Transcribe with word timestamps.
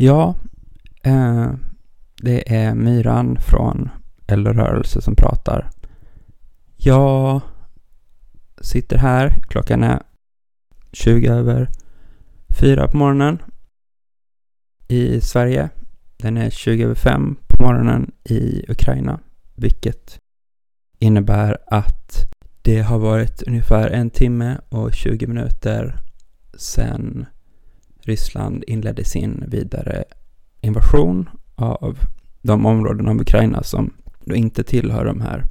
Ja, 0.00 0.34
eh, 1.02 1.50
det 2.22 2.54
är 2.56 2.74
Myran 2.74 3.38
från 3.40 3.90
Eldrörelse 4.26 5.00
som 5.00 5.14
pratar. 5.16 5.70
Jag 6.76 7.40
sitter 8.60 8.96
här, 8.96 9.42
klockan 9.48 9.84
är 9.84 10.02
20 10.92 11.28
över 11.28 11.68
4 12.60 12.88
på 12.88 12.96
morgonen 12.96 13.38
i 14.88 15.20
Sverige. 15.20 15.70
Den 16.16 16.36
är 16.36 16.50
20 16.50 16.84
över 16.84 16.94
5 16.94 17.36
på 17.48 17.62
morgonen 17.62 18.12
i 18.24 18.64
Ukraina, 18.68 19.20
vilket 19.54 20.18
innebär 20.98 21.58
att 21.66 22.32
det 22.62 22.80
har 22.80 22.98
varit 22.98 23.42
ungefär 23.42 23.90
en 23.90 24.10
timme 24.10 24.58
och 24.68 24.94
20 24.94 25.26
minuter 25.26 26.00
sedan 26.56 27.26
Ryssland 28.08 28.64
inledde 28.66 29.04
sin 29.04 29.44
vidare 29.48 30.04
invasion 30.60 31.28
av 31.54 31.98
de 32.42 32.66
områden 32.66 33.08
av 33.08 33.20
Ukraina 33.20 33.62
som 33.62 33.94
då 34.24 34.34
inte 34.34 34.64
tillhör 34.64 35.04
de 35.04 35.20
här 35.20 35.44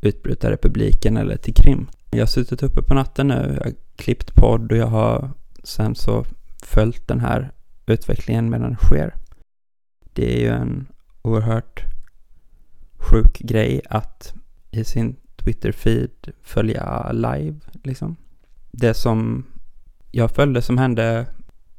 utbrytarrepubliken 0.00 1.16
eller 1.16 1.36
till 1.36 1.54
Krim. 1.54 1.88
Jag 2.10 2.20
har 2.20 2.26
suttit 2.26 2.62
uppe 2.62 2.82
på 2.82 2.94
natten 2.94 3.28
nu, 3.28 3.54
jag 3.56 3.64
har 3.64 3.72
klippt 3.96 4.34
podd 4.34 4.72
och 4.72 4.78
jag 4.78 4.86
har 4.86 5.30
sen 5.64 5.94
så 5.94 6.24
följt 6.62 7.08
den 7.08 7.20
här 7.20 7.52
utvecklingen 7.86 8.50
medan 8.50 8.68
den 8.68 8.76
sker. 8.76 9.14
Det 10.12 10.36
är 10.36 10.40
ju 10.40 10.48
en 10.48 10.86
oerhört 11.22 11.82
sjuk 12.96 13.38
grej 13.38 13.80
att 13.90 14.34
i 14.70 14.84
sin 14.84 15.16
Twitter-feed 15.36 16.32
följa 16.42 17.12
live 17.12 17.60
liksom. 17.82 18.16
Det 18.70 18.94
som 18.94 19.44
jag 20.10 20.30
följde 20.30 20.62
som 20.62 20.78
hände 20.78 21.26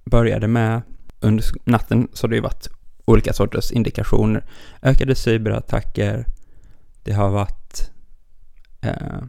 började 0.06 0.48
med 0.48 0.82
under 1.20 1.46
natten 1.64 2.08
så 2.14 2.28
har 2.28 2.30
det 2.30 2.36
ju 2.36 2.42
varit 2.42 2.70
olika 3.06 3.34
sorters 3.34 3.72
indikationer. 3.72 4.46
Ökade 4.82 5.16
cyberattacker, 5.16 6.26
det 7.04 7.14
har 7.14 7.30
varit 7.30 7.92
eh, 8.82 9.22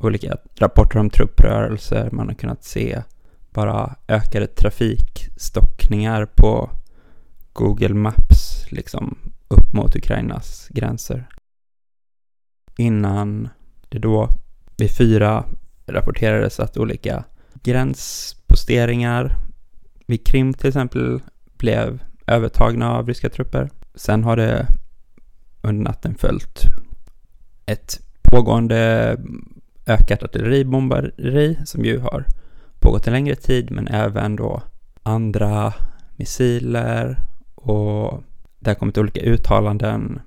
olika 0.00 0.36
rapporter 0.58 0.98
om 0.98 1.10
trupprörelser, 1.10 2.10
man 2.10 2.28
har 2.28 2.34
kunnat 2.34 2.64
se 2.64 3.02
bara 3.50 3.94
ökade 4.08 4.46
trafikstockningar 4.46 6.26
på 6.26 6.70
Google 7.52 7.94
Maps, 7.94 8.66
liksom 8.70 9.18
upp 9.48 9.72
mot 9.72 9.96
Ukrainas 9.96 10.68
gränser. 10.70 11.28
Innan 12.76 13.48
det 13.88 13.98
då 13.98 14.28
vid 14.76 14.96
fyra 14.96 15.44
rapporterades 15.86 16.60
att 16.60 16.76
olika 16.76 17.24
gränsposteringar 17.62 19.47
vid 20.08 20.26
Krim 20.26 20.54
till 20.54 20.68
exempel 20.68 21.20
blev 21.58 22.02
övertagna 22.26 22.92
av 22.92 23.06
ryska 23.06 23.30
trupper. 23.30 23.70
Sen 23.94 24.24
har 24.24 24.36
det 24.36 24.66
under 25.62 25.84
natten 25.84 26.14
följt 26.14 26.62
ett 27.66 28.00
pågående 28.22 29.16
ökat 29.86 30.22
artilleribombarderi 30.22 31.58
som 31.64 31.84
ju 31.84 31.98
har 31.98 32.24
pågått 32.78 33.06
en 33.06 33.12
längre 33.12 33.34
tid 33.34 33.70
men 33.70 33.88
även 33.88 34.36
då 34.36 34.62
andra 35.02 35.74
missiler 36.16 37.18
och 37.54 38.22
det 38.58 38.70
har 38.70 38.74
kommit 38.74 38.98
olika 38.98 39.20
uttalanden. 39.20 40.20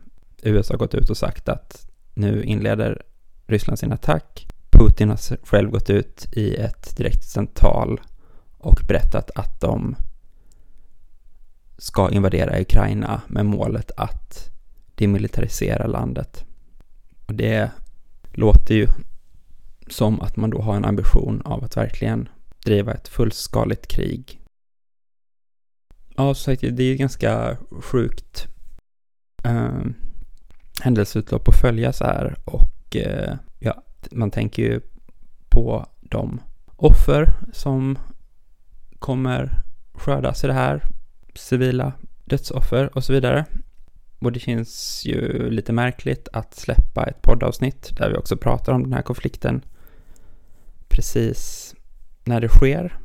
USA 0.43 0.73
har 0.73 0.79
gått 0.79 0.95
ut 0.95 1.09
och 1.09 1.17
sagt 1.17 1.49
att 1.49 1.91
nu 2.13 2.43
inleder 2.43 3.01
Ryssland 3.47 3.79
sin 3.79 3.91
attack. 3.91 4.47
Putin 4.71 5.09
har 5.09 5.45
själv 5.45 5.69
gått 5.69 5.89
ut 5.89 6.27
i 6.31 6.55
ett 6.55 6.97
direkt 6.97 7.55
tal 7.55 8.01
och 8.61 8.81
berättat 8.87 9.31
att 9.35 9.61
de 9.61 9.95
ska 11.77 12.09
invadera 12.09 12.61
Ukraina 12.61 13.21
med 13.27 13.45
målet 13.45 13.91
att 13.97 14.49
demilitarisera 14.95 15.87
landet. 15.87 16.45
Och 17.25 17.35
det 17.35 17.71
låter 18.31 18.75
ju 18.75 18.87
som 19.87 20.21
att 20.21 20.37
man 20.37 20.49
då 20.49 20.61
har 20.61 20.75
en 20.75 20.85
ambition 20.85 21.41
av 21.45 21.63
att 21.63 21.77
verkligen 21.77 22.29
driva 22.65 22.93
ett 22.93 23.07
fullskaligt 23.07 23.87
krig. 23.87 24.41
Ja, 26.15 26.33
så 26.33 26.51
det 26.51 26.83
är 26.83 26.87
ju 26.87 26.95
ganska 26.95 27.57
sjukt 27.81 28.47
eh, 29.43 29.81
händelseutlopp 30.81 31.47
att 31.47 31.61
följa 31.61 31.93
så 31.93 32.03
här 32.03 32.35
och 32.45 32.95
eh, 32.95 33.35
ja, 33.59 33.83
man 34.11 34.31
tänker 34.31 34.63
ju 34.63 34.81
på 35.49 35.85
de 36.01 36.41
offer 36.75 37.33
som 37.53 37.97
kommer 39.01 39.61
skördas 39.93 40.43
i 40.43 40.47
det 40.47 40.53
här, 40.53 40.85
civila 41.35 41.93
dödsoffer 42.25 42.97
och 42.97 43.03
så 43.03 43.13
vidare. 43.13 43.45
Och 44.19 44.31
det 44.31 44.39
känns 44.39 45.03
ju 45.05 45.49
lite 45.49 45.73
märkligt 45.73 46.27
att 46.33 46.53
släppa 46.53 47.05
ett 47.05 47.21
poddavsnitt 47.21 47.97
där 47.97 48.09
vi 48.09 48.17
också 48.17 48.37
pratar 48.37 48.73
om 48.73 48.83
den 48.83 48.93
här 48.93 49.01
konflikten 49.01 49.61
precis 50.87 51.75
när 52.23 52.41
det 52.41 52.49
sker. 52.49 52.97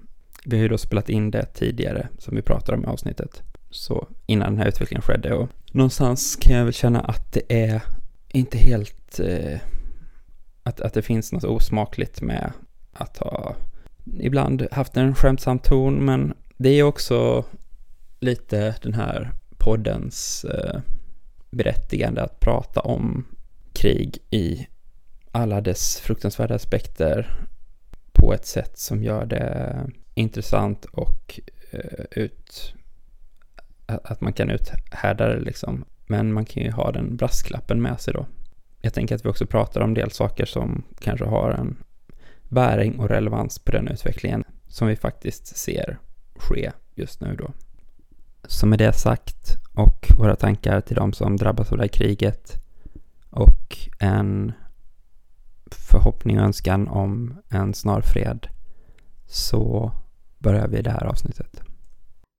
Vi 0.44 0.56
har 0.56 0.62
ju 0.62 0.68
då 0.68 0.78
spelat 0.78 1.08
in 1.08 1.30
det 1.30 1.46
tidigare 1.46 2.08
som 2.18 2.36
vi 2.36 2.42
pratar 2.42 2.72
om 2.74 2.84
i 2.84 2.86
avsnittet. 2.86 3.42
Så 3.70 4.08
innan 4.26 4.52
den 4.52 4.58
här 4.58 4.68
utvecklingen 4.68 5.02
skedde 5.02 5.34
och 5.34 5.48
någonstans 5.72 6.36
kan 6.36 6.56
jag 6.56 6.64
väl 6.64 6.72
känna 6.72 7.00
att 7.00 7.32
det 7.32 7.42
är 7.48 7.82
inte 8.28 8.58
helt 8.58 9.20
eh, 9.20 9.58
att, 10.62 10.80
att 10.80 10.94
det 10.94 11.02
finns 11.02 11.32
något 11.32 11.44
osmakligt 11.44 12.22
med 12.22 12.52
att 12.92 13.18
ha 13.18 13.56
ibland 14.20 14.66
haft 14.72 14.96
en 14.96 15.14
skämtsam 15.14 15.58
ton, 15.58 16.04
men 16.04 16.34
det 16.56 16.68
är 16.68 16.82
också 16.82 17.44
lite 18.20 18.74
den 18.82 18.94
här 18.94 19.32
poddens 19.58 20.44
eh, 20.44 20.80
berättigande 21.50 22.22
att 22.22 22.40
prata 22.40 22.80
om 22.80 23.26
krig 23.72 24.18
i 24.30 24.66
alla 25.32 25.60
dess 25.60 26.00
fruktansvärda 26.00 26.54
aspekter 26.54 27.38
på 28.12 28.34
ett 28.34 28.46
sätt 28.46 28.78
som 28.78 29.04
gör 29.04 29.26
det 29.26 29.90
intressant 30.14 30.84
och 30.84 31.40
eh, 31.70 32.04
ut, 32.10 32.74
att 33.86 34.20
man 34.20 34.32
kan 34.32 34.50
uthärda 34.50 35.28
det 35.28 35.40
liksom. 35.40 35.84
Men 36.06 36.32
man 36.32 36.44
kan 36.44 36.62
ju 36.62 36.70
ha 36.70 36.92
den 36.92 37.16
brasklappen 37.16 37.82
med 37.82 38.00
sig 38.00 38.14
då. 38.14 38.26
Jag 38.80 38.94
tänker 38.94 39.14
att 39.14 39.24
vi 39.24 39.28
också 39.28 39.46
pratar 39.46 39.80
om 39.80 39.94
del 39.94 40.10
saker 40.10 40.44
som 40.44 40.84
kanske 41.00 41.24
har 41.24 41.50
en 41.50 41.76
bäring 42.48 42.98
och 42.98 43.08
relevans 43.08 43.58
på 43.58 43.72
den 43.72 43.88
utvecklingen 43.88 44.44
som 44.68 44.88
vi 44.88 44.96
faktiskt 44.96 45.56
ser 45.56 45.98
ske 46.36 46.72
just 46.94 47.20
nu 47.20 47.36
då. 47.36 47.50
Så 48.48 48.66
med 48.66 48.78
det 48.78 48.92
sagt 48.92 49.56
och 49.74 50.06
våra 50.18 50.36
tankar 50.36 50.80
till 50.80 50.96
de 50.96 51.12
som 51.12 51.36
drabbas 51.36 51.72
av 51.72 51.78
det 51.78 51.84
här 51.84 51.88
kriget 51.88 52.52
och 53.30 53.78
en 53.98 54.52
förhoppning 55.70 56.38
och 56.38 56.44
önskan 56.44 56.88
om 56.88 57.42
en 57.48 57.74
snar 57.74 58.00
fred 58.00 58.46
så 59.26 59.92
börjar 60.38 60.68
vi 60.68 60.82
det 60.82 60.90
här 60.90 61.04
avsnittet. 61.04 61.62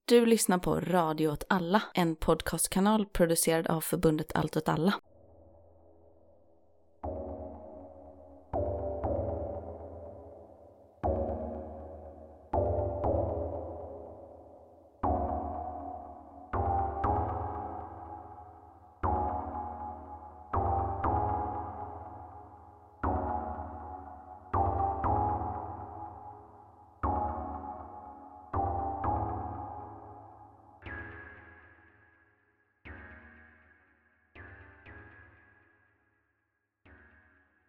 Du 0.06 0.26
lyssnar 0.26 0.58
på 0.58 0.80
Radio 0.80 1.28
åt 1.28 1.44
alla, 1.50 1.84
en 1.94 2.16
podcastkanal 2.16 3.06
producerad 3.06 3.68
av 3.68 3.82
förbundet 3.82 4.32
Allt 4.36 4.58
åt 4.58 4.70
alla. 4.70 4.94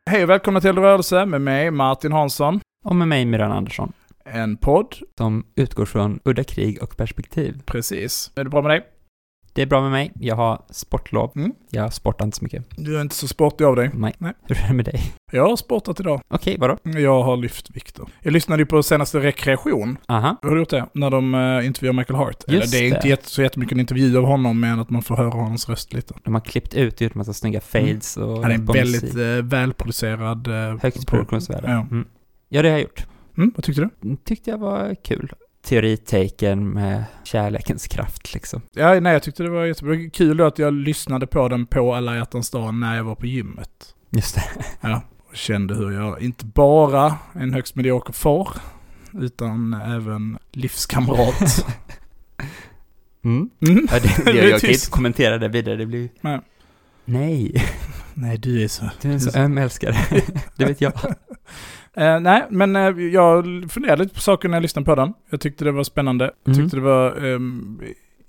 Hej 0.09 0.23
och 0.23 0.31
välkomna 0.31 0.61
till 0.61 0.79
Rörelse 0.79 1.27
med 1.27 1.41
mig, 1.41 1.71
Martin 1.71 2.13
Hansson. 2.13 2.61
Och 2.85 2.97
med 2.97 3.09
mig, 3.09 3.25
Miran 3.25 3.53
Andersson. 3.53 3.93
En 4.25 4.57
podd. 4.57 4.97
Som 5.19 5.47
utgår 5.55 5.85
från 5.85 6.21
udda 6.25 6.45
krig 6.45 6.83
och 6.83 6.97
perspektiv. 6.97 7.63
Precis. 7.67 8.33
Är 8.37 8.45
det 8.45 8.51
bra 8.51 8.63
med 8.63 8.71
dig? 8.71 8.83
Det 9.59 9.63
är 9.63 9.67
bra 9.67 9.83
med 9.83 9.91
mig. 9.91 10.13
Jag 10.21 10.37
har 10.37 10.63
sportlov. 10.71 11.33
Mm. 11.37 11.53
Jag 11.71 11.93
sportar 11.93 12.25
inte 12.25 12.37
så 12.37 12.45
mycket. 12.45 12.65
Du 12.77 12.97
är 12.97 13.01
inte 13.01 13.15
så 13.15 13.29
sportig 13.29 13.65
av 13.65 13.77
dig. 13.77 13.91
Nej. 13.95 14.15
Nej. 14.19 14.33
Hur 14.43 14.59
är 14.59 14.69
det 14.69 14.75
med 14.75 14.85
dig? 14.85 15.01
Jag 15.33 15.49
har 15.49 15.57
sportat 15.57 16.01
idag. 16.01 16.21
Okej, 16.29 16.57
vadå? 16.59 16.79
Jag 16.83 17.23
har 17.23 17.37
lyft 17.37 17.71
vikter. 17.71 18.05
Jag 18.23 18.33
lyssnade 18.33 18.63
ju 18.63 18.67
på 18.67 18.83
senaste 18.83 19.19
rekreation. 19.19 19.99
Aha. 20.09 20.37
Har 20.43 20.51
du 20.51 20.59
gjort 20.59 20.71
det? 20.71 20.87
När 20.93 21.11
de 21.11 21.35
uh, 21.35 21.67
intervjuar 21.67 21.93
Michael 21.93 22.17
Hart. 22.17 22.45
Eller, 22.49 22.59
Just 22.59 22.73
det 22.73 22.79
är 22.79 22.83
det. 22.83 22.97
inte 22.97 23.09
jätte, 23.09 23.31
så 23.31 23.43
jättemycket 23.43 23.73
en 23.73 23.81
intervju 23.81 24.19
av 24.19 24.25
honom, 24.25 24.61
men 24.61 24.81
att 24.81 24.91
man 24.91 25.03
får 25.03 25.17
höra 25.17 25.31
hans 25.31 25.69
röst 25.69 25.93
lite. 25.93 26.15
De 26.25 26.35
har 26.35 26.41
klippt 26.41 26.75
ut 26.75 26.95
och 26.95 27.03
gjort 27.03 27.15
massa 27.15 27.33
snygga 27.33 27.61
fades 27.61 28.17
och... 28.17 28.43
Han 28.43 28.51
är 28.51 28.55
en 28.55 28.67
väldigt 28.67 29.17
uh, 29.17 29.43
välproducerad... 29.43 30.49
Uh, 30.49 30.79
Högt 30.83 31.07
produktionsvärde. 31.07 31.71
Ja. 31.71 31.81
Mm. 31.81 32.05
ja, 32.49 32.63
det 32.63 32.69
har 32.69 32.77
jag 32.77 32.83
gjort. 32.83 33.07
Mm, 33.37 33.53
vad 33.57 33.65
tyckte 33.65 33.91
du? 34.01 34.17
tyckte 34.25 34.51
jag 34.51 34.59
var 34.59 34.95
kul. 34.95 35.33
Teoritaken 35.63 36.69
med 36.69 37.05
kärlekens 37.25 37.87
kraft 37.89 38.35
liksom. 38.35 38.63
Ja, 38.73 39.01
nej, 39.01 39.13
jag 39.13 39.23
tyckte 39.23 39.43
det 39.43 39.51
var 39.51 39.65
jättebra. 39.65 40.11
Kul 40.13 40.37
då 40.37 40.45
att 40.45 40.59
jag 40.59 40.75
lyssnade 40.75 41.27
på 41.27 41.49
den 41.49 41.67
på 41.67 41.95
alla 41.95 42.17
hjärtans 42.17 42.51
dag 42.51 42.75
när 42.75 42.97
jag 42.97 43.05
var 43.05 43.15
på 43.15 43.27
gymmet. 43.27 43.95
Just 44.11 44.35
det. 44.35 44.45
Ja, 44.81 45.03
och 45.29 45.37
kände 45.37 45.75
hur 45.75 45.91
jag 45.91 46.23
inte 46.23 46.45
bara 46.45 47.15
en 47.33 47.53
högst 47.53 47.75
medioker 47.75 48.13
far, 48.13 48.49
utan 49.13 49.73
även 49.75 50.39
livskamrat. 50.53 51.67
Mm. 53.25 53.51
Mm. 53.61 53.89
Ja, 53.91 53.99
det, 54.01 54.25
Det 54.33 54.41
är 54.41 54.49
jag 54.51 54.61
kan 54.61 54.71
inte 54.71 54.91
kommentera 54.91 55.39
det 55.39 55.49
vidare, 55.49 55.77
det 55.77 55.87
blir... 55.87 56.09
Nej. 56.21 56.41
Nej, 57.05 57.65
Nej, 58.15 58.39
du 58.39 58.65
är 58.65 58.69
så... 58.69 58.91
du 59.01 59.09
är 59.09 59.13
en 59.13 59.21
så 59.21 59.39
öm 59.39 59.59
älskare. 59.59 59.97
Det 60.57 60.65
vet 60.65 60.81
jag. 60.81 60.93
Eh, 61.95 62.21
nej, 62.21 62.43
men 62.51 62.77
eh, 62.77 62.83
jag 63.07 63.45
funderade 63.71 64.03
lite 64.03 64.15
på 64.15 64.21
saker 64.21 64.49
när 64.49 64.57
jag 64.57 64.63
lyssnade 64.63 64.85
på 64.85 64.95
den. 64.95 65.13
Jag 65.31 65.41
tyckte 65.41 65.65
det 65.65 65.73
var 65.73 65.85
spännande. 65.85 66.31
Jag 66.45 66.57
Mhm. 66.57 66.63
tyckte 66.63 66.77
det 66.77 66.83
var 66.83 67.25
ehm, 67.35 67.81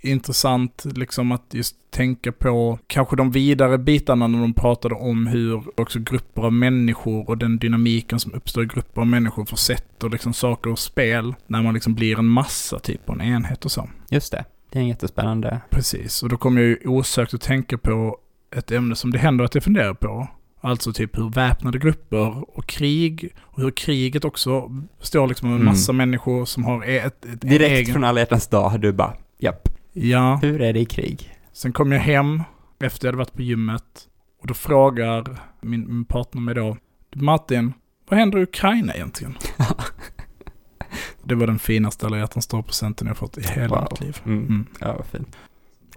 intressant 0.01 0.85
liksom 0.95 1.31
att 1.31 1.45
just 1.51 1.75
tänka 1.91 2.31
på 2.31 2.79
kanske 2.87 3.15
de 3.15 3.31
vidare 3.31 3.77
bitarna 3.77 4.27
när 4.27 4.39
de 4.39 4.53
pratade 4.53 4.95
om 4.95 5.27
hur 5.27 5.63
också 5.81 5.99
grupper 5.99 6.41
av 6.41 6.53
människor 6.53 7.29
och 7.29 7.37
den 7.37 7.57
dynamiken 7.57 8.19
som 8.19 8.33
uppstår 8.33 8.63
i 8.63 8.67
grupper 8.67 9.01
av 9.01 9.07
människor 9.07 9.45
försätter 9.45 10.09
liksom 10.09 10.33
saker 10.33 10.71
och 10.71 10.79
spel 10.79 11.33
när 11.47 11.61
man 11.63 11.73
liksom 11.73 11.93
blir 11.95 12.19
en 12.19 12.25
massa 12.27 12.79
typ 12.79 13.05
på 13.05 13.13
en 13.13 13.21
enhet 13.21 13.65
och 13.65 13.71
så. 13.71 13.89
Just 14.09 14.31
det. 14.31 14.45
Det 14.71 14.79
är 14.79 14.81
en 14.83 14.87
jättespännande... 14.87 15.61
Precis, 15.69 16.23
och 16.23 16.29
då 16.29 16.37
kommer 16.37 16.61
jag 16.61 16.69
ju 16.69 16.77
osökt 16.85 17.33
att 17.33 17.41
tänka 17.41 17.77
på 17.77 18.17
ett 18.55 18.71
ämne 18.71 18.95
som 18.95 19.11
det 19.11 19.17
händer 19.17 19.45
att 19.45 19.55
jag 19.55 19.63
funderar 19.63 19.93
på. 19.93 20.27
Alltså 20.61 20.93
typ 20.93 21.17
hur 21.17 21.29
väpnade 21.29 21.79
grupper 21.79 22.57
och 22.57 22.65
krig, 22.67 23.29
och 23.39 23.61
hur 23.61 23.71
kriget 23.71 24.25
också 24.25 24.67
består 24.99 25.27
liksom 25.27 25.47
en 25.49 25.53
Mm. 25.55 25.65
massa 25.65 25.93
människor 25.93 26.45
som 26.45 26.63
har 26.65 26.83
ett, 26.83 27.25
ett 27.25 27.41
Direkt 27.41 27.71
egen... 27.71 27.93
från 27.93 28.03
alla 28.03 28.19
hjärtans 28.19 28.47
dag, 28.47 28.81
du 28.81 28.91
bara, 28.93 29.13
japp, 29.37 29.69
Ja, 29.93 30.39
hur 30.41 30.61
är 30.61 30.73
det 30.73 30.79
i 30.79 30.85
krig? 30.85 31.35
sen 31.53 31.71
kom 31.73 31.91
jag 31.91 31.99
hem 31.99 32.43
efter 32.79 33.07
jag 33.07 33.11
hade 33.11 33.17
varit 33.17 33.33
på 33.33 33.41
gymmet 33.41 34.07
och 34.41 34.47
då 34.47 34.53
frågar 34.53 35.37
min, 35.61 35.87
min 35.87 36.05
partner 36.05 36.41
mig 36.41 36.55
då, 36.55 36.77
"Du, 37.09 37.21
Martin, 37.21 37.73
vad 38.09 38.19
händer 38.19 38.39
i 38.39 38.43
Ukraina 38.43 38.93
egentligen? 38.95 39.37
Det 41.23 41.35
var 41.35 41.47
den 41.47 41.59
finaste 41.59 42.05
alla 42.05 42.17
hjärtans 42.17 42.47
dag-presenten 42.47 43.07
jag 43.07 43.17
fått 43.17 43.37
i 43.37 43.41
hela 43.41 43.67
Wow. 43.75 43.87
mitt 43.91 43.99
liv. 44.01 44.17
Mm. 44.25 44.39
Mm. 44.45 44.65
Ja, 44.79 44.93
vad 44.97 45.05
fint. 45.05 45.37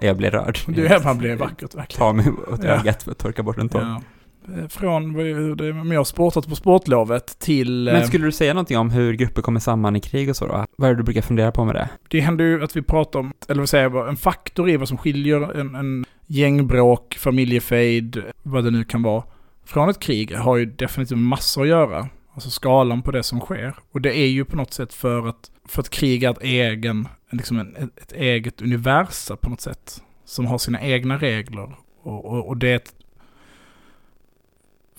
Jag 0.01 0.17
blir 0.17 0.31
rörd. 0.31 0.59
Du, 0.67 0.85
ja, 0.85 1.01
man 1.05 1.19
blir 1.19 1.37
vackert 1.37 1.75
verkligen. 1.75 1.99
Ta 1.99 2.13
mig 2.13 2.27
åt 2.49 2.65
Ja. 2.65 2.71
ögat 2.71 3.03
för 3.03 3.11
att 3.11 3.19
torka 3.19 3.43
bort 3.43 3.59
en 3.59 3.69
tår. 3.69 3.81
Ja. 3.83 4.03
Eh, 4.49 4.69
Från 4.69 5.13
men 5.13 5.91
jag 5.91 6.07
sportat 6.07 6.49
på 6.49 6.57
sportlovet 6.57 7.39
till... 7.39 7.85
Men 7.85 7.97
eh, 7.97 8.03
skulle 8.03 8.25
du 8.25 8.33
säga 8.33 8.55
någonting 8.55 8.79
om 8.79 8.91
hur 8.91 9.13
grupper 9.13 9.43
kommer 9.43 9.61
samman 9.61 9.97
i 9.97 10.01
krig 10.01 10.31
och 10.31 10.37
så 10.37 10.47
då? 10.47 10.67
Vad 10.77 10.91
är 10.91 10.95
det 10.95 11.01
du 11.01 11.05
brukar 11.05 11.23
fundera 11.23 11.53
på 11.53 11.65
med 11.65 11.75
det? 11.75 11.89
Det 12.09 12.21
händer 12.21 12.45
ju 12.45 12.65
att 12.65 12.77
vi 12.77 12.83
pratar 12.83 13.21
om, 13.21 13.33
eller 13.49 13.61
vad 13.61 13.69
säger 13.69 13.91
jag, 13.91 14.09
en 14.09 14.17
faktor 14.17 14.71
i 14.71 14.77
vad 14.77 14.89
som 14.89 14.99
skiljer 14.99 15.61
en, 15.61 15.75
en 15.75 16.05
gängbråk, 16.27 17.15
familjefejd, 17.15 18.23
vad 18.43 18.65
det 18.65 18.71
nu 18.71 18.85
kan 18.85 19.03
vara, 19.03 19.25
från 19.65 19.89
ett 19.89 20.01
krig 20.01 20.37
har 20.37 20.57
ju 20.57 20.67
definitivt 20.67 21.19
massor 21.19 21.63
att 21.63 21.69
göra. 21.69 22.09
Alltså 22.35 22.51
skalan 22.51 23.03
på 23.03 23.11
det 23.11 23.23
som 23.23 23.41
sker. 23.41 23.75
Och 23.93 24.01
det 24.01 24.19
är 24.19 24.27
ju 24.27 24.45
på 24.45 24.57
något 24.57 24.73
sätt 24.73 24.95
för 24.95 25.29
att, 25.29 25.51
för 25.69 25.81
att 25.81 25.91
krig 25.91 26.23
är 26.23 26.31
ett 26.31 26.43
egen, 26.43 27.09
liksom 27.31 27.59
en, 27.59 27.91
ett, 27.97 28.13
eget 28.13 28.63
universa 28.63 29.37
på 29.37 29.51
något 29.51 29.61
sätt. 29.61 30.03
Som 30.25 30.47
har 30.47 30.59
sina 30.59 30.81
egna 30.81 31.19
regler. 31.19 31.77
Och, 32.03 32.25
och, 32.25 32.49
och 32.49 32.57
det 32.57 32.69
är 32.69 32.77
ett, 32.77 32.95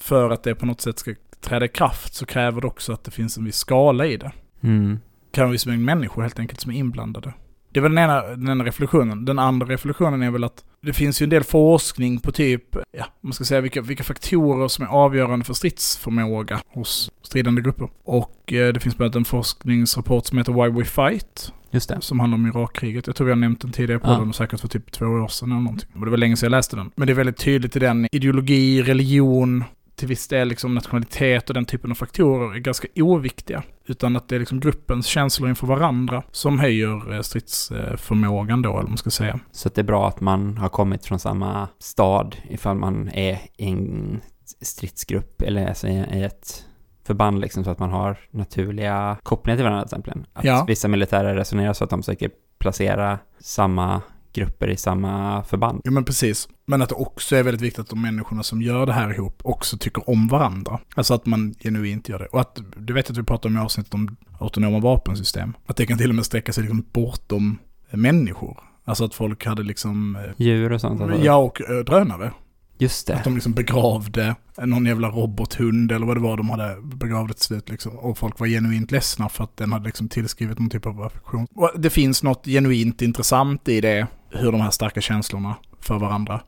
för 0.03 0.29
att 0.29 0.43
det 0.43 0.55
på 0.55 0.65
något 0.65 0.81
sätt 0.81 0.99
ska 0.99 1.13
träda 1.41 1.65
i 1.65 1.69
kraft 1.69 2.13
så 2.13 2.25
kräver 2.25 2.61
det 2.61 2.67
också 2.67 2.93
att 2.93 3.03
det 3.03 3.11
finns 3.11 3.37
en 3.37 3.45
viss 3.45 3.57
skala 3.57 4.05
i 4.05 4.17
det 4.17 4.31
Mm. 4.63 4.99
kan 5.31 5.51
vi 5.51 5.57
som 5.57 5.71
en 5.71 5.85
människor 5.85 6.21
helt 6.21 6.39
enkelt 6.39 6.61
som 6.61 6.71
är 6.71 6.75
inblandade. 6.75 7.33
Det 7.71 7.79
var 7.79 7.89
den 7.89 7.97
ena, 7.97 8.21
den 8.21 8.49
ena 8.49 8.63
reflektionen. 8.63 9.25
Den 9.25 9.39
andra 9.39 9.67
reflektionen 9.67 10.21
är 10.21 10.31
väl 10.31 10.43
att 10.43 10.63
det 10.81 10.93
finns 10.93 11.21
ju 11.21 11.23
en 11.23 11.29
del 11.29 11.43
forskning 11.43 12.19
på 12.19 12.31
typ, 12.31 12.63
ja, 12.97 13.05
man 13.21 13.33
ska 13.33 13.43
säga 13.43 13.61
vilka, 13.61 13.81
vilka 13.81 14.03
faktorer 14.03 14.67
som 14.67 14.85
är 14.85 14.89
avgörande 14.89 15.45
för 15.45 15.53
stridsförmåga 15.53 16.59
hos 16.67 17.11
stridande 17.21 17.61
grupper. 17.61 17.89
Och 18.03 18.53
eh, 18.53 18.73
det 18.73 18.79
finns 18.79 18.97
bland 18.97 19.07
annat 19.07 19.15
en 19.15 19.25
forskningsrapport 19.25 20.25
som 20.25 20.37
heter 20.37 20.53
Why 20.53 20.79
We 20.79 20.85
Fight, 20.85 21.53
Just 21.71 21.89
det. 21.89 21.97
som 22.01 22.19
handlar 22.19 22.35
om 22.35 22.47
Irakkriget. 22.47 23.07
Jag 23.07 23.15
tror 23.15 23.29
har 23.29 23.35
nämnt 23.35 23.61
den 23.61 23.71
tidigare 23.71 23.99
på 23.99 24.07
Ja. 24.07 24.17
den, 24.19 24.33
säkert 24.33 24.59
för 24.59 24.67
typ 24.67 24.91
två 24.91 25.05
år 25.05 25.27
sedan 25.27 25.51
eller 25.51 25.61
någonting. 25.61 25.89
Och 25.95 26.05
det 26.05 26.11
var 26.11 26.17
länge 26.17 26.35
sedan 26.37 26.47
jag 26.47 26.51
läste 26.57 26.75
den. 26.75 26.91
Men 26.95 27.07
det 27.07 27.13
är 27.13 27.15
väldigt 27.15 27.37
tydligt 27.37 27.75
i 27.75 27.79
den, 27.79 28.07
ideologi, 28.11 28.81
religion, 28.81 29.63
till 29.95 30.07
viss 30.07 30.27
del 30.27 30.47
liksom 30.47 30.75
nationalitet 30.75 31.49
och 31.49 31.53
den 31.53 31.65
typen 31.65 31.91
av 31.91 31.95
faktorer 31.95 32.55
är 32.55 32.59
ganska 32.59 32.87
oviktiga. 32.95 33.63
Utan 33.85 34.15
att 34.15 34.29
det 34.29 34.35
är 34.35 34.39
liksom 34.39 34.59
gruppens 34.59 35.05
känslor 35.05 35.49
inför 35.49 35.67
varandra 35.67 36.23
som 36.31 36.59
höjer 36.59 37.13
eh, 37.13 37.21
stridsförmågan 37.21 38.61
då, 38.61 38.69
eller 38.69 38.79
vad 38.81 38.89
man 38.89 38.97
ska 38.97 39.09
säga. 39.09 39.39
Så 39.51 39.67
att 39.67 39.75
det 39.75 39.81
är 39.81 39.83
bra 39.83 40.07
att 40.07 40.21
man 40.21 40.57
har 40.57 40.69
kommit 40.69 41.05
från 41.05 41.19
samma 41.19 41.67
stad 41.79 42.35
ifall 42.49 42.77
man 42.77 43.09
är 43.09 43.39
i 43.57 43.65
en 43.69 44.21
stridsgrupp 44.61 45.41
eller 45.41 45.67
alltså 45.67 45.87
i 45.87 46.05
i 46.13 46.23
ett 46.23 46.65
förband 47.05 47.39
liksom 47.41 47.63
så 47.63 47.69
att 47.69 47.79
man 47.79 47.89
har 47.91 48.17
naturliga 48.31 49.17
kopplingar 49.23 49.57
till 49.57 49.63
varandra 49.63 49.87
till 49.87 49.97
exempel. 49.97 50.25
Att 50.33 50.45
Ja. 50.45 50.65
vissa 50.67 50.87
militärer 50.87 51.35
resonerar 51.35 51.73
så 51.73 51.83
att 51.83 51.89
de 51.89 52.01
försöker 52.03 52.29
placera 52.59 53.19
samma 53.39 54.01
grupper 54.33 54.67
i 54.67 54.77
samma 54.77 55.43
förband. 55.43 55.81
Ja 55.83 55.91
men 55.91 56.05
precis. 56.05 56.49
Men 56.65 56.81
att 56.81 56.89
det 56.89 56.95
också 56.95 57.35
är 57.35 57.43
väldigt 57.43 57.61
viktigt 57.61 57.79
att 57.79 57.89
de 57.89 58.01
människorna 58.01 58.43
som 58.43 58.61
gör 58.61 58.85
det 58.85 58.93
här 58.93 59.13
ihop 59.13 59.41
också 59.43 59.77
tycker 59.77 60.09
om 60.09 60.27
varandra. 60.27 60.79
Alltså 60.95 61.13
att 61.13 61.25
man 61.25 61.53
genuint 61.59 62.09
gör 62.09 62.19
det. 62.19 62.25
Och 62.25 62.41
att, 62.41 62.59
du 62.77 62.93
vet 62.93 63.09
att 63.09 63.17
vi 63.17 63.23
pratade 63.23 63.53
om 63.53 63.61
i 63.61 63.63
avsnittet 63.65 63.93
om 63.93 64.15
autonoma 64.39 64.79
vapensystem. 64.79 65.53
Att 65.65 65.77
det 65.77 65.85
kan 65.85 65.97
till 65.97 66.09
och 66.09 66.15
med 66.15 66.25
sträcka 66.25 66.53
sig 66.53 66.63
liksom 66.63 66.85
bortom 66.93 67.57
eh, 67.89 67.97
människor. 67.97 68.57
Alltså 68.85 69.05
att 69.05 69.13
folk 69.13 69.45
hade 69.45 69.63
liksom, 69.63 70.15
eh, 70.15 70.21
Djur 70.37 70.71
och 70.71 70.81
sånt. 70.81 71.01
Alltså. 71.01 71.25
ja 71.25 71.35
och 71.35 71.61
eh, 71.61 71.79
drönare. 71.79 72.31
Just 72.77 73.09
Att 73.09 73.17
det. 73.17 73.23
de 73.23 73.33
liksom 73.33 73.53
begravde 73.53 74.35
någon 74.57 74.85
jävla 74.85 75.09
robothund 75.09 75.91
eller 75.91 76.05
vad 76.05 76.17
det 76.17 76.21
var 76.21 76.37
de 76.37 76.49
hade 76.49 76.77
begravt 76.81 77.37
till 77.37 77.45
slut 77.45 77.69
liksom. 77.69 77.97
Och 77.97 78.17
folk 78.17 78.39
var 78.39 78.47
genuint 78.47 78.91
ledsna 78.91 79.29
för 79.29 79.43
att 79.43 79.57
den 79.57 79.71
hade 79.71 79.85
liksom 79.85 80.09
tillskrivit 80.09 80.59
någon 80.59 80.69
typ 80.69 80.85
av 80.85 81.01
affektion. 81.01 81.47
Och 81.55 81.71
det 81.77 81.89
finns 81.89 82.23
något 82.23 82.45
genuint 82.45 83.01
intressant 83.01 83.67
i 83.69 83.81
det, 83.81 84.07
hur 84.29 84.51
de 84.51 84.61
här 84.61 84.71
starka 84.71 85.01
känslorna 85.01 85.55
för 85.79 85.99
varandra 85.99 86.41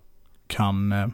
kan 0.48 0.92
eh, 0.92 1.08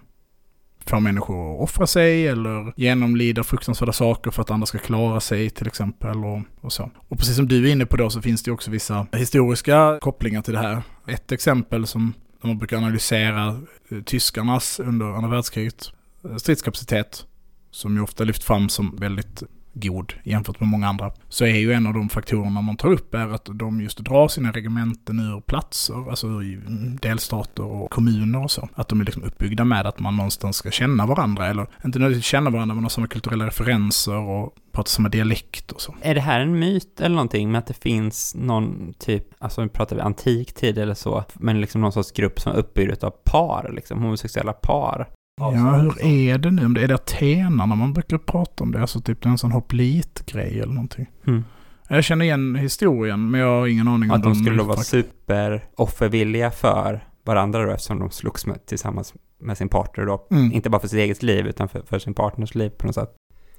få 0.86 1.00
människor 1.00 1.56
att 1.56 1.62
offra 1.62 1.88
sig 1.88 2.28
eller 2.28 2.74
genomlida 2.76 3.44
fruktansvärda 3.44 3.94
saker 3.94 4.32
för 4.32 4.42
att 4.42 4.52
andra 4.52 4.66
ska 4.66 4.78
klara 4.78 5.20
sig 5.20 5.50
till 5.50 5.68
exempel 5.68 6.26
och, 6.26 6.42
och 6.62 6.74
så. 6.74 6.92
Och 7.08 7.18
precis 7.18 7.36
som 7.36 7.48
du 7.48 7.68
är 7.68 7.72
inne 7.72 7.86
på 7.86 7.98
då 7.98 8.10
så 8.10 8.22
finns 8.22 8.44
det 8.44 8.52
också 8.52 8.72
vissa 8.72 9.08
historiska 9.12 9.98
kopplingar 10.02 10.42
till 10.42 10.54
det 10.54 10.60
här. 10.60 10.84
Ett 11.08 11.32
exempel 11.32 11.88
som 11.88 12.14
när 12.42 12.48
man 12.48 12.58
brukar 12.58 12.78
analysera 12.78 13.62
eh, 13.90 14.02
tyskarnas 14.06 14.80
under 14.80 15.06
andra 15.06 15.30
världskriget 15.30 15.92
eh, 16.24 16.36
stridskapacitet, 16.36 17.26
som 17.72 17.96
ju 17.96 18.02
ofta 18.02 18.24
lyft 18.24 18.44
fram 18.44 18.70
som 18.70 18.96
väldigt 18.96 19.44
god 19.74 20.14
jämfört 20.24 20.60
med 20.60 20.70
många 20.70 20.88
andra, 20.88 21.12
så 21.30 21.46
är 21.46 21.56
ju 21.56 21.74
en 21.74 21.88
av 21.88 21.94
de 21.94 22.10
faktorerna 22.10 22.62
man 22.62 22.78
tar 22.78 22.92
upp 22.92 23.14
är 23.14 23.28
att 23.28 23.50
de 23.54 23.82
just 23.82 23.98
drar 23.98 24.28
sina 24.28 24.52
regementen 24.52 25.20
ur 25.20 25.42
platser, 25.42 26.10
alltså 26.10 26.28
ur 26.28 26.68
mm, 26.68 26.98
delstater 27.02 27.64
och 27.64 27.92
kommuner 27.92 28.44
och 28.44 28.52
så. 28.52 28.70
Att 28.74 28.88
de 28.88 29.02
är 29.02 29.06
liksom 29.06 29.24
uppbyggda 29.24 29.64
med 29.64 29.88
att 29.88 30.00
man 30.00 30.16
någonstans 30.16 30.56
ska 30.56 30.72
känna 30.72 31.06
varandra, 31.06 31.48
eller 31.48 31.68
inte 31.86 32.00
nödvändigtvis 32.00 32.26
känna 32.26 32.50
varandra, 32.50 32.76
men 32.76 32.84
ha 32.84 32.90
samma 32.90 33.08
kulturella 33.08 33.46
referenser 33.46 34.18
och 34.18 34.56
prata 34.72 34.90
samma 34.90 35.10
dialekt 35.10 35.72
och 35.72 35.82
så. 35.82 35.96
Är 36.02 36.16
det 36.16 36.22
här 36.22 36.40
en 36.40 36.60
myt 36.60 37.02
eller 37.02 37.16
någonting 37.16 37.52
med 37.52 37.60
att 37.60 37.68
det 37.68 37.74
finns 37.74 38.36
någon 38.36 38.94
typ, 39.00 39.24
alltså 39.40 39.62
nu 39.62 39.70
pratar 39.70 39.96
vi 39.96 40.02
antik 40.02 40.54
tid 40.54 40.78
eller 40.78 40.94
så, 40.94 41.24
men 41.34 41.62
liksom 41.62 41.82
någon 41.82 41.92
sorts 41.92 42.12
grupp 42.12 42.40
som 42.40 42.52
är 42.52 42.58
uppbyggd 42.58 43.04
av 43.04 43.12
par, 43.12 43.72
liksom 43.76 44.02
homosexuella 44.02 44.54
par? 44.54 45.08
Ja, 45.42 45.76
hur 45.76 46.06
är 46.06 46.38
det 46.38 46.52
nu? 46.52 46.66
Om 46.66 46.74
det 46.74 46.82
är 46.82 46.88
det 46.88 46.96
atenarna 46.96 47.76
man 47.76 47.94
brukar 47.94 48.18
prata 48.18 48.64
om 48.64 48.72
det? 48.72 48.82
Alltså 48.82 49.02
typ 49.02 49.26
en 49.26 49.38
sån 49.38 49.52
hoplitgrej 49.52 50.60
eller 50.60 50.74
någonting. 50.74 51.10
Mm. 51.28 51.44
Jag 51.88 52.04
känner 52.04 52.26
igen 52.26 52.56
historien, 52.56 53.32
men 53.32 53.40
jag 53.42 53.60
har 53.60 53.68
ingen 53.68 53.88
aning 53.88 54.12
om 54.12 54.16
Att 54.18 54.24
de 54.24 54.36
skulle 54.36 54.58
då 54.58 54.64
vara 54.64 54.78
superoffervilliga 54.78 56.52
för 56.52 57.04
varandra 57.24 57.66
då 57.66 57.72
eftersom 57.72 58.00
de 58.00 58.12
slogs 58.12 58.46
med, 58.46 58.66
tillsammans 58.66 59.14
med 59.40 59.58
sin 59.58 59.70
partner 59.70 60.06
då. 60.06 60.28
Mm. 60.32 60.52
Inte 60.52 60.70
bara 60.70 60.82
för 60.82 60.88
sitt 60.88 61.00
eget 61.00 61.24
liv 61.24 61.48
utan 61.48 61.70
för, 61.70 61.82
för 61.82 62.00
sin 62.00 62.14
partners 62.14 62.56
liv 62.56 62.70
på 62.70 62.86
något 62.86 62.96
sätt. 62.96 63.16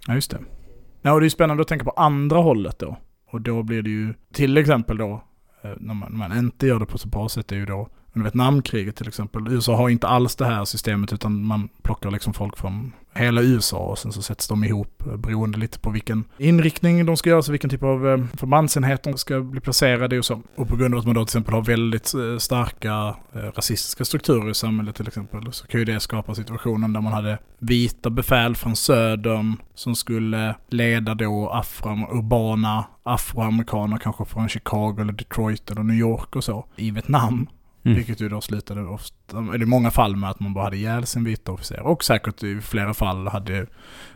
Ja, 0.07 0.15
just 0.15 0.31
det. 0.31 0.39
Ja, 1.03 1.13
och 1.13 1.21
det 1.21 1.27
är 1.27 1.31
spännande 1.31 1.61
att 1.61 1.69
tänka 1.69 1.85
på 1.85 1.91
andra 1.91 2.39
hållet 2.39 2.79
då. 2.79 2.97
Och 3.31 3.41
då 3.41 3.63
blir 3.63 3.83
det 3.83 3.91
ju, 3.91 4.15
till 4.33 4.57
exempel 4.57 4.97
då, 4.97 5.23
eh, 5.63 5.71
när 5.79 5.95
man, 5.95 6.13
när 6.13 6.29
man 6.29 6.39
inte 6.39 6.67
gör 6.67 6.79
det 6.79 6.87
på 6.87 6.99
så 6.99 7.09
bra 7.09 7.29
sätt, 7.29 7.53
är 7.53 7.57
ju 7.57 7.67
då 7.67 7.89
Vietnamkriget 8.13 8.97
till 8.97 9.09
exempel. 9.09 9.49
USA 9.49 9.77
har 9.77 9.89
inte 9.89 10.07
alls 10.07 10.37
det 10.37 10.45
här 10.45 10.65
systemet 10.65 11.13
utan 11.13 11.45
man 11.45 11.69
plockar 11.83 12.11
liksom 12.11 12.35
folk 12.35 12.57
från 12.57 12.93
hela 13.15 13.43
USA 13.43 13.79
och 13.79 13.99
sen 13.99 14.13
så 14.13 14.23
sätts 14.23 14.49
de 14.49 14.65
ihop 14.65 15.03
eh, 15.07 15.17
beroende 15.17 15.59
lite 15.59 15.79
på 15.79 15.91
vilken 15.91 16.25
inriktning 16.39 17.07
de 17.07 17.17
ska 17.17 17.31
göra, 17.31 17.43
så 17.43 17.53
vilken 17.53 17.71
typ 17.71 17.83
av 17.83 18.09
eh, 18.09 18.25
förbandsenhet 18.37 19.03
de 19.03 19.19
ska 19.19 19.41
bli 19.41 19.61
placerade 19.61 20.17
i 20.17 20.19
och 20.19 20.25
så. 20.25 20.43
Och 20.57 20.69
på 20.69 20.77
grund 20.77 20.95
av 20.95 21.01
att 21.01 21.07
man 21.07 21.15
då 21.15 21.21
till 21.21 21.29
exempel 21.29 21.55
har 21.55 21.63
väldigt 21.63 22.15
eh, 22.15 22.39
starka 22.39 23.17
rasistiska 23.33 24.05
strukturer 24.05 24.51
i 24.51 24.55
samhället 24.55 24.97
till 24.97 25.09
exempel, 25.09 25.53
så 25.53 25.67
kan 25.67 25.81
ju 25.81 25.85
det 25.85 26.01
skapa 26.01 26.35
situationen 26.35 26.93
där 26.93 27.01
man 27.01 27.13
hade 27.13 27.39
vita 27.59 28.11
befäl 28.11 28.57
från 28.57 28.77
södern 28.77 29.57
som 29.75 29.95
skulle 29.95 30.55
leda 30.69 31.15
då 31.15 31.49
afro, 31.49 32.19
urbana 32.19 32.85
afroamerikaner, 33.03 33.99
kanske 33.99 34.25
från 34.25 34.49
Chicago 34.49 34.97
eller 35.01 35.13
Detroit 35.13 35.71
eller 35.71 35.83
New 35.83 35.97
York 35.97 36.37
och 36.37 36.45
så, 36.45 36.67
i 36.77 36.91
Vietnam. 36.91 37.49
Mm. 37.85 37.97
Vilket 37.97 38.21
ju 38.21 38.29
då 38.29 38.41
slutade 38.41 38.81
oss 38.81 39.13
eller 39.33 39.63
i 39.63 39.67
många 39.67 39.91
fall 39.91 40.17
med 40.17 40.31
att 40.31 40.41
man 40.41 40.55
bara 40.55 40.65
hade 40.65 40.77
ihjäl 40.77 41.07
sin 41.07 41.25
vita 41.25 41.53
officer. 41.53 41.81
Och 41.81 42.05
säkert 42.05 42.43
i 42.43 42.61
flera 42.61 42.95
fall 42.95 43.29
hade 43.29 43.67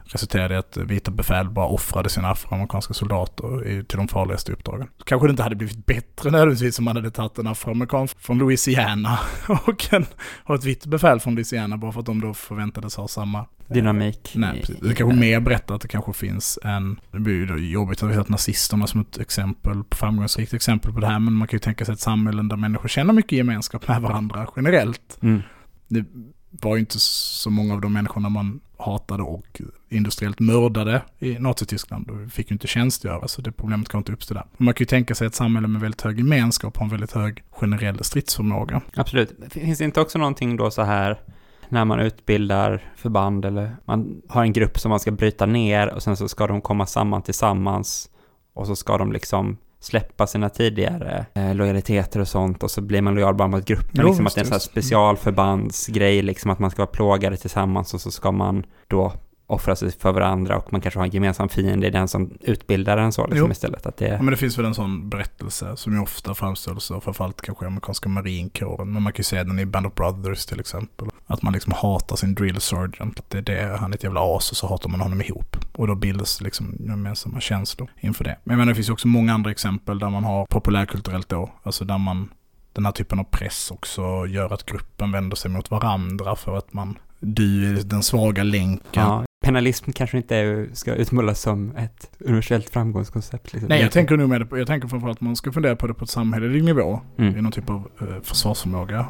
resulterade 0.05 0.55
i 0.55 0.57
att 0.57 0.77
vita 0.77 1.11
befäl 1.11 1.51
bara 1.51 1.67
offrade 1.67 2.09
sina 2.09 2.31
afroamerikanska 2.31 2.95
soldater 2.95 3.83
till 3.83 3.99
de 3.99 4.09
farligaste 4.09 4.53
uppdragen. 4.53 4.89
Kanske 5.05 5.27
det 5.27 5.31
inte 5.31 5.43
hade 5.43 5.57
blivit 5.57 5.87
bättre 5.87 6.31
nödvändigtvis 6.31 6.79
om 6.79 6.85
man 6.85 6.97
hade 6.97 7.11
tagit 7.11 7.39
en 7.39 7.47
afroamerikan 7.47 8.09
från 8.09 8.39
Louisiana 8.39 9.19
och, 9.67 9.95
en, 9.95 10.07
och 10.45 10.55
ett 10.55 10.65
vitt 10.65 10.87
befäl 10.87 11.21
från 11.21 11.35
Louisiana 11.35 11.77
bara 11.77 11.93
för 11.93 12.01
att 12.01 12.07
de 12.07 12.21
då 12.21 12.35
förväntades 12.35 12.97
ha 12.97 13.09
samma 13.09 13.47
Dynamik. 13.69 14.33
Nej, 14.35 14.61
precis. 14.61 14.77
Det 14.81 14.95
kanske 14.95 15.21
mer 15.21 15.41
berättar 15.41 15.75
att 15.75 15.81
det 15.81 15.89
kanske 15.89 16.13
finns 16.13 16.59
en, 16.63 17.01
det 17.13 17.19
blir 17.19 17.35
ju 17.35 17.71
jobbigt 17.71 18.03
att 18.03 18.11
vi 18.11 18.15
har 18.15 18.25
nazisterna 18.29 18.87
som 18.87 19.01
ett 19.01 19.19
exempel, 19.19 19.83
framgångsrikt 19.91 20.55
exempel 20.55 20.93
på 20.93 21.01
det 21.01 21.07
här, 21.07 21.19
men 21.19 21.33
man 21.33 21.49
kan 21.49 21.57
ju 21.57 21.61
tänka 21.61 21.85
sig 21.85 21.95
ett 21.95 22.01
samhälle 22.01 22.43
där 22.43 22.57
människor 22.57 22.89
känner 22.89 23.13
mycket 23.13 23.33
gemenskap 23.33 23.89
med 23.89 24.03
varandra 24.03 24.47
generellt. 24.57 25.06
Mm. 25.23 25.43
Det 25.89 26.05
var 26.51 26.77
ju 26.77 26.81
inte 26.81 26.99
så 26.99 27.51
många 27.51 27.75
av 27.75 27.81
de 27.81 27.93
människorna 27.93 28.29
man 28.29 28.61
hatade 28.79 29.23
och 29.23 29.61
industriellt 29.89 30.41
mördade 30.41 31.03
i 31.19 31.39
Nazityskland. 31.39 32.07
Då 32.07 32.29
fick 32.29 32.51
ju 32.51 32.55
inte 32.55 32.67
tjänstgöra, 32.67 33.29
så 33.29 33.43
det 33.43 33.53
problemet 33.53 33.89
kan 33.89 33.99
inte 33.99 34.13
uppstå 34.13 34.35
där. 34.35 34.45
Man 34.57 34.75
kan 34.75 34.83
ju 34.83 34.87
tänka 34.87 35.15
sig 35.15 35.27
ett 35.27 35.35
samhälle 35.35 35.69
med 35.69 35.81
väldigt 35.81 36.01
hög 36.01 36.19
gemenskap 36.19 36.77
och 36.77 36.83
en 36.83 36.89
väldigt 36.89 37.13
hög 37.13 37.45
generell 37.51 38.05
stridsförmåga. 38.05 38.81
Absolut. 38.95 39.33
Finns 39.51 39.79
det 39.79 39.85
inte 39.85 40.01
också 40.01 40.19
någonting 40.19 40.57
då 40.57 40.71
så 40.71 40.83
här 40.83 41.21
när 41.69 41.85
man 41.85 42.01
utbildar 42.01 42.93
förband 42.97 43.45
eller 43.45 43.77
man 43.85 44.23
har 44.29 44.43
en 44.43 44.53
grupp 44.53 44.79
som 44.79 44.91
man 44.91 45.01
ska 45.01 45.11
bryta 45.11 45.47
ner 45.47 45.95
och 45.95 46.03
sen 46.03 46.17
så 46.17 46.29
ska 46.29 46.47
de 46.47 46.61
komma 46.61 46.87
samman 46.87 47.23
tillsammans 47.23 48.11
och 48.55 48.67
så 48.67 48.77
ska 48.77 48.99
de 48.99 49.13
liksom 49.13 49.57
släppa 49.87 50.27
sina 50.27 50.49
tidigare 50.49 51.27
eh, 51.35 51.55
lojaliteter 51.55 52.21
och 52.21 52.29
sånt 52.29 52.63
och 52.63 52.71
så 52.71 52.81
blir 52.81 53.03
man 53.03 53.15
lojal 53.15 53.35
bara 53.35 53.49
mot 53.49 53.65
gruppen. 53.65 54.01
Jo, 54.03 54.07
liksom 54.07 54.27
att 54.27 54.35
det 54.35 54.39
är 54.39 54.43
en 54.43 54.47
sån 54.47 54.53
här 54.53 54.59
specialförbandsgrej, 54.59 56.23
liksom 56.23 56.51
att 56.51 56.59
man 56.59 56.71
ska 56.71 56.83
vara 56.83 56.91
plågade 56.93 57.37
tillsammans 57.37 57.95
och 57.95 58.01
så 58.01 58.11
ska 58.11 58.33
man 58.33 58.65
då 58.89 59.13
offra 59.47 59.77
sig 59.77 59.93
för 59.93 60.13
varandra 60.13 60.57
och 60.57 60.73
man 60.73 60.81
kanske 60.81 61.01
har 61.01 61.05
en 61.05 61.11
gemensam 61.11 61.49
fiende 61.49 61.87
i 61.87 61.91
den 61.91 62.09
som 62.09 62.31
utbildar 62.41 62.97
en 62.97 63.13
så 63.13 63.27
liksom 63.27 63.51
istället. 63.51 63.87
Att 63.87 63.97
det... 63.97 64.09
Ja, 64.09 64.17
men 64.23 64.27
det 64.27 64.37
finns 64.37 64.59
väl 64.59 64.65
en 64.65 64.75
sån 64.75 65.09
berättelse 65.09 65.77
som 65.77 65.93
ju 65.93 66.01
ofta 66.01 66.35
framställs 66.35 66.91
av 66.91 67.01
framförallt 67.01 67.41
kanske 67.41 67.67
amerikanska 67.67 68.09
marinkåren. 68.09 68.93
Men 68.93 69.03
man 69.03 69.13
kan 69.13 69.19
ju 69.19 69.25
se 69.25 69.43
den 69.43 69.59
i 69.59 69.67
Band 69.67 69.87
of 69.87 69.95
Brothers 69.95 70.47
till 70.47 70.61
exempel. 70.61 71.09
Att 71.27 71.43
man 71.43 71.53
liksom 71.53 71.73
hatar 71.73 72.17
sin 72.17 72.35
drill 72.35 72.61
sergeant. 72.61 73.19
Att 73.19 73.31
det 73.31 73.39
är 73.39 73.43
det, 73.43 73.77
han 73.81 73.93
är 73.93 73.97
ett 73.97 74.05
jävla 74.05 74.37
as 74.37 74.51
och 74.51 74.57
så 74.57 74.67
hatar 74.67 74.91
man 74.91 75.01
honom 75.01 75.21
ihop. 75.21 75.57
Och 75.73 75.87
då 75.87 75.95
bildas 75.95 76.41
liksom 76.41 76.77
gemensamma 76.79 77.41
känslor 77.41 77.91
inför 78.01 78.25
det. 78.25 78.39
Men 78.45 78.53
jag 78.53 78.59
menar, 78.59 78.71
det 78.71 78.75
finns 78.75 78.89
ju 78.89 78.93
också 78.93 79.09
många 79.09 79.35
andra 79.35 79.51
exempel 79.51 79.99
där 79.99 80.11
man 80.11 80.25
har 80.25 80.47
populärkulturellt 80.47 81.29
då. 81.29 81.51
Alltså 81.63 81.85
där 81.85 81.99
man 81.99 82.29
den 82.73 82.85
här 82.85 82.93
typen 82.93 83.19
av 83.19 83.25
press 83.25 83.71
också 83.71 84.27
gör 84.27 84.53
att 84.53 84.67
gruppen 84.67 85.13
vänder 85.13 85.37
sig 85.37 85.51
mot 85.51 85.71
varandra 85.71 86.37
för 86.37 86.57
att 86.59 86.73
man 86.73 86.99
du 87.21 87.71
är 87.71 87.83
den 87.83 88.03
svaga 88.03 88.43
länken. 88.43 89.03
Ja, 89.03 89.25
penalism 89.47 89.93
kanske 89.93 90.17
inte 90.17 90.67
ska 90.73 90.95
utmålas 90.95 91.41
som 91.41 91.77
ett 91.77 92.11
universellt 92.21 92.71
framgångskoncept. 92.71 93.53
Liksom. 93.53 93.69
Nej, 93.69 93.83
jag 93.83 93.93
tänker 93.93 94.17
nog 94.17 94.29
med 94.29 94.41
det, 94.41 94.59
jag 94.59 94.67
tänker 94.67 94.89
framförallt 94.89 95.19
att 95.19 95.21
man 95.21 95.37
ska 95.37 95.53
fundera 95.53 95.77
på 95.77 95.87
det 95.87 95.95
på 95.95 96.05
ett 96.05 96.11
samhällelig 96.11 96.65
nivå. 96.65 97.01
Mm. 97.19 97.37
I 97.37 97.43
någon 97.43 97.53
typ 97.53 97.71
av 97.71 97.89
eh, 98.01 98.23
försvarsförmåga. 98.23 99.07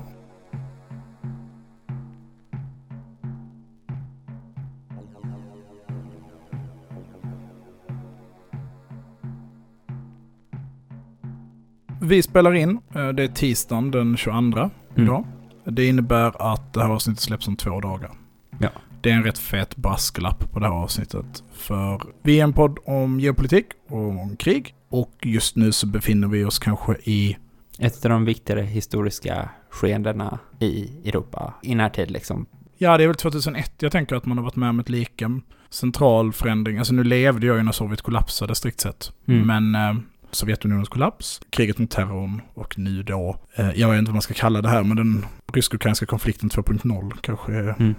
Vi 12.00 12.22
spelar 12.22 12.54
in, 12.54 12.80
eh, 12.94 13.08
det 13.08 13.22
är 13.22 13.28
tisdagen 13.28 13.90
den 13.90 14.16
22 14.16 14.36
mm. 14.38 14.70
idag. 14.94 15.26
Det 15.64 15.86
innebär 15.86 16.52
att 16.52 16.72
det 16.72 16.82
här 16.82 16.90
avsnittet 16.90 17.22
släpps 17.22 17.48
om 17.48 17.56
två 17.56 17.80
dagar. 17.80 18.10
Ja. 18.58 18.70
Det 19.00 19.10
är 19.10 19.14
en 19.14 19.24
rätt 19.24 19.38
fet 19.38 19.76
brasklapp 19.76 20.52
på 20.52 20.58
det 20.58 20.66
här 20.66 20.72
avsnittet. 20.72 21.44
För 21.52 22.02
vi 22.22 22.40
är 22.40 22.44
en 22.44 22.52
podd 22.52 22.78
om 22.84 23.20
geopolitik 23.20 23.66
och 23.88 24.08
om 24.08 24.36
krig. 24.36 24.74
Och 24.88 25.12
just 25.22 25.56
nu 25.56 25.72
så 25.72 25.86
befinner 25.86 26.28
vi 26.28 26.44
oss 26.44 26.58
kanske 26.58 26.96
i... 27.04 27.36
Ett 27.78 28.04
av 28.04 28.10
de 28.10 28.24
viktigare 28.24 28.62
historiska 28.62 29.48
skeendena 29.70 30.38
i 30.60 30.90
Europa 31.04 31.54
i 31.62 31.74
närtid 31.74 32.10
liksom. 32.10 32.46
Ja, 32.78 32.96
det 32.96 33.04
är 33.04 33.08
väl 33.08 33.16
2001 33.16 33.72
jag 33.78 33.92
tänker 33.92 34.16
att 34.16 34.26
man 34.26 34.38
har 34.38 34.44
varit 34.44 34.56
med 34.56 34.68
om 34.68 34.80
ett 34.80 34.88
lika 34.88 35.40
central 35.70 36.32
förändring. 36.32 36.78
Alltså 36.78 36.94
nu 36.94 37.04
levde 37.04 37.46
jag 37.46 37.56
ju 37.56 37.62
när 37.62 37.72
Sovjet 37.72 38.02
kollapsade 38.02 38.54
strikt 38.54 38.80
sett. 38.80 39.12
Mm. 39.26 39.46
Men 39.46 39.74
eh, 39.74 40.02
Sovjetunionens 40.30 40.88
kollaps, 40.88 41.40
kriget 41.50 41.78
mot 41.78 41.90
terrorn 41.90 42.42
och 42.54 42.78
nu 42.78 43.02
då, 43.02 43.36
eh, 43.54 43.70
jag 43.80 43.90
vet 43.90 43.98
inte 43.98 44.08
vad 44.08 44.14
man 44.14 44.22
ska 44.22 44.34
kalla 44.34 44.62
det 44.62 44.68
här, 44.68 44.82
men 44.82 44.96
den 44.96 45.26
rysk-ukrainska 45.52 46.06
konflikten 46.06 46.50
2.0 46.50 47.12
kanske 47.20 47.52
mm. 47.52 47.94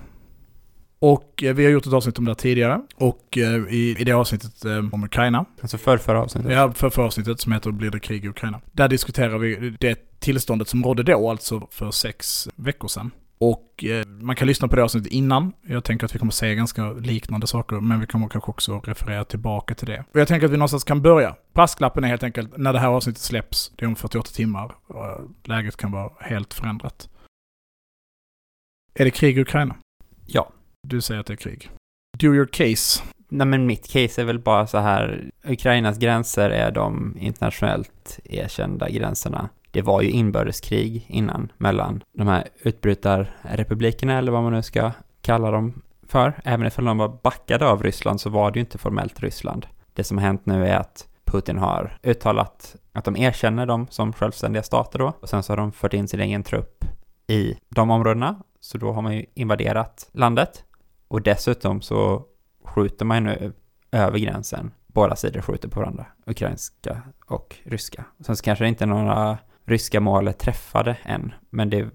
Och 1.00 1.44
eh, 1.44 1.56
vi 1.56 1.64
har 1.64 1.72
gjort 1.72 1.86
ett 1.86 1.94
avsnitt 1.94 2.18
om 2.18 2.26
det 2.26 2.32
här 2.32 2.36
tidigare. 2.36 2.82
Och 2.96 3.38
eh, 3.38 3.74
i, 3.74 3.96
i 4.00 4.04
det 4.04 4.12
avsnittet 4.12 4.66
eh, 4.66 4.78
om 4.78 5.04
Ukraina. 5.04 5.46
Alltså 5.62 5.78
för 5.78 5.98
förra 5.98 6.22
avsnittet? 6.22 6.52
Ja, 6.52 6.72
för 6.72 6.90
förra 6.90 7.06
avsnittet 7.06 7.40
som 7.42 7.52
heter 7.52 7.72
Blir 7.72 7.92
det 7.92 8.00
krig 8.00 8.26
i 8.26 8.28
Ukraina? 8.28 8.62
Där 8.72 8.88
diskuterar 8.88 9.38
vi 9.38 9.76
det 9.80 10.20
tillståndet 10.20 10.68
som 10.68 10.84
rådde 10.84 11.04
då, 11.04 11.30
alltså 11.30 11.68
för 11.72 11.92
sex 11.92 12.50
veckor 12.56 12.88
sedan. 12.88 13.12
Och 13.40 13.84
man 14.06 14.36
kan 14.36 14.48
lyssna 14.48 14.68
på 14.68 14.76
det 14.76 14.84
avsnittet 14.84 15.12
innan. 15.12 15.54
Jag 15.68 15.84
tänker 15.84 16.06
att 16.06 16.16
vi 16.16 16.20
kommer 16.20 16.32
säga 16.32 16.56
ganska 16.56 16.92
liknande 16.92 17.48
saker, 17.48 17.76
men 17.76 18.00
vi 18.00 18.06
kommer 18.06 18.30
kanske 18.30 18.52
också 18.52 18.80
referera 18.80 19.26
tillbaka 19.26 19.76
till 19.76 19.88
det. 19.88 20.06
Och 20.14 20.20
jag 20.20 20.28
tänker 20.28 20.46
att 20.46 20.54
vi 20.54 20.58
någonstans 20.58 20.84
kan 20.84 21.02
börja. 21.02 21.36
Brasklappen 21.54 22.04
är 22.04 22.08
helt 22.08 22.24
enkelt 22.24 22.58
när 22.58 22.74
det 22.74 22.80
här 22.80 22.88
avsnittet 22.88 23.22
släpps, 23.22 23.72
det 23.76 23.86
är 23.86 23.88
om 23.88 23.96
48 23.96 24.30
timmar. 24.34 24.76
Läget 25.44 25.78
kan 25.78 25.92
vara 25.92 26.12
helt 26.20 26.54
förändrat. 26.54 27.10
Är 28.94 29.06
det 29.06 29.12
krig 29.12 29.38
i 29.38 29.42
Ukraina? 29.42 29.76
Ja. 30.26 30.52
Du 30.90 31.02
säger 31.02 31.20
att 31.20 31.28
det 31.28 31.34
är 31.34 31.38
krig. 31.38 31.70
Do 32.18 32.36
your 32.36 32.46
case. 32.46 33.04
Nej 33.30 33.48
men 33.48 33.66
mitt 33.66 33.88
case 33.88 34.22
är 34.22 34.26
väl 34.26 34.40
bara 34.40 34.68
så 34.68 34.78
här, 34.78 35.30
Ukrainas 35.44 35.98
gränser 35.98 36.50
är 36.50 36.72
de 36.72 37.18
internationellt 37.20 38.20
erkända 38.24 38.90
gränserna. 38.90 39.50
Det 39.72 39.82
var 39.82 40.02
ju 40.02 40.10
inbördeskrig 40.10 41.06
innan 41.08 41.52
mellan 41.58 42.04
de 42.14 42.28
här 42.28 42.48
utbrytarrepublikerna 42.62 44.18
eller 44.18 44.32
vad 44.32 44.44
man 44.44 44.54
nu 44.54 44.62
ska 44.62 44.92
kalla 45.22 45.52
dem 45.52 45.82
för. 46.08 46.34
Även 46.44 46.68
ifall 46.68 46.86
de 46.86 46.98
var 46.98 47.20
backade 47.24 47.68
av 47.68 47.84
Ryssland 47.84 48.22
så 48.22 48.30
var 48.30 48.52
det 48.52 48.60
ju 48.60 48.62
inte 48.62 48.78
formellt 48.78 49.20
Ryssland. 49.20 49.68
Det 49.94 50.04
som 50.04 50.18
har 50.18 50.26
hänt 50.26 50.46
nu 50.46 50.68
är 50.68 50.76
att 50.76 51.08
Putin 51.26 51.58
har 51.58 51.98
uttalat 52.04 52.76
att 52.94 53.06
de 53.06 53.16
erkänner 53.16 53.66
dem 53.66 53.88
som 53.90 54.14
självständiga 54.14 54.64
stater 54.64 55.00
då. 55.00 55.14
Och 55.20 55.30
sen 55.30 55.44
så 55.44 55.52
har 55.52 55.58
de 55.58 55.72
fört 55.72 55.94
in 55.94 56.08
sin 56.08 56.20
egen 56.20 56.44
trupp 56.44 56.86
i 57.28 57.58
de 57.70 57.92
områdena. 57.92 58.36
Så 58.60 58.78
då 58.78 58.92
har 58.92 59.02
man 59.02 59.16
ju 59.16 59.26
invaderat 59.34 60.10
landet. 60.12 60.64
Och 61.08 61.22
dessutom 61.22 61.82
så 61.82 62.26
skjuter 62.64 63.06
man 63.06 63.24
nu 63.24 63.54
över 63.92 64.20
gränsen. 64.20 64.72
Båda 64.88 65.16
sidor 65.16 65.42
skjuter 65.42 65.70
på 65.70 65.80
varandra, 65.80 66.06
ukrainska 66.26 67.02
och 67.26 67.56
ryska. 67.64 68.06
Sen 68.26 68.36
så 68.36 68.44
kanske 68.44 68.64
det 68.64 68.70
inte 68.70 68.84
är 68.84 68.88
några 68.88 69.38
ryska 69.66 70.00
mål 70.00 70.34
träffade 70.34 70.98
än, 71.04 71.34
men 71.50 71.70
det 71.70 71.90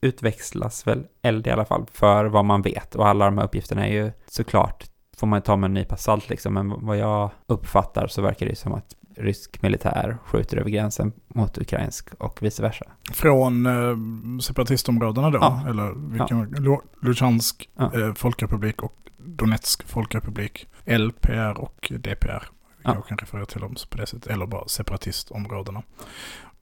utväxlas 0.00 0.86
väl 0.86 1.06
eld 1.22 1.46
i 1.46 1.50
alla 1.50 1.64
fall 1.64 1.86
för 1.92 2.24
vad 2.24 2.44
man 2.44 2.62
vet. 2.62 2.94
Och 2.94 3.08
alla 3.08 3.24
de 3.24 3.38
här 3.38 3.44
uppgifterna 3.44 3.86
är 3.86 3.92
ju 3.92 4.12
såklart, 4.26 4.84
får 5.16 5.26
man 5.26 5.42
ta 5.42 5.56
med 5.56 5.68
en 5.68 5.74
nypa 5.74 5.96
salt 5.96 6.28
liksom, 6.28 6.54
men 6.54 6.86
vad 6.86 6.96
jag 6.96 7.30
uppfattar 7.46 8.06
så 8.06 8.22
verkar 8.22 8.46
det 8.46 8.56
som 8.56 8.74
att 8.74 8.95
rysk 9.16 9.62
militär 9.62 10.18
skjuter 10.24 10.56
över 10.56 10.70
gränsen 10.70 11.12
mot 11.28 11.58
ukrainsk 11.58 12.14
och 12.18 12.42
vice 12.42 12.62
versa. 12.62 12.84
Från 13.12 13.66
eh, 13.66 13.96
separatistområdena 14.40 15.30
då? 15.30 15.38
Ja. 15.38 15.64
Eller 15.68 16.10
vilken? 16.10 16.64
Ja. 16.64 16.82
Luchansk 17.02 17.68
ja. 17.76 18.00
eh, 18.00 18.14
folkrepublik 18.14 18.82
och 18.82 18.92
Donetsk 19.16 19.88
folkrepublik. 19.88 20.66
LPR 20.84 21.60
och 21.60 21.92
DPR. 21.98 22.48
Ja. 22.82 22.94
Jag 22.94 23.06
kan 23.06 23.18
referera 23.18 23.46
till 23.46 23.60
dem 23.60 23.74
på 23.90 23.98
det 23.98 24.06
sättet. 24.06 24.26
Eller 24.26 24.46
bara 24.46 24.68
separatistområdena. 24.68 25.82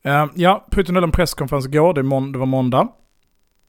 Eh, 0.03 0.27
ja, 0.35 0.67
Putin 0.71 0.95
höll 0.95 1.05
en 1.05 1.13
presskonferens 1.13 1.67
igår. 1.67 1.95
Det, 1.95 2.33
det 2.33 2.39
var 2.39 2.47
måndag. 2.47 2.89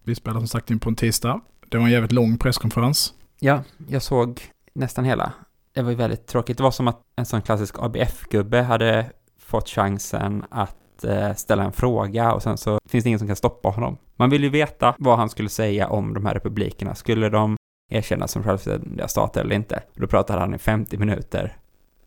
Vi 0.03 0.15
spelade 0.15 0.39
som 0.39 0.47
sagt 0.47 0.71
in 0.71 0.79
på 0.79 0.89
en 0.89 0.95
tisdag. 0.95 1.41
Det 1.69 1.77
var 1.77 1.85
en 1.85 1.91
jävligt 1.91 2.11
lång 2.11 2.37
presskonferens. 2.37 3.13
Ja, 3.39 3.63
jag 3.87 4.01
såg 4.01 4.41
nästan 4.73 5.05
hela 5.05 5.33
det 5.75 5.81
var 5.81 5.89
ju 5.89 5.95
väldigt 5.95 6.27
tråkigt. 6.27 6.57
Det 6.57 6.63
var 6.63 6.71
som 6.71 6.87
att 6.87 7.01
en 7.15 7.25
sån 7.25 7.41
klassisk 7.41 7.75
ABF-gubbe 7.79 8.61
hade 8.61 9.11
fått 9.39 9.69
chansen 9.69 10.45
att 10.49 11.03
eh, 11.03 11.33
ställa 11.33 11.63
en 11.63 11.71
fråga 11.71 12.33
och 12.33 12.43
sen 12.43 12.57
så 12.57 12.79
finns 12.89 13.03
det 13.03 13.07
ingen 13.07 13.19
som 13.19 13.27
kan 13.27 13.35
stoppa 13.35 13.69
honom. 13.69 13.97
Man 14.15 14.29
vill 14.29 14.43
ju 14.43 14.49
veta 14.49 14.95
vad 14.97 15.17
han 15.17 15.29
skulle 15.29 15.49
säga 15.49 15.87
om 15.87 16.13
de 16.13 16.25
här 16.25 16.33
republikerna. 16.33 16.95
Skulle 16.95 17.29
de 17.29 17.57
erkännas 17.91 18.31
som 18.31 18.43
självständiga 18.43 19.07
stater 19.07 19.41
eller 19.41 19.55
inte. 19.55 19.83
Då 19.93 20.07
pratade 20.07 20.39
han 20.39 20.53
i 20.53 20.57
50 20.57 20.97
minuter 20.97 21.57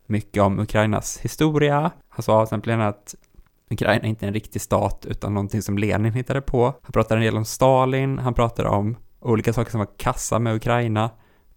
mycket 0.05 0.43
om 0.43 0.59
Ukrainas 0.59 1.19
historia. 1.19 1.91
Han 2.09 2.23
sa 2.23 2.39
till 2.39 2.43
exempel 2.43 2.81
att 2.81 3.15
Ukraina 3.71 4.05
inte 4.05 4.25
är 4.25 4.27
en 4.27 4.33
riktig 4.33 4.61
stat 4.61 5.05
utan 5.09 5.33
någonting 5.33 5.61
som 5.61 5.77
Lenin 5.77 6.13
hittade 6.13 6.41
på. 6.41 6.63
Han 6.63 6.91
pratade 6.91 7.19
en 7.19 7.25
del 7.25 7.37
om 7.37 7.45
Stalin, 7.45 8.19
han 8.19 8.33
pratade 8.33 8.69
om 8.69 8.97
olika 9.19 9.53
saker 9.53 9.71
som 9.71 9.79
var 9.79 9.97
kassa 9.97 10.39
med 10.39 10.55
Ukraina, 10.55 11.09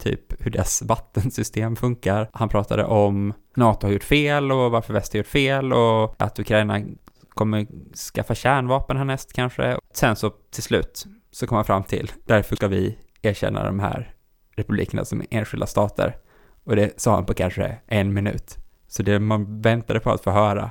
typ 0.02 0.46
hur 0.46 0.50
dess 0.50 0.82
vattensystem 0.82 1.76
funkar. 1.76 2.28
Han 2.32 2.48
pratade 2.48 2.84
om 2.84 3.32
NATO 3.56 3.86
har 3.86 3.92
gjort 3.92 4.04
fel 4.04 4.52
och 4.52 4.70
varför 4.70 4.94
väst 4.94 5.12
har 5.12 5.18
gjort 5.18 5.26
fel 5.26 5.72
och 5.72 6.22
att 6.22 6.38
Ukraina 6.38 6.80
kommer 7.28 7.66
skaffa 8.14 8.34
kärnvapen 8.34 8.96
härnäst 8.96 9.32
kanske. 9.32 9.78
Sen 9.94 10.16
så 10.16 10.30
till 10.30 10.62
slut 10.62 11.06
så 11.30 11.46
kom 11.46 11.56
han 11.56 11.64
fram 11.64 11.82
till, 11.82 12.12
därför 12.24 12.56
ska 12.56 12.68
vi 12.68 12.98
erkänna 13.22 13.64
de 13.64 13.80
här 13.80 14.14
republikerna 14.56 15.04
som 15.04 15.22
enskilda 15.30 15.66
stater. 15.66 16.16
Och 16.64 16.76
det 16.76 17.00
sa 17.00 17.14
han 17.14 17.26
på 17.26 17.34
kanske 17.34 17.78
en 17.86 18.12
minut. 18.12 18.58
Så 18.88 19.02
det 19.02 19.20
man 19.20 19.60
väntade 19.60 20.00
på 20.00 20.10
att 20.10 20.24
få 20.24 20.30
höra, 20.30 20.70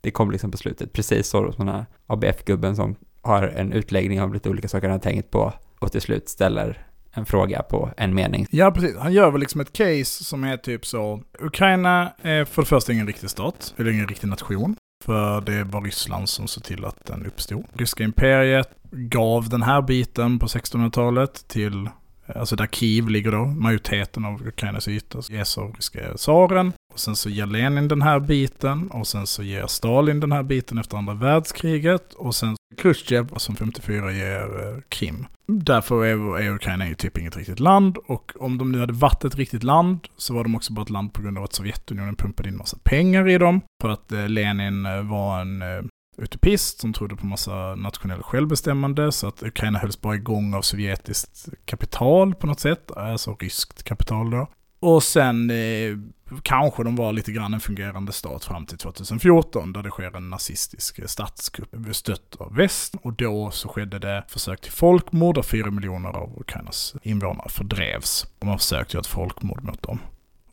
det 0.00 0.10
kom 0.10 0.30
liksom 0.30 0.50
på 0.50 0.56
slutet. 0.56 0.92
Precis 0.92 1.28
så 1.28 1.52
som 1.52 1.66
den 1.66 1.74
här 1.74 1.86
ABF-gubben 2.06 2.76
som 2.76 2.96
har 3.22 3.42
en 3.42 3.72
utläggning 3.72 4.22
om 4.22 4.32
lite 4.32 4.50
olika 4.50 4.68
saker 4.68 4.88
han 4.88 4.98
har 4.98 4.98
tänkt 4.98 5.30
på 5.30 5.52
och 5.78 5.92
till 5.92 6.00
slut 6.00 6.28
ställer 6.28 6.85
en 7.16 7.26
fråga 7.26 7.62
på 7.62 7.90
en 7.96 8.14
mening. 8.14 8.46
Ja, 8.50 8.70
precis. 8.70 8.96
Han 8.96 9.12
gör 9.12 9.30
väl 9.30 9.40
liksom 9.40 9.60
ett 9.60 9.72
case 9.72 10.24
som 10.24 10.44
är 10.44 10.56
typ 10.56 10.86
så. 10.86 11.22
Ukraina 11.38 12.12
är 12.22 12.44
för 12.44 12.62
det 12.62 12.68
första 12.68 12.92
ingen 12.92 13.06
riktig 13.06 13.30
stat, 13.30 13.74
eller 13.76 13.90
ingen 13.90 14.08
riktig 14.08 14.28
nation. 14.28 14.76
För 15.04 15.40
det 15.40 15.64
var 15.64 15.80
Ryssland 15.80 16.28
som 16.28 16.48
såg 16.48 16.64
till 16.64 16.84
att 16.84 17.06
den 17.06 17.26
uppstod. 17.26 17.64
Ryska 17.72 18.04
imperiet 18.04 18.68
gav 18.90 19.48
den 19.48 19.62
här 19.62 19.82
biten 19.82 20.38
på 20.38 20.46
1600-talet 20.46 21.48
till 21.48 21.88
Eh, 22.26 22.40
alltså 22.40 22.56
där 22.56 22.66
Kiev 22.66 23.08
ligger 23.08 23.32
då, 23.32 23.44
majoriteten 23.44 24.24
av 24.24 24.46
Ukrainas 24.46 24.88
yta 24.88 25.20
ges 25.28 25.58
av 25.58 25.72
ryska 25.72 26.14
tsaren. 26.14 26.72
Och 26.92 27.00
sen 27.00 27.16
så 27.16 27.28
ger 27.28 27.46
Lenin 27.46 27.88
den 27.88 28.02
här 28.02 28.20
biten 28.20 28.90
och 28.90 29.06
sen 29.06 29.26
så 29.26 29.42
ger 29.42 29.66
Stalin 29.66 30.20
den 30.20 30.32
här 30.32 30.42
biten 30.42 30.78
efter 30.78 30.96
andra 30.96 31.14
världskriget. 31.14 32.14
Och 32.14 32.34
sen 32.34 32.56
Khrushchev 32.76 33.34
som 33.36 33.56
54 33.56 34.12
ger 34.12 34.40
eh, 34.40 34.80
Krim. 34.88 35.26
Därför 35.48 36.04
är, 36.04 36.38
är 36.38 36.54
Ukraina 36.54 36.88
ju 36.88 36.94
typ 36.94 37.18
inget 37.18 37.36
riktigt 37.36 37.60
land 37.60 37.96
och 37.96 38.32
om 38.38 38.58
de 38.58 38.72
nu 38.72 38.80
hade 38.80 38.92
varit 38.92 39.24
ett 39.24 39.34
riktigt 39.34 39.62
land 39.62 39.98
så 40.16 40.34
var 40.34 40.42
de 40.42 40.54
också 40.54 40.72
bara 40.72 40.82
ett 40.82 40.90
land 40.90 41.12
på 41.12 41.22
grund 41.22 41.38
av 41.38 41.44
att 41.44 41.52
Sovjetunionen 41.52 42.16
pumpade 42.16 42.48
in 42.48 42.56
massa 42.56 42.78
pengar 42.82 43.28
i 43.28 43.38
dem. 43.38 43.60
För 43.82 43.88
att 43.88 44.12
eh, 44.12 44.28
Lenin 44.28 45.08
var 45.08 45.40
en 45.40 45.62
utopist 46.18 46.80
som 46.80 46.92
trodde 46.92 47.16
på 47.16 47.26
massa 47.26 47.74
nationell 47.74 48.22
självbestämmande 48.22 49.12
så 49.12 49.28
att 49.28 49.42
Ukraina 49.42 49.78
hölls 49.78 50.00
bara 50.00 50.14
igång 50.14 50.54
av 50.54 50.62
sovjetiskt 50.62 51.48
kapital 51.64 52.34
på 52.34 52.46
något 52.46 52.60
sätt, 52.60 52.90
alltså 52.96 53.34
ryskt 53.34 53.82
kapital 53.82 54.30
då. 54.30 54.48
Och 54.80 55.02
sen 55.02 55.50
eh, 55.50 55.96
kanske 56.42 56.84
de 56.84 56.96
var 56.96 57.12
lite 57.12 57.32
grann 57.32 57.54
en 57.54 57.60
fungerande 57.60 58.12
stat 58.12 58.44
fram 58.44 58.66
till 58.66 58.78
2014 58.78 59.72
där 59.72 59.82
det 59.82 59.90
sker 59.90 60.16
en 60.16 60.30
nazistisk 60.30 61.10
statskupp 61.10 61.76
stött 61.92 62.36
av 62.38 62.54
väst 62.54 62.94
och 63.02 63.12
då 63.12 63.50
så 63.50 63.68
skedde 63.68 63.98
det 63.98 64.24
försök 64.28 64.60
till 64.60 64.72
folkmord 64.72 65.34
där 65.34 65.42
fyra 65.42 65.70
miljoner 65.70 66.08
av 66.08 66.40
Ukrainas 66.40 66.94
invånare 67.02 67.48
fördrevs. 67.48 68.26
Och 68.38 68.46
man 68.46 68.58
försökte 68.58 68.96
göra 68.96 69.00
ett 69.00 69.06
folkmord 69.06 69.64
mot 69.64 69.82
dem. 69.82 69.98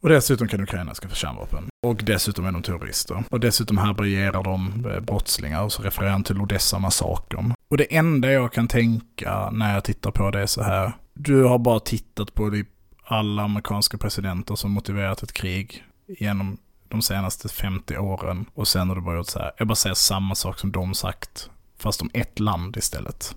Och 0.04 0.10
dessutom 0.10 0.48
kan 0.48 0.62
Ukraina 0.62 0.94
skaffa 0.94 1.16
kärnvapen. 1.16 1.66
Och 1.84 2.04
dessutom 2.04 2.46
är 2.46 2.52
de 2.52 2.62
terrorister. 2.62 3.24
Och 3.30 3.40
dessutom 3.40 3.78
härbärgerar 3.78 4.44
de 4.44 4.86
eh, 4.86 5.00
brottslingar 5.00 5.64
och 5.64 5.72
så 5.72 5.84
refererar 5.84 6.12
han 6.12 6.24
till 6.24 6.42
Odessa-massakern. 6.42 7.54
Och 7.68 7.78
det 7.78 7.96
enda 7.96 8.32
jag 8.32 8.54
kan 8.54 8.68
tänka 8.68 9.50
när 9.50 9.74
jag 9.74 9.84
tittar 9.84 10.12
på 10.12 10.32
det 10.32 10.42
är 10.42 10.46
så 10.46 10.64
här. 10.64 10.94
Du 11.14 11.44
har 11.44 11.60
bara 11.60 11.80
tittat 11.80 12.34
på 12.34 12.52
typ 12.52 12.68
alla 13.04 13.44
amerikanska 13.44 13.98
presidenter 13.98 14.56
som 14.56 14.72
motiverat 14.72 15.24
ett 15.24 15.34
krig 15.34 15.84
genom 16.08 16.58
de 16.90 17.02
senaste 17.02 17.50
50 17.50 17.98
åren. 17.98 18.46
Och 18.54 18.68
sen 18.68 18.90
har 18.90 18.96
du 18.96 19.02
bara 19.02 19.16
gjort 19.16 19.28
så 19.28 19.40
här. 19.40 19.52
Jag 19.58 19.68
bara 19.68 19.76
säger 19.76 19.94
samma 19.94 20.36
sak 20.36 20.60
som 20.60 20.72
de 20.72 20.94
sagt. 20.94 21.50
Fast 21.78 22.02
om 22.02 22.10
ett 22.14 22.40
land 22.40 22.78
istället. 22.78 23.36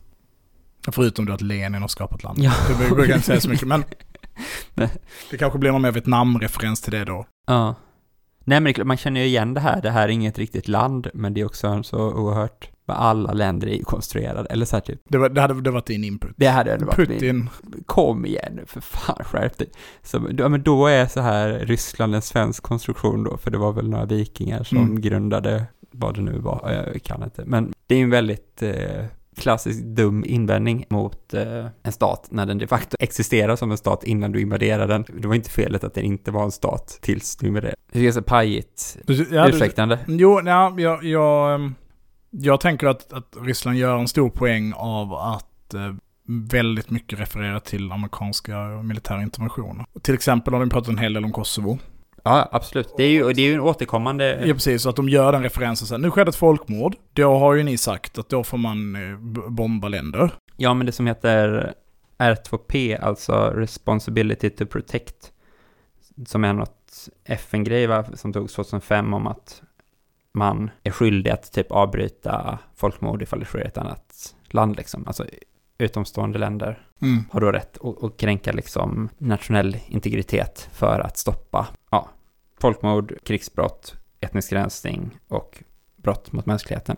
Förutom 0.93 1.25
då 1.25 1.33
att 1.33 1.41
Lenin 1.41 1.81
har 1.81 1.89
skapat 1.89 2.23
landet. 2.23 2.45
Ja. 2.45 2.53
Det 2.69 2.95
brukar 2.95 3.11
jag 3.11 3.19
inte 3.19 3.27
säga 3.27 3.41
så 3.41 3.49
mycket. 3.49 3.69
Men 3.69 3.85
det 5.31 5.37
kanske 5.39 5.59
blir 5.59 5.73
någon 5.73 5.83
mer 5.83 5.93
Vietnam-referens 5.93 6.81
till 6.81 6.93
det 6.93 7.05
då. 7.05 7.27
Ja. 7.47 7.75
Nej 8.45 8.61
men 8.61 8.75
man 8.85 8.97
känner 8.97 9.21
ju 9.21 9.27
igen 9.27 9.55
det 9.55 9.61
här, 9.61 9.83
det 9.83 9.91
här 9.91 10.03
är 10.03 10.09
inget 10.09 10.39
riktigt 10.39 10.69
land, 10.69 11.09
men 11.15 11.35
det 11.35 11.41
är 11.41 11.45
också 11.45 11.83
så 11.83 11.99
oerhört, 11.99 12.71
vad 12.85 12.97
alla 12.97 13.33
länder 13.33 13.69
är 13.69 13.83
konstruerade, 13.83 14.49
eller 14.51 14.67
så 14.67 14.77
här 14.77 14.81
typ. 14.81 15.01
Det, 15.09 15.19
var, 15.19 15.29
det 15.29 15.41
hade 15.41 15.61
det 15.61 15.71
varit 15.71 15.87
din 15.87 16.05
input. 16.05 16.31
Det 16.37 16.47
hade 16.47 16.77
det 16.77 16.85
varit 16.85 16.97
Putin. 16.97 17.37
Min, 17.37 17.83
kom 17.87 18.27
igen 18.27 18.53
nu, 18.53 18.65
för 18.67 18.81
fan 18.81 19.25
skärp 19.25 19.59
dig. 19.59 19.71
Så, 20.03 20.29
ja, 20.39 20.49
men 20.49 20.63
då 20.63 20.87
är 20.87 21.07
så 21.07 21.21
här 21.21 21.49
Ryssland 21.49 22.15
en 22.15 22.23
svensk 22.23 22.63
konstruktion 22.63 23.25
då, 23.25 23.37
för 23.37 23.51
det 23.51 23.59
var 23.59 23.73
väl 23.73 23.91
några 23.91 24.05
vikingar 24.05 24.63
som 24.63 24.79
mm. 24.79 25.01
grundade 25.01 25.65
vad 25.91 26.15
det 26.15 26.21
nu 26.21 26.39
var, 26.39 26.91
jag 26.93 27.03
kan 27.03 27.23
inte. 27.23 27.45
Men 27.45 27.73
det 27.87 27.95
är 27.95 28.03
en 28.03 28.11
väldigt 28.11 28.63
eh, 28.63 29.05
klassisk 29.37 29.85
dum 29.85 30.25
invändning 30.25 30.87
mot 30.89 31.35
eh, 31.35 31.67
en 31.83 31.93
stat 31.93 32.29
när 32.31 32.47
den 32.47 32.59
de 32.59 32.67
facto 32.67 32.97
existerar 33.01 33.57
som 33.57 33.71
en 33.71 33.77
stat 33.77 34.05
innan 34.05 34.33
du 34.33 34.41
invaderar 34.41 34.89
den. 34.89 35.05
Det 35.21 35.29
var 35.29 35.35
inte 35.35 35.51
felet 35.51 35.85
att 35.85 35.95
den 35.95 36.05
inte 36.05 36.31
var 36.31 36.45
en 36.45 36.53
stat 36.53 36.99
tills 37.01 37.37
du 37.37 37.47
invaderade. 37.47 37.77
Det 37.93 38.07
är 38.07 38.13
så 38.13 38.23
pajigt 38.23 38.97
ja, 39.31 39.49
ursäktande. 39.49 39.99
Jo, 40.07 40.41
ja, 40.45 40.75
jag, 40.79 41.05
jag, 41.05 41.55
ehm, 41.55 41.75
jag 42.31 42.61
tänker 42.61 42.87
att, 42.87 43.13
att 43.13 43.37
Ryssland 43.41 43.79
gör 43.79 43.99
en 43.99 44.09
stor 44.09 44.31
poäng 44.31 44.73
av 44.77 45.15
att 45.15 45.75
eh, 45.75 45.95
väldigt 46.29 46.91
mycket 46.91 47.21
referera 47.21 47.61
till 47.61 47.93
amerikanska 47.93 48.59
militära 48.83 49.23
interventioner. 49.23 49.87
Till 50.03 50.15
exempel 50.15 50.55
har 50.55 50.61
de 50.61 50.71
pratat 50.71 50.89
en 50.89 50.99
hel 50.99 51.13
del 51.13 51.25
om 51.25 51.33
Kosovo. 51.33 51.79
Ja, 52.27 52.49
absolut. 52.53 52.95
Det 52.97 53.05
är 53.05 53.09
ju, 53.09 53.33
det 53.33 53.43
är 53.43 53.47
ju 53.47 53.55
en 53.55 53.61
återkommande... 53.61 54.47
Ja, 54.47 54.55
precis. 54.55 54.83
Så 54.83 54.89
att 54.89 54.97
de 54.97 55.09
gör 55.09 55.33
den 55.33 55.43
referensen 55.43 55.89
här, 55.91 55.99
nu 55.99 56.11
skedde 56.11 56.29
ett 56.29 56.37
folkmord. 56.37 56.97
Då 57.13 57.39
har 57.39 57.55
ju 57.55 57.63
ni 57.63 57.79
sagt 57.79 58.19
att 58.19 58.29
då 58.29 58.45
får 58.45 58.59
man 58.59 58.97
eh, 58.97 59.19
bomba 59.49 59.89
länder. 59.89 60.31
Ja, 60.57 60.75
men 60.75 60.87
det 60.87 60.93
som 60.93 61.07
heter 61.07 61.73
R2P, 62.19 63.03
alltså 63.03 63.53
Responsibility 63.55 64.51
to 64.51 64.67
Protect, 64.67 65.33
som 66.27 66.45
är 66.45 66.53
något 66.53 67.09
FN-grej 67.25 67.89
som 68.15 68.33
togs 68.33 68.55
2005 68.55 69.15
om 69.15 69.27
att 69.27 69.63
man 70.35 70.71
är 70.83 70.91
skyldig 70.91 71.31
att 71.31 71.53
typ 71.53 71.73
avbryta 71.73 72.59
folkmord 72.77 73.23
ifall 73.23 73.41
det 73.41 73.47
sker 73.47 73.65
i 73.65 73.67
ett 73.67 73.79
annat 73.79 74.35
land 74.51 74.77
liksom. 74.77 75.07
Alltså 75.07 75.25
utomstående 75.79 76.39
länder 76.39 76.87
mm. 77.03 77.25
har 77.31 77.41
då 77.41 77.53
rätt 77.53 77.79
att, 77.85 78.05
att 78.05 78.17
kränka 78.17 78.53
liksom 78.53 79.09
nationell 79.19 79.77
integritet 79.87 80.69
för 80.73 81.01
att 81.01 81.17
stoppa 81.17 81.67
ja, 81.91 82.09
folkmord, 82.61 83.15
krigsbrott, 83.25 83.97
etnisk 84.21 84.53
rensning 84.53 85.19
och 85.29 85.63
brott 85.97 86.33
mot 86.33 86.47
mänskligheten. 86.47 86.97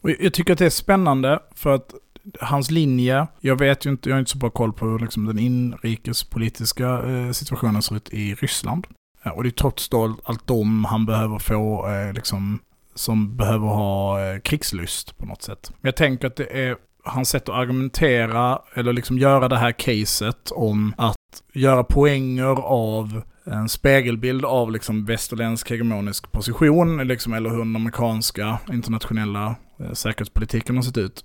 Och 0.00 0.10
jag 0.10 0.34
tycker 0.34 0.52
att 0.52 0.58
det 0.58 0.66
är 0.66 0.70
spännande 0.70 1.42
för 1.54 1.74
att 1.74 1.94
hans 2.40 2.70
linje, 2.70 3.26
jag 3.40 3.58
vet 3.58 3.86
ju 3.86 3.90
inte, 3.90 4.08
jag 4.08 4.16
har 4.16 4.20
inte 4.20 4.30
så 4.30 4.38
bra 4.38 4.50
koll 4.50 4.72
på 4.72 4.86
hur 4.86 4.98
liksom 4.98 5.26
den 5.26 5.38
inrikespolitiska 5.38 6.88
eh, 6.88 7.30
situationen 7.30 7.82
ser 7.82 7.96
ut 7.96 8.08
i 8.10 8.34
Ryssland. 8.34 8.86
Eh, 9.22 9.32
och 9.32 9.42
det 9.42 9.48
är 9.48 9.50
trots 9.50 9.88
då 9.88 10.16
allt 10.24 10.46
de 10.46 10.84
han 10.84 11.06
behöver 11.06 11.38
få, 11.38 11.88
eh, 11.88 12.12
liksom, 12.12 12.60
som 12.94 13.36
behöver 13.36 13.66
ha 13.66 14.18
krigslust 14.44 15.18
på 15.18 15.26
något 15.26 15.42
sätt. 15.42 15.72
Men 15.80 15.88
jag 15.88 15.96
tänker 15.96 16.26
att 16.26 16.36
det 16.36 16.68
är 16.68 16.76
hans 17.04 17.28
sätt 17.28 17.48
att 17.48 17.54
argumentera, 17.54 18.62
eller 18.74 18.92
liksom 18.92 19.18
göra 19.18 19.48
det 19.48 19.56
här 19.56 19.72
caset 19.72 20.50
om 20.50 20.94
att 20.96 21.16
göra 21.52 21.84
poänger 21.84 22.62
av 22.62 23.22
en 23.44 23.68
spegelbild 23.68 24.44
av 24.44 24.72
liksom 24.72 25.04
västerländsk 25.04 25.70
hegemonisk 25.70 26.32
position, 26.32 27.08
liksom, 27.08 27.32
eller 27.32 27.50
hur 27.50 27.58
den 27.58 27.76
amerikanska 27.76 28.58
internationella 28.72 29.56
eh, 29.78 29.92
säkerhetspolitiken 29.92 30.76
har 30.76 30.82
sett 30.82 30.98
ut. 30.98 31.24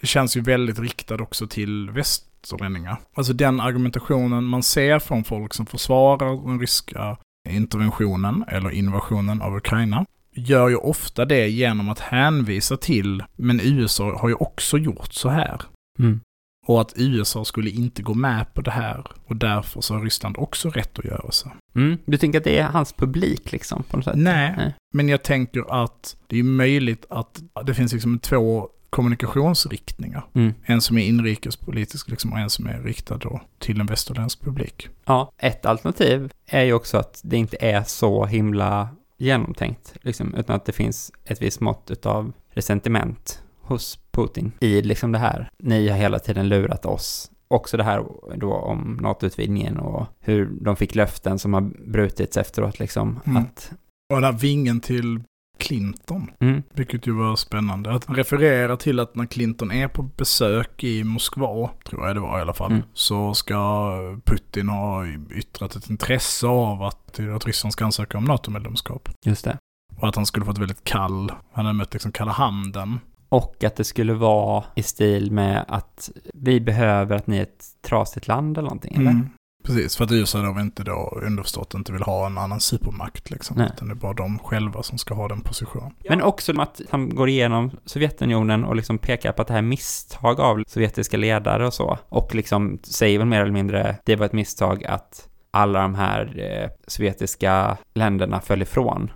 Det 0.00 0.06
känns 0.06 0.36
ju 0.36 0.40
väldigt 0.40 0.78
riktad 0.78 1.22
också 1.22 1.46
till 1.46 1.90
västerlänningar. 1.90 2.96
Alltså 3.14 3.32
den 3.32 3.60
argumentationen 3.60 4.44
man 4.44 4.62
ser 4.62 4.98
från 4.98 5.24
folk 5.24 5.54
som 5.54 5.66
försvarar 5.66 6.46
den 6.48 6.60
ryska 6.60 7.16
interventionen 7.48 8.44
eller 8.48 8.70
invasionen 8.70 9.42
av 9.42 9.56
Ukraina 9.56 10.06
gör 10.32 10.68
ju 10.68 10.76
ofta 10.76 11.24
det 11.24 11.48
genom 11.48 11.88
att 11.88 12.00
hänvisa 12.00 12.76
till, 12.76 13.22
men 13.36 13.60
USA 13.60 14.18
har 14.18 14.28
ju 14.28 14.34
också 14.34 14.78
gjort 14.78 15.12
så 15.12 15.28
här. 15.28 15.60
Mm. 15.98 16.20
Och 16.66 16.80
att 16.80 16.92
USA 16.96 17.44
skulle 17.44 17.70
inte 17.70 18.02
gå 18.02 18.14
med 18.14 18.54
på 18.54 18.60
det 18.60 18.70
här 18.70 19.06
och 19.26 19.36
därför 19.36 19.80
så 19.80 19.94
har 19.94 20.00
Ryssland 20.00 20.36
också 20.38 20.70
rätt 20.70 20.98
att 20.98 21.04
göra 21.04 21.30
så. 21.30 21.52
Mm. 21.74 21.98
Du 22.04 22.16
tänker 22.16 22.38
att 22.38 22.44
det 22.44 22.58
är 22.58 22.68
hans 22.68 22.92
publik 22.92 23.52
liksom? 23.52 23.82
På 23.82 23.96
något 23.96 24.04
sätt? 24.04 24.14
Nej, 24.16 24.54
Nej, 24.56 24.74
men 24.94 25.08
jag 25.08 25.22
tänker 25.22 25.84
att 25.84 26.16
det 26.26 26.38
är 26.38 26.42
möjligt 26.42 27.06
att 27.10 27.42
det 27.64 27.74
finns 27.74 27.92
liksom 27.92 28.18
två 28.18 28.68
kommunikationsriktningar. 28.90 30.26
Mm. 30.34 30.54
En 30.64 30.80
som 30.80 30.98
är 30.98 31.06
inrikespolitisk 31.06 32.08
liksom, 32.08 32.32
och 32.32 32.38
en 32.38 32.50
som 32.50 32.66
är 32.66 32.82
riktad 32.82 33.16
då 33.16 33.40
till 33.58 33.80
en 33.80 33.86
västerländsk 33.86 34.40
publik. 34.40 34.88
Ja, 35.04 35.32
ett 35.38 35.66
alternativ 35.66 36.32
är 36.46 36.62
ju 36.62 36.72
också 36.72 36.98
att 36.98 37.20
det 37.24 37.36
inte 37.36 37.56
är 37.60 37.82
så 37.82 38.24
himla 38.24 38.88
genomtänkt, 39.18 39.94
liksom, 40.02 40.34
utan 40.34 40.56
att 40.56 40.64
det 40.64 40.72
finns 40.72 41.12
ett 41.24 41.42
visst 41.42 41.60
mått 41.60 42.06
av 42.06 42.32
resentiment 42.50 43.42
hos 43.60 43.98
Putin 44.16 44.52
i 44.60 44.82
liksom 44.82 45.12
det 45.12 45.18
här. 45.18 45.50
Ni 45.58 45.88
har 45.88 45.96
hela 45.98 46.18
tiden 46.18 46.48
lurat 46.48 46.86
oss 46.86 47.30
också 47.48 47.76
det 47.76 47.82
här 47.84 48.04
då 48.36 48.52
om 48.54 48.98
NATO-utvidgningen 49.02 49.78
och 49.78 50.06
hur 50.20 50.50
de 50.60 50.76
fick 50.76 50.94
löften 50.94 51.38
som 51.38 51.54
har 51.54 51.60
brutits 51.92 52.36
efteråt 52.36 52.78
liksom. 52.78 53.20
Mm. 53.26 53.36
Att, 53.42 53.72
Och 54.14 54.16
den 54.20 54.24
här 54.24 54.32
vingen 54.40 54.80
till 54.80 55.20
Clinton, 55.58 56.30
mm, 56.40 56.62
vilket 56.74 57.06
ju 57.06 57.12
var 57.12 57.36
spännande. 57.36 57.94
Att 57.94 58.04
han 58.04 58.16
refererar 58.16 58.76
till 58.76 59.00
att 59.00 59.14
när 59.14 59.26
Clinton 59.26 59.70
är 59.72 59.88
på 59.88 60.02
besök 60.02 60.84
i 60.84 61.04
Moskva, 61.04 61.70
tror 61.84 62.06
jag 62.06 62.16
det 62.16 62.20
var 62.20 62.38
i 62.38 62.42
alla 62.42 62.54
fall, 62.54 62.70
Mm. 62.72 62.82
så 62.92 63.34
ska 63.34 63.92
Putin 64.24 64.68
ha 64.68 65.06
yttrat 65.30 65.76
ett 65.76 65.90
intresse 65.90 66.46
av 66.46 66.82
att, 66.82 67.20
att 67.36 67.46
Ryssland 67.46 67.72
ska 67.72 67.84
ansöka 67.84 68.18
om 68.18 68.24
NATO-medlemskap. 68.24 69.08
just 69.24 69.44
det. 69.44 69.58
Och 69.96 70.08
att 70.08 70.16
han 70.16 70.26
skulle 70.26 70.46
fått 70.46 70.58
väldigt 70.58 70.84
kall, 70.84 71.32
han 71.52 71.66
hade 71.66 71.78
mött 71.78 71.92
liksom 71.92 72.12
kalla 72.12 72.32
handen. 72.32 73.00
Och 73.28 73.64
att 73.64 73.76
det 73.76 73.84
skulle 73.84 74.14
vara 74.14 74.64
i 74.74 74.82
stil 74.82 75.32
med 75.32 75.64
att 75.68 76.10
vi 76.34 76.60
behöver 76.60 77.16
att 77.16 77.26
ni 77.26 77.38
är 77.38 77.42
ett 77.42 77.64
trasigt 77.82 78.28
land 78.28 78.58
eller 78.58 78.68
någonting, 78.68 78.96
eller? 78.96 79.10
Mm. 79.10 79.30
Precis, 79.66 79.96
för 79.96 80.04
att 80.04 80.12
USA 80.12 80.42
då 80.42 80.60
inte 80.60 80.82
då 80.82 81.18
underförstått 81.22 81.74
inte 81.74 81.92
vill 81.92 82.02
ha 82.02 82.26
en 82.26 82.38
annan 82.38 82.60
supermakt 82.60 83.30
liksom. 83.30 83.56
Nej. 83.56 83.70
Utan 83.74 83.88
det 83.88 83.94
är 83.94 83.96
bara 83.96 84.12
de 84.12 84.38
själva 84.38 84.82
som 84.82 84.98
ska 84.98 85.14
ha 85.14 85.28
den 85.28 85.40
positionen. 85.40 85.94
Men 86.08 86.22
också 86.22 86.60
att 86.60 86.80
han 86.90 87.14
går 87.14 87.28
igenom 87.28 87.70
Sovjetunionen 87.84 88.64
och 88.64 88.76
liksom 88.76 88.98
pekar 88.98 89.32
på 89.32 89.42
att 89.42 89.48
det 89.48 89.54
här 89.54 89.58
är 89.58 89.62
misstag 89.62 90.40
av 90.40 90.62
sovjetiska 90.66 91.16
ledare 91.16 91.66
och 91.66 91.74
så. 91.74 91.98
Och 92.08 92.34
liksom 92.34 92.78
säger 92.82 93.18
väl 93.18 93.28
mer 93.28 93.40
eller 93.40 93.52
mindre, 93.52 93.96
det 94.04 94.16
var 94.16 94.26
ett 94.26 94.32
misstag 94.32 94.84
att 94.84 95.28
alla 95.50 95.82
de 95.82 95.94
här 95.94 96.38
eh, 96.38 96.70
sovjetiska 96.86 97.76
länderna 97.94 98.40
föll 98.40 98.62
ifrån. 98.62 99.10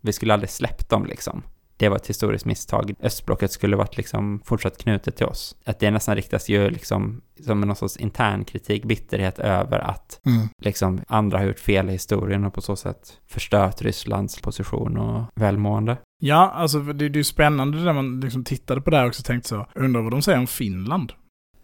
Vi 0.00 0.12
skulle 0.12 0.32
aldrig 0.32 0.50
släppt 0.50 0.90
dem 0.90 1.06
liksom. 1.06 1.42
Det 1.76 1.88
var 1.88 1.96
ett 1.96 2.06
historiskt 2.06 2.44
misstag. 2.44 2.94
Östblocket 3.00 3.52
skulle 3.52 3.76
varit 3.76 3.96
liksom 3.96 4.40
fortsatt 4.44 4.78
knutet 4.78 5.16
till 5.16 5.26
oss. 5.26 5.56
Att 5.64 5.78
det 5.78 5.90
nästan 5.90 6.16
riktas 6.16 6.48
ju 6.48 6.70
liksom 6.70 7.20
som 7.44 7.60
någon 7.60 7.76
sorts 7.76 7.96
intern 7.96 8.44
kritik, 8.44 8.84
bitterhet 8.84 9.38
över 9.38 9.78
att 9.78 10.20
liksom 10.58 11.00
andra 11.08 11.38
har 11.38 11.46
gjort 11.46 11.58
fel 11.58 11.88
i 11.88 11.92
historien 11.92 12.44
och 12.44 12.54
på 12.54 12.60
så 12.60 12.76
sätt 12.76 13.18
förstört 13.26 13.82
Rysslands 13.82 14.40
position 14.40 14.96
och 14.96 15.24
välmående. 15.34 15.96
Ja, 16.18 16.50
alltså 16.54 16.80
det, 16.80 16.92
det 16.92 17.04
är 17.04 17.16
ju 17.16 17.24
spännande 17.24 17.78
när 17.78 17.92
man 17.92 18.20
liksom 18.20 18.44
tittade 18.44 18.80
på 18.80 18.90
det 18.90 18.96
här 18.96 19.04
och 19.04 19.08
också 19.08 19.22
tänkte 19.22 19.48
så, 19.48 19.66
undrar 19.74 20.02
vad 20.02 20.12
de 20.12 20.22
säger 20.22 20.38
om 20.38 20.46
Finland. 20.46 21.12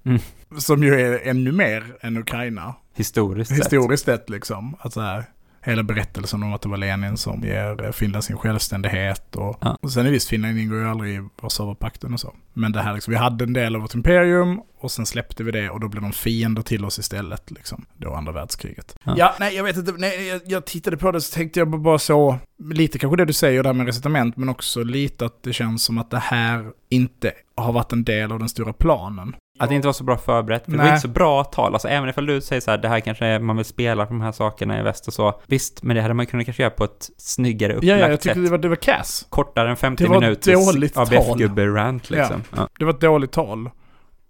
Mm. 0.05 0.19
Som 0.59 0.83
ju 0.83 1.01
är 1.01 1.29
ännu 1.29 1.53
mer 1.53 1.97
än 2.01 2.17
Ukraina. 2.17 2.75
Historiskt 2.95 3.51
sett. 3.51 3.59
Historiskt 3.59 4.05
sett 4.05 4.31
liksom. 4.31 4.77
Att 4.79 4.93
så 4.93 5.01
här, 5.01 5.25
hela 5.65 5.83
berättelsen 5.83 6.43
om 6.43 6.53
att 6.53 6.63
det 6.63 6.69
var 6.69 6.77
Lenin 6.77 7.17
som 7.17 7.41
ger 7.43 7.85
eh, 7.85 7.91
Finland 7.93 8.25
sin 8.25 8.37
självständighet 8.37 9.37
och, 9.37 9.59
Ja. 9.61 9.79
och 9.83 9.93
sen 9.93 10.07
är 10.07 10.11
visst, 10.11 10.29
Finland 10.29 10.59
ingår 10.59 10.79
ju 10.79 10.89
aldrig 10.89 11.15
i 11.17 11.29
Warszawapakten 11.43 12.13
och 12.15 12.21
så. 12.21 12.35
Men 12.53 12.73
det 12.73 12.81
här 12.83 12.95
liksom, 12.95 13.11
vi 13.13 13.19
hade 13.19 13.45
en 13.45 13.53
del 13.53 13.75
av 13.77 13.83
vårt 13.83 13.95
imperium 13.95 14.61
och 14.81 14.91
sen 14.91 15.07
släppte 15.07 15.45
vi 15.45 15.51
det 15.53 15.71
och 15.71 15.81
då 15.81 15.89
blev 15.89 16.03
de 16.03 16.13
fiender 16.13 16.63
till 16.63 16.85
oss 16.85 16.99
istället 16.99 17.51
liksom. 17.51 17.85
Då 17.97 18.15
andra 18.15 18.33
världskriget. 18.33 18.97
Ja. 19.05 19.15
Ja, 19.19 19.35
nej 19.41 19.55
jag 19.57 19.65
vet 19.65 19.77
inte, 19.77 19.93
nej, 19.99 20.27
jag, 20.29 20.41
jag 20.47 20.65
tittade 20.67 20.97
på 20.97 21.13
det 21.13 21.21
så 21.21 21.35
tänkte 21.35 21.61
jag 21.61 21.81
bara 21.81 21.99
så, 21.99 22.39
lite 22.71 22.99
kanske 22.99 23.17
det 23.17 23.25
du 23.25 23.33
säger 23.33 23.63
där 23.63 23.73
med 23.73 23.87
recitament, 23.87 24.37
men 24.37 24.49
också 24.49 24.83
lite 24.83 25.27
att 25.27 25.43
det 25.43 25.53
känns 25.53 25.85
som 25.85 25.99
att 25.99 26.11
det 26.11 26.19
här 26.19 26.71
inte 26.89 27.33
har 27.55 27.73
varit 27.73 27.93
en 27.93 28.05
del 28.05 28.33
av 28.33 28.39
den 28.39 28.49
stora 28.49 28.73
planen. 28.73 29.37
Att 29.59 29.69
det 29.69 29.75
inte 29.75 29.89
var 29.89 29.93
så 29.93 30.05
bra 30.05 30.17
förberett. 30.17 30.65
För 30.65 30.73
det 30.73 30.79
var 30.79 30.87
inte 30.87 31.01
så 31.01 31.09
bra 31.09 31.45
tal. 31.45 31.73
Alltså 31.73 31.89
även 31.89 32.09
ifall 32.09 32.27
du 32.27 32.41
säger 32.41 32.61
så 32.61 32.71
här, 32.71 32.79
det 32.79 32.89
här 32.89 33.01
kanske 33.01 33.27
är, 33.27 33.39
man 33.39 33.57
vill 33.57 33.65
spela 33.65 34.07
på 34.07 34.13
de 34.13 34.21
här 34.21 34.33
sakerna 34.33 34.81
i 34.81 34.83
väst 34.83 35.09
och 35.09 35.15
så. 35.15 35.41
Visst, 35.47 35.83
men 35.83 35.97
det 35.97 36.03
hade 36.03 36.15
man 36.15 36.27
kunnat 36.27 36.47
kanske 36.47 36.63
göra 36.63 36.71
på 36.71 36.85
ett 36.85 37.11
snyggare 37.17 37.73
Ja, 37.73 37.77
upplagt 37.77 38.01
ja, 38.01 38.09
jag 38.09 38.21
tyckte 38.21 38.35
sätt. 38.35 38.45
det 38.45 38.51
var, 38.51 38.59
det 38.59 38.69
var 38.69 38.77
kass. 38.77 39.27
Kortare 39.29 39.71
än 39.71 39.77
50 39.77 40.05
Det 40.05 40.09
var 40.11 40.17
ett 40.17 40.47
minuters. 40.47 40.97
ABF-gubbe-rant 40.97 42.11
liksom. 42.11 42.43
Ja. 42.57 42.69
Det 42.79 42.85
var 42.85 42.93
ett 42.93 43.01
dåligt 43.01 43.33
tal. 43.33 43.71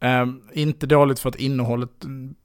Ehm, 0.01 0.41
inte 0.53 0.87
dåligt 0.87 1.19
för 1.21 1.29
att 1.29 1.37
innehållet, 1.37 1.91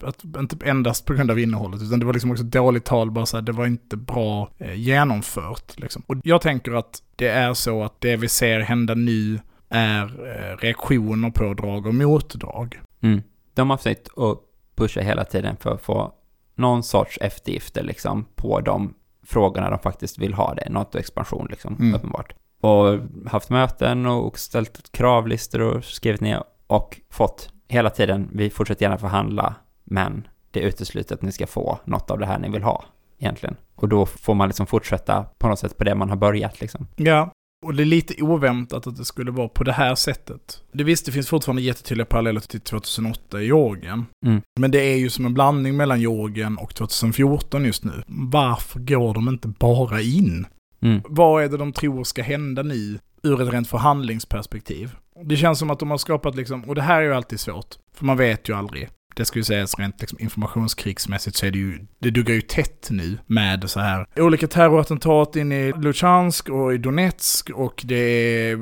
att, 0.04 0.24
inte 0.24 0.58
endast 0.66 1.06
på 1.06 1.14
grund 1.14 1.32
av 1.32 1.40
innehållet, 1.40 1.82
utan 1.82 2.00
det 2.00 2.06
var 2.06 2.14
liksom 2.14 2.32
också 2.32 2.44
dåligt 2.44 2.86
tal, 2.86 3.12
bara 3.12 3.26
så 3.26 3.38
här, 3.38 3.42
det 3.42 3.52
var 3.52 3.66
inte 3.66 3.98
bra 3.98 4.50
eh, 4.58 4.74
genomfört. 4.74 5.80
Liksom. 5.80 6.04
Och 6.08 6.16
jag 6.24 6.42
tänker 6.42 6.72
att 6.72 7.02
det 7.16 7.28
är 7.28 7.54
så 7.54 7.84
att 7.84 8.02
det 8.02 8.16
vi 8.16 8.30
ser 8.30 8.60
hända 8.60 8.94
nu 8.94 9.40
är 9.70 10.04
eh, 10.04 10.58
reaktioner 10.58 11.30
på 11.30 11.54
drag 11.54 11.86
och 11.86 11.94
motdrag. 11.96 12.80
Mm. 13.02 13.22
De 13.54 13.70
har 13.70 13.78
försökt 13.78 14.18
att 14.18 14.38
pusha 14.76 15.02
hela 15.02 15.26
tiden 15.26 15.58
för 15.58 15.74
att 15.74 15.82
få 15.82 16.14
någon 16.56 16.84
sorts 16.84 17.18
eftergifter 17.22 17.84
liksom 17.84 18.26
på 18.36 18.62
de 18.62 18.94
frågorna 19.26 19.70
de 19.70 19.80
faktiskt 19.80 20.18
vill 20.18 20.34
ha 20.34 20.54
det. 20.54 20.70
NATO-expansion 20.70 21.48
liksom, 21.50 21.76
Mm. 21.80 21.96
uppenbart. 21.96 22.34
Och 22.62 23.00
haft 23.32 23.50
möten 23.50 24.06
och 24.06 24.40
ställt 24.40 24.92
kravlistor 24.92 25.62
och 25.62 25.84
skrivit 25.84 26.22
ner 26.22 26.44
och 26.68 27.02
fått 27.10 27.50
hela 27.68 27.90
tiden, 27.90 28.30
vi 28.34 28.50
fortsätter 28.50 28.86
gärna 28.86 28.98
förhandla, 28.98 29.56
men 29.84 30.28
det 30.52 30.64
är 30.64 30.68
uteslutet 30.68 31.12
att 31.12 31.22
ni 31.22 31.32
ska 31.32 31.48
få 31.48 31.80
något 31.86 32.12
av 32.12 32.20
det 32.20 32.26
här 32.26 32.40
ni 32.40 32.50
vill 32.50 32.64
ha, 32.64 32.84
egentligen. 33.20 33.56
Och 33.76 33.90
då 33.90 34.06
får 34.06 34.34
man 34.34 34.48
liksom 34.48 34.68
fortsätta 34.68 35.24
på 35.38 35.48
något 35.48 35.60
sätt 35.60 35.78
på 35.78 35.84
det 35.84 35.96
man 35.96 36.10
har 36.10 36.16
börjat 36.18 36.62
liksom. 36.62 36.88
Ja, 36.96 37.32
och 37.66 37.74
det 37.74 37.84
är 37.84 37.86
lite 37.86 38.24
oväntat 38.24 38.88
att 38.88 38.98
det 38.98 39.06
skulle 39.06 39.32
vara 39.32 39.48
på 39.48 39.64
det 39.64 39.72
här 39.72 39.96
sättet. 39.96 40.64
Det 40.72 40.84
visst, 40.84 41.06
det 41.06 41.12
finns 41.12 41.30
fortfarande 41.30 41.62
jättetydliga 41.62 42.06
paralleller 42.06 42.40
till 42.40 42.62
2008 42.62 43.42
i 43.42 43.46
Georgien. 43.46 44.06
Mm. 44.26 44.42
Men 44.60 44.72
det 44.72 44.80
är 44.80 44.98
ju 44.98 45.10
som 45.10 45.26
en 45.26 45.34
blandning 45.34 45.78
mellan 45.78 46.02
Georgien 46.02 46.58
och 46.58 46.76
2014 46.76 47.66
just 47.66 47.84
nu. 47.84 48.04
Varför 48.08 48.80
går 48.80 49.14
de 49.14 49.28
inte 49.30 49.48
bara 49.48 50.02
in? 50.02 50.48
Mm. 50.82 51.02
Vad 51.06 51.44
är 51.44 51.50
det 51.50 51.58
de 51.58 51.74
tror 51.74 52.04
ska 52.04 52.24
hända 52.24 52.64
nu 52.64 53.00
ur 53.24 53.42
ett 53.42 53.54
rent 53.54 53.68
förhandlingsperspektiv? 53.68 54.96
Det 55.26 55.36
känns 55.36 55.60
som 55.60 55.70
att 55.70 55.80
de 55.80 55.92
har 55.92 55.98
skapat 55.98 56.36
liksom, 56.36 56.64
och 56.64 56.76
det 56.76 56.82
här 56.82 57.02
är 57.02 57.06
ju 57.06 57.14
alltid 57.14 57.40
svårt, 57.40 57.76
för 57.94 58.06
man 58.06 58.18
vet 58.18 58.50
ju 58.50 58.54
aldrig. 58.54 58.90
Det 59.18 59.26
ska 59.26 59.40
ju 59.40 59.44
sägas 59.44 59.80
rent 59.80 60.02
liksom 60.02 60.20
informationskrigsmässigt 60.20 61.38
så 61.38 61.46
är 61.46 61.52
det 61.52 61.58
ju, 61.58 61.88
det 62.00 62.10
duggar 62.10 62.36
ju 62.36 62.42
tätt 62.42 62.88
nu 62.92 63.18
med 63.26 63.70
så 63.70 63.80
här 63.80 64.06
olika 64.16 64.48
terrorattentat 64.48 65.36
in 65.36 65.52
i 65.52 65.74
Luchansk 65.74 66.50
och 66.50 66.74
i 66.74 66.78
Donetsk 66.78 67.50
och 67.50 67.82
det 67.86 67.96
är 67.96 68.60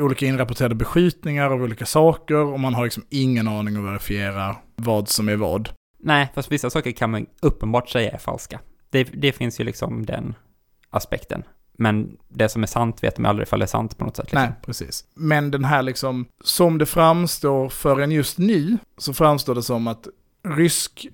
olika 0.00 0.26
inrapporterade 0.26 0.74
beskjutningar 0.74 1.50
av 1.50 1.62
olika 1.62 1.86
saker 1.86 2.34
och 2.36 2.60
man 2.60 2.74
har 2.74 2.84
liksom 2.84 3.04
ingen 3.10 3.48
aning 3.48 3.76
att 3.76 3.84
verifiera 3.84 4.56
vad 4.76 5.08
som 5.08 5.28
är 5.28 5.36
vad. 5.36 5.68
Nej, 6.00 6.32
fast 6.34 6.52
vissa 6.52 6.70
saker 6.70 6.90
kan 6.90 7.10
man 7.10 7.26
uppenbart 7.42 7.88
säga 7.88 8.10
är 8.10 8.18
falska. 8.18 8.60
Det, 8.90 9.04
det 9.04 9.32
finns 9.32 9.60
ju 9.60 9.64
liksom 9.64 10.06
den 10.06 10.34
aspekten. 10.90 11.42
Men 11.78 12.16
det 12.28 12.48
som 12.48 12.62
är 12.62 12.66
sant 12.66 13.02
vet 13.02 13.16
de 13.16 13.26
aldrig 13.26 13.46
ifall 13.46 13.58
det 13.58 13.64
är 13.64 13.66
sant 13.66 13.98
på 13.98 14.04
något 14.04 14.16
sätt. 14.16 14.26
Liksom. 14.26 14.40
Nej, 14.40 14.52
precis. 14.62 15.04
Men 15.14 15.50
den 15.50 15.64
här 15.64 15.82
liksom, 15.82 16.26
som 16.44 16.78
det 16.78 16.86
framstår 16.86 17.68
för 17.68 18.00
en 18.00 18.12
just 18.12 18.38
nu, 18.38 18.78
så 18.98 19.14
framstår 19.14 19.54
det 19.54 19.62
som 19.62 19.86
att 19.86 20.08
rysk 20.48 21.06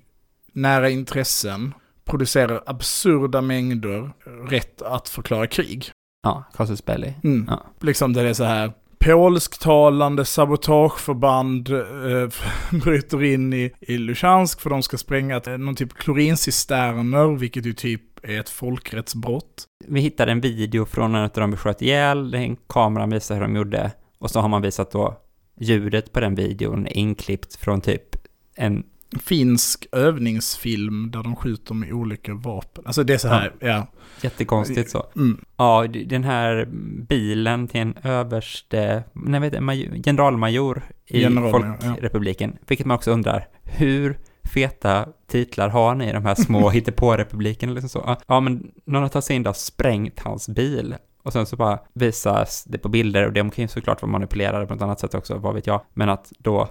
nära 0.53 0.89
intressen 0.89 1.73
producerar 2.05 2.63
absurda 2.65 3.41
mängder 3.41 4.11
rätt 4.49 4.81
att 4.81 5.09
förklara 5.09 5.47
krig. 5.47 5.91
Ja, 6.23 6.43
casus 6.57 6.85
belli. 6.85 7.13
Mm. 7.23 7.45
Ja. 7.49 7.63
Liksom 7.79 8.13
det 8.13 8.21
är 8.21 8.33
så 8.33 8.43
här, 8.43 8.73
polsktalande 9.03 10.25
sabotageförband 10.25 11.69
eh, 11.69 12.29
bryter 12.83 13.23
in 13.23 13.53
i, 13.53 13.71
i 13.79 13.97
Luhansk 13.97 14.61
för 14.61 14.69
de 14.69 14.83
ska 14.83 14.97
spränga 14.97 15.37
ett, 15.37 15.59
någon 15.59 15.75
typ 15.75 15.93
klorincisterner, 15.93 17.37
vilket 17.37 17.65
ju 17.65 17.73
typ 17.73 18.01
är 18.23 18.39
ett 18.39 18.49
folkrättsbrott. 18.49 19.65
Vi 19.87 20.01
hittade 20.01 20.31
en 20.31 20.41
video 20.41 20.85
från 20.85 21.15
en 21.15 21.23
av 21.23 21.29
dem 21.29 21.51
vi 21.51 21.57
sköt 21.57 21.81
ihjäl, 21.81 22.33
en 22.33 22.55
kamera 22.55 23.05
visar 23.05 23.35
hur 23.35 23.41
de 23.41 23.55
gjorde. 23.55 23.91
Och 24.19 24.31
så 24.31 24.39
har 24.39 24.49
man 24.49 24.61
visat 24.61 24.91
då 24.91 25.17
ljudet 25.59 26.11
på 26.11 26.19
den 26.19 26.35
videon 26.35 26.87
inklippt 26.87 27.55
från 27.55 27.81
typ 27.81 28.15
en, 28.55 28.83
Finsk 29.19 29.85
övningsfilm 29.91 31.11
där 31.11 31.23
de 31.23 31.35
skjuter 31.35 31.73
med 31.73 31.93
olika 31.93 32.33
vapen. 32.33 32.83
Alltså 32.85 33.03
det 33.03 33.13
är 33.13 33.17
så 33.17 33.27
här, 33.27 33.53
ja. 33.59 33.87
jättekonstigt 34.21 34.89
så. 34.89 35.05
Mm. 35.15 35.45
Ja, 35.57 35.87
den 36.05 36.23
här 36.23 36.67
bilen 37.07 37.67
till 37.67 37.81
en 37.81 37.97
överste, 38.03 39.03
nej 39.13 39.39
vet 39.39 39.53
jag, 39.53 39.63
major, 39.63 40.03
generalmajor 40.03 40.81
i 41.07 41.19
Generalmajor, 41.19 41.77
ja. 41.81 41.87
Folkrepubliken. 41.87 42.57
Vilket 42.67 42.85
man 42.85 42.95
också 42.95 43.11
undrar, 43.11 43.47
hur 43.63 44.19
feta 44.53 45.07
titlar 45.27 45.69
har 45.69 45.95
ni 45.95 46.09
i 46.09 46.11
de 46.11 46.25
här 46.25 46.35
små 46.35 46.69
hittepå-republikerna 46.73 47.73
liksom 47.73 47.89
så? 47.89 48.17
Ja, 48.27 48.39
men 48.39 48.71
någon 48.85 49.01
har 49.01 49.09
tagit 49.09 49.25
sig 49.25 49.35
in 49.35 49.43
där 49.43 49.49
och 49.49 49.55
sprängt 49.55 50.19
hans 50.19 50.49
bil. 50.49 50.95
Och 51.23 51.33
sen 51.33 51.45
så 51.45 51.55
bara 51.55 51.79
visas 51.93 52.63
det 52.63 52.77
på 52.77 52.89
bilder 52.89 53.25
och 53.25 53.33
de 53.33 53.51
kan 53.51 53.61
ju 53.61 53.67
såklart 53.67 54.01
vara 54.01 54.11
manipulerade 54.11 54.67
på 54.67 54.73
ett 54.73 54.81
annat 54.81 54.99
sätt 54.99 55.13
också, 55.13 55.37
vad 55.37 55.53
vet 55.53 55.67
jag. 55.67 55.81
Men 55.93 56.09
att 56.09 56.31
då 56.37 56.69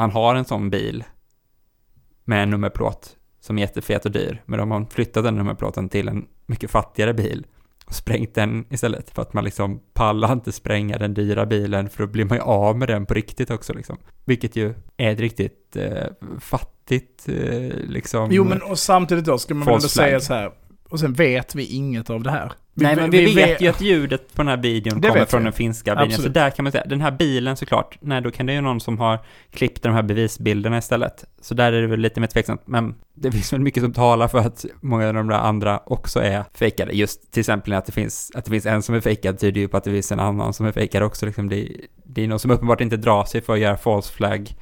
han 0.00 0.10
har 0.10 0.34
en 0.34 0.44
sån 0.44 0.70
bil 0.70 1.04
med 2.24 2.42
en 2.42 2.50
nummerplåt 2.50 3.16
som 3.40 3.58
är 3.58 3.62
jättefet 3.62 4.04
och 4.04 4.12
dyr, 4.12 4.42
men 4.46 4.58
de 4.58 4.70
har 4.70 4.86
flyttat 4.90 5.24
den 5.24 5.34
nummerplåten 5.34 5.88
till 5.88 6.08
en 6.08 6.26
mycket 6.46 6.70
fattigare 6.70 7.14
bil 7.14 7.46
och 7.86 7.94
sprängt 7.94 8.34
den 8.34 8.64
istället 8.70 9.10
för 9.10 9.22
att 9.22 9.32
man 9.32 9.44
liksom 9.44 9.80
pallar 9.92 10.32
inte 10.32 10.52
spränga 10.52 10.98
den 10.98 11.14
dyra 11.14 11.46
bilen 11.46 11.90
för 11.90 12.06
då 12.06 12.12
blir 12.12 12.24
man 12.24 12.38
ju 12.38 12.42
av 12.42 12.78
med 12.78 12.88
den 12.88 13.06
på 13.06 13.14
riktigt 13.14 13.50
också 13.50 13.72
liksom. 13.72 13.98
Vilket 14.24 14.56
ju 14.56 14.74
är 14.96 15.12
ett 15.12 15.20
riktigt 15.20 15.76
eh, 15.76 16.06
fattigt 16.40 17.28
eh, 17.28 17.76
liksom. 17.88 18.28
Jo 18.30 18.44
men 18.44 18.62
och 18.62 18.78
samtidigt 18.78 19.24
då 19.24 19.38
ska 19.38 19.54
man 19.54 19.66
väl 19.66 19.74
ändå 19.74 19.88
säga 19.88 20.20
så 20.20 20.34
här. 20.34 20.52
Och 20.90 21.00
sen 21.00 21.12
vet 21.12 21.54
vi 21.54 21.64
inget 21.64 22.10
av 22.10 22.22
det 22.22 22.30
här. 22.30 22.52
Nej, 22.74 22.96
men 22.96 23.10
vi, 23.10 23.34
vet 23.34 23.60
ju 23.60 23.68
att 23.68 23.80
ljudet 23.80 24.34
på 24.34 24.42
den 24.42 24.48
här 24.48 24.56
videon 24.56 25.00
Det 25.00 25.08
kommer 25.08 25.24
från 25.24 25.40
vi. 25.40 25.44
den 25.44 25.52
finska 25.52 25.94
videon. 25.94 26.10
Så 26.10 26.14
Absolut. 26.14 26.34
där 26.34 26.50
kan 26.50 26.62
man 26.62 26.72
säga, 26.72 26.84
den 26.86 27.00
här 27.00 27.10
bilen 27.10 27.56
såklart, 27.56 27.98
nej 28.00 28.22
då 28.22 28.30
kan 28.30 28.46
det 28.46 28.52
ju 28.52 28.60
någon 28.60 28.80
som 28.80 28.98
har 28.98 29.18
klippt 29.50 29.82
de 29.82 29.92
här 29.92 30.02
bevisbilderna 30.02 30.78
istället. 30.78 31.24
Så 31.40 31.54
där 31.54 31.72
är 31.72 31.82
det 31.82 31.86
väl 31.86 32.00
lite 32.00 32.20
mer 32.20 32.26
tveksamt, 32.26 32.62
men 32.64 32.94
det 33.14 33.32
finns 33.32 33.52
väl 33.52 33.60
mycket 33.60 33.82
som 33.82 33.92
talar 33.92 34.28
för 34.28 34.38
att 34.38 34.64
många 34.80 35.08
av 35.08 35.14
de 35.14 35.28
där 35.28 35.38
andra 35.38 35.80
också 35.86 36.20
är 36.20 36.44
fejkade. 36.54 36.92
Just 36.92 37.32
till 37.32 37.40
exempel 37.40 37.72
att 37.72 37.86
det 37.86 37.92
finns, 37.92 38.30
att 38.34 38.44
det 38.44 38.50
finns 38.50 38.66
en 38.66 38.82
som 38.82 38.94
är 38.94 39.00
fejkad 39.00 39.38
tyder 39.38 39.60
ju 39.60 39.68
på 39.68 39.76
att 39.76 39.84
det 39.84 39.90
finns 39.90 40.12
en 40.12 40.20
annan 40.20 40.52
som 40.52 40.66
är 40.66 40.72
fejkad 40.72 41.02
också. 41.02 41.26
Liksom 41.26 41.48
det, 41.48 41.68
det 42.04 42.24
är 42.24 42.28
någon 42.28 42.38
som 42.38 42.50
uppenbart 42.50 42.80
inte 42.80 42.96
drar 42.96 43.24
sig 43.24 43.40
för 43.40 43.52
att 43.52 43.60
göra 43.60 43.76
false 43.76 44.12
flag 44.12 44.54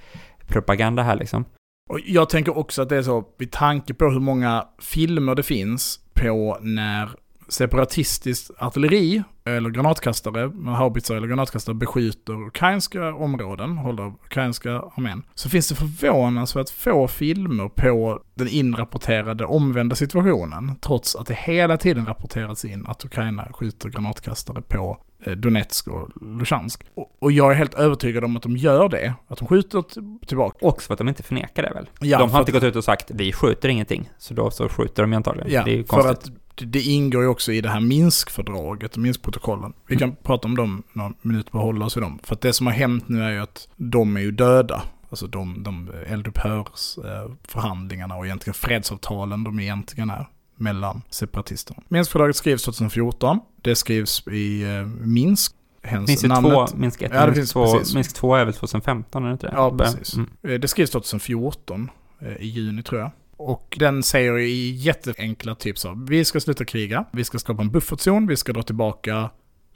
propaganda 0.47 1.03
här 1.03 1.17
liksom. 1.17 1.45
Och 1.89 2.01
jag 2.07 2.31
tänker 2.31 2.59
också 2.59 2.83
att 2.83 2.89
det 2.89 2.97
är 2.97 3.03
så, 3.03 3.25
med 3.39 3.51
tanke 3.51 3.95
på 3.95 4.05
hur 4.11 4.21
många 4.21 4.67
filmer 4.79 5.35
det 5.35 5.43
finns 5.43 6.01
på 6.15 6.59
när 6.61 7.09
separatistiskt 7.49 8.51
artilleri 8.59 9.23
eller 9.45 9.71
granatkastare, 9.71 10.49
med 10.49 10.75
haubitsar 10.75 11.17
eller 11.17 11.29
granatkastare 11.29 11.75
beskjuter 11.75 12.47
ukrainska 12.47 13.15
områden, 13.15 13.79
håller 13.79 14.07
ukrainska 14.07 14.71
armén, 14.71 15.23
så 15.35 15.49
finns 15.49 15.69
det 15.69 15.75
förvånansvärt 15.75 16.71
få 16.71 17.09
filmer 17.09 17.69
på 17.69 18.21
den 18.35 18.49
inrapporterade 18.49 19.45
omvända 19.45 19.97
situationen, 19.97 20.77
trots 20.81 21.17
att 21.17 21.27
det 21.27 21.35
hela 21.35 21.77
tiden 21.77 22.07
rapporterats 22.07 22.65
in 22.65 22.87
att 22.87 23.05
Ukraina 23.05 23.49
skjuter 23.53 23.89
granatkastare 23.89 24.63
på 24.63 24.99
eh, 25.25 25.33
Donetsk 25.33 25.89
och 25.89 26.09
Luhansk. 26.23 26.85
Och, 27.21 27.33
jag 27.33 27.51
är 27.51 27.55
helt 27.55 27.75
övertygad 27.75 28.25
om 28.25 28.37
att 28.37 28.43
de 28.43 28.57
gör 28.57 28.89
det, 28.89 29.15
att 29.29 29.39
de 29.39 29.49
skjuter 29.49 29.85
tillbaka. 30.27 30.67
Också 30.67 30.87
för 30.87 30.95
att 30.95 30.99
de 30.99 31.09
inte 31.09 31.23
förnekar 31.23 31.63
det 31.63 31.71
väl? 31.75 31.91
Ja, 32.01 32.19
de 32.19 32.29
för 32.29 32.33
har 32.33 32.41
inte 32.41 32.53
gått 32.53 32.63
ut 32.63 32.77
och 32.77 32.85
sagt 32.85 33.11
vi 33.15 33.33
skjuter 33.33 33.69
ingenting, 33.69 34.11
så 34.19 34.35
då 34.35 34.51
så 34.51 34.69
skjuter 34.69 35.03
de 35.03 35.13
ju 35.13 35.17
antagligen. 35.17 35.53
Ja, 35.53 35.65
det 35.65 35.71
är 35.71 35.77
ju 35.77 35.85
för 35.85 36.03
konstigt. 36.03 36.33
att 36.33 36.48
det- 36.67 36.83
ingår 36.83 37.23
ju 37.23 37.29
också 37.29 37.53
i 37.53 37.61
det 37.61 37.69
här 37.69 37.81
Minskfördraget 37.81 38.93
och 38.93 38.99
Minskprotokollen. 38.99 39.73
Vi 39.87 39.97
kan 39.97 40.17
prata 40.23 40.49
om 40.49 40.57
dem 40.57 40.83
några 40.93 41.13
minuter 41.23 41.51
på 41.51 41.59
hålla 41.59 41.85
oss 41.87 41.97
vid 41.97 42.03
dem. 42.05 42.19
För 42.23 42.35
att 42.35 42.41
det 42.41 42.53
som 42.53 42.67
har 42.67 42.75
hänt 42.75 43.09
nu 43.09 43.23
är 43.23 43.31
ju 43.31 43.39
att 43.39 43.69
de 43.77 44.17
är 44.17 44.21
ju 44.21 44.31
döda. 44.31 44.83
Alltså 45.11 45.27
de, 45.27 45.63
de 45.63 45.91
eldupphörs 46.07 46.99
eh, 46.99 47.31
förhandlingarna 47.49 48.17
och 48.17 48.27
egentligen 48.27 48.55
fredsavtalen 48.55 49.45
de 49.45 49.61
egentligen 49.61 50.11
är 50.11 50.27
mellan 50.57 51.03
separatisterna. 51.11 51.83
Minskfördraget 51.89 52.37
skrivs 52.37 52.63
2014. 52.63 53.39
Det 53.63 53.75
skrivs 53.77 54.27
i 54.29 54.63
eh, 54.63 54.87
Minsk. 55.07 55.55
Hens 55.83 56.07
finns 56.11 56.25
ju 56.25 56.29
två, 56.29 56.67
Minsk 56.75 57.03
1 57.03 57.11
Ja, 57.15 57.21
det 57.21 57.27
Minsk 57.27 57.37
finns 57.39 57.53
2, 57.53 57.73
precis. 57.79 57.95
Minsk 57.95 58.15
2 58.15 58.35
är 58.35 58.45
väl 58.45 58.55
2015, 58.55 59.23
är 59.23 59.27
det 59.27 59.33
inte 59.33 59.47
det? 59.47 59.53
Ja, 59.57 59.77
precis. 59.79 60.15
Mm. 60.15 60.31
Eh, 60.43 60.51
Det 60.61 60.69
skrivs 60.69 60.91
2014, 60.91 61.91
eh, 62.21 62.33
i 62.37 62.47
juni 62.47 62.83
tror 62.83 63.01
jag. 63.01 63.11
Och 63.39 63.77
den 63.79 64.03
säger 64.03 64.39
i 64.39 64.71
jätteenkla 64.71 65.55
typ 65.55 65.79
så, 65.79 66.05
vi 66.09 66.25
ska 66.25 66.41
sluta 66.41 66.65
kriga, 66.65 67.05
vi 67.13 67.25
ska 67.25 67.39
skapa 67.39 67.63
en 67.63 67.71
buffertzon, 67.71 68.27
vi 68.27 68.37
ska 68.37 68.53
dra 68.53 68.63
tillbaka 68.63 69.31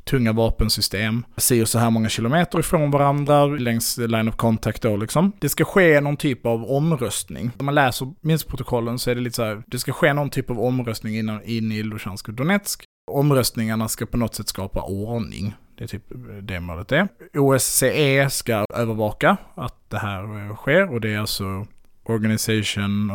tunga 0.04 0.32
vapensystem, 0.32 1.24
se 1.36 1.66
så 1.66 1.78
här 1.78 1.90
många 1.90 2.08
kilometer 2.08 2.58
ifrån 2.58 2.90
varandra 2.90 3.46
längs 3.46 3.98
line 3.98 4.28
of 4.28 4.36
contact 4.36 4.82
då 4.82 4.96
liksom. 4.96 5.32
Det 5.38 5.48
ska 5.48 5.64
ske 5.64 6.00
någon 6.00 6.16
typ 6.16 6.46
av 6.46 6.64
omröstning. 6.64 7.50
Om 7.58 7.66
man 7.66 7.74
läser 7.74 8.12
Minskprotokollen 8.20 8.98
så 8.98 9.10
är 9.10 9.14
det 9.14 9.20
lite 9.20 9.36
så 9.36 9.44
här, 9.44 9.62
det 9.66 9.78
ska 9.78 9.92
ske 9.92 10.12
någon 10.12 10.30
typ 10.30 10.50
av 10.50 10.60
omröstning 10.60 11.18
innan, 11.18 11.42
in 11.44 11.72
i 11.72 11.82
Luhansk 11.82 12.28
och 12.28 12.34
Donetsk. 12.34 12.84
Omröstningarna 13.10 13.88
ska 13.88 14.06
på 14.06 14.16
något 14.16 14.34
sätt 14.34 14.48
skapa 14.48 14.82
ordning. 14.82 15.54
Det 15.78 15.84
är 15.84 15.88
typ 15.88 16.04
det 16.42 16.60
målet 16.60 16.92
är. 16.92 17.08
OSCE 17.34 18.30
ska 18.30 18.64
övervaka 18.74 19.36
att 19.54 19.90
det 19.90 19.98
här 19.98 20.48
eh, 20.48 20.56
sker 20.56 20.92
och 20.92 21.00
det 21.00 21.14
är 21.14 21.18
alltså 21.18 21.66
Organization 22.04 23.10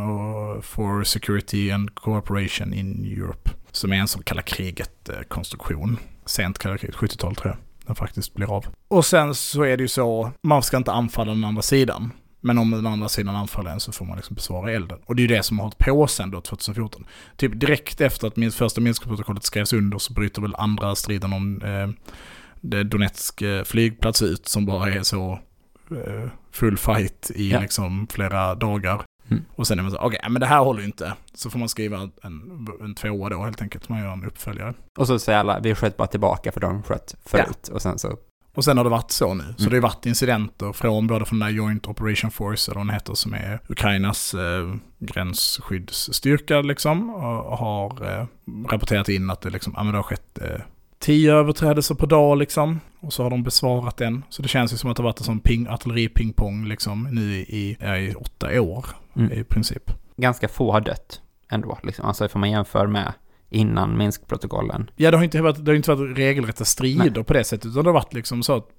for 0.62 1.04
Security 1.04 1.72
and 1.72 1.96
Cooperation 1.96 2.74
in 2.74 3.06
Europe. 3.18 3.52
Som 3.72 3.94
är 3.94 3.98
en 3.98 4.08
sån 4.08 4.24
kalla 4.24 4.42
kriget-konstruktion. 4.42 5.92
Eh, 5.92 5.98
Sent 6.26 6.60
kalla 6.60 6.78
kriget, 6.78 6.96
70-tal 6.96 7.36
tror 7.36 7.48
jag 7.48 7.58
den 7.88 7.96
faktiskt 7.96 8.34
blir 8.34 8.56
av. 8.56 8.66
Och 8.88 9.06
sen 9.06 9.36
så 9.36 9.64
är 9.64 9.78
det 9.78 9.84
ju 9.84 9.88
så, 9.88 10.32
man 10.42 10.64
ska 10.64 10.78
inte 10.78 10.92
anfalla 10.92 11.34
den 11.34 11.44
andra 11.44 11.62
sidan. 11.62 12.12
Men 12.42 12.58
om 12.58 12.72
den 12.72 12.88
andra 12.88 13.10
sidan 13.10 13.36
anfaller 13.36 13.72
en 13.72 13.80
så 13.80 13.92
får 13.92 14.06
man 14.06 14.18
liksom 14.18 14.36
besvara 14.36 14.72
elden. 14.72 15.00
Och 15.06 15.16
det 15.16 15.20
är 15.20 15.28
ju 15.28 15.36
det 15.36 15.44
som 15.44 15.60
har 15.60 15.64
hållit 15.66 15.78
på 15.78 16.08
sen 16.08 16.32
då 16.32 16.42
2014. 16.42 17.06
Typ 17.38 17.60
direkt 17.60 18.02
efter 18.02 18.28
att 18.28 18.36
min 18.36 18.52
första 18.52 18.82
Minskprotokollet 18.82 19.44
skrevs 19.44 19.74
under 19.74 19.98
så 19.98 20.14
bryter 20.14 20.42
väl 20.42 20.56
andra 20.56 20.96
striden 20.96 21.34
om 21.34 21.62
eh, 21.62 21.90
det 22.62 22.84
Donetsk 22.84 23.42
eh, 23.42 23.64
flygplats 23.64 24.22
ut 24.22 24.48
som 24.48 24.66
bara 24.66 24.94
är 24.94 25.04
så 25.04 25.40
full 26.52 26.78
fight 26.78 27.32
i 27.36 27.52
Ja. 27.52 27.60
liksom 27.60 28.08
flera 28.12 28.56
dagar. 28.56 29.02
Mm. 29.30 29.44
Och 29.56 29.68
sen 29.68 29.80
är 29.80 29.84
man 29.84 29.92
så, 29.92 29.98
okej, 29.98 30.20
men 30.30 30.40
det 30.40 30.46
här 30.46 30.60
håller 30.60 30.80
ju 30.80 30.86
inte. 30.86 31.14
Så 31.34 31.50
får 31.50 31.60
man 31.60 31.70
skriva 31.70 31.98
en, 32.24 32.68
en 32.82 32.96
tvåa 32.96 33.30
då 33.30 33.44
helt 33.44 33.62
enkelt, 33.62 33.90
man 33.90 34.00
gör 34.00 34.14
en 34.14 34.26
uppföljare. 34.26 34.74
Och 34.98 35.08
så 35.08 35.20
säger 35.20 35.40
alla, 35.40 35.60
vi 35.60 35.76
sköt 35.76 35.98
bara 35.98 36.08
tillbaka 36.08 36.52
för 36.52 36.60
de 36.60 36.84
sköt 36.84 37.16
förut. 37.26 37.68
Och 37.74 37.82
sen 37.82 38.00
så, 38.00 38.18
Och 38.56 38.64
sen 38.64 38.78
har 38.78 38.84
det 38.84 38.90
varit 38.90 39.12
så 39.12 39.34
nu. 39.34 39.44
Så 39.58 39.64
Mm. 39.64 39.70
det 39.70 39.76
har 39.78 39.82
varit 39.82 40.06
incidenter 40.06 40.74
från 40.74 41.08
både 41.08 41.26
från 41.26 41.40
den 41.40 41.48
där 41.50 41.56
Joint 41.56 41.88
Operation 41.88 42.32
Force, 42.32 42.72
eller 42.72 42.80
vad 42.80 42.88
den 42.88 42.94
heter, 42.94 43.14
som 43.14 43.34
är 43.34 43.60
Ukrainas 43.70 44.34
eh, 44.34 44.76
gränsskyddsstyrka 45.00 46.62
liksom, 46.62 47.10
och 47.10 47.58
har 47.58 48.06
eh, 48.20 48.26
rapporterat 48.70 49.10
in 49.10 49.30
att 49.30 49.42
det 49.42 49.50
liksom, 49.50 49.74
ja 49.78 49.84
men 49.84 49.92
det 49.92 49.98
har 49.98 50.04
skett 50.04 50.40
eh, 50.42 50.62
tio 51.00 51.34
överträdelser 51.34 51.96
per 51.96 52.08
dag 52.08 52.38
liksom. 52.38 52.80
Och 53.00 53.14
så 53.14 53.24
har 53.24 53.30
de 53.30 53.44
besvarat 53.44 53.98
den. 53.98 54.24
Så 54.30 54.42
det 54.42 54.48
känns 54.48 54.74
ju 54.74 54.78
som 54.78 54.90
att 54.90 54.98
det 54.98 55.04
har 55.04 55.10
varit 55.10 55.20
en 55.20 55.26
sån 55.26 55.40
ping, 55.40 55.68
artilleripingpong 55.68 56.66
liksom 56.66 57.08
nu 57.12 57.34
i, 57.34 57.78
ja, 57.80 57.98
i 57.98 58.16
åtta 58.16 58.62
år 58.62 58.86
mm. 59.16 59.32
i 59.32 59.44
princip. 59.44 59.92
ganska 60.18 60.48
få 60.48 60.72
har 60.72 60.82
dött 60.82 61.22
ändå. 61.52 61.78
Liksom. 61.84 62.06
Alltså 62.06 62.26
ifall 62.26 62.40
man 62.40 62.52
jämför 62.52 62.88
med 62.88 63.14
innan 63.50 63.98
Minskprotokollen. 63.98 64.90
Ja, 64.96 65.12
det 65.12 65.18
har 65.18 65.24
inte 65.24 65.42
varit, 65.42 65.66
det 65.66 65.72
har 65.72 65.76
inte 65.76 65.96
varit 65.96 66.18
regelrätta 66.18 66.66
strider 66.66 67.12
Nej. 67.16 67.24
på 67.24 67.34
det 67.34 67.44
sättet, 67.44 67.66
utan 67.66 67.84
det 67.84 67.90
har 67.90 67.94
varit 67.94 68.14
liksom 68.14 68.44
så 68.44 68.56
att 68.56 68.70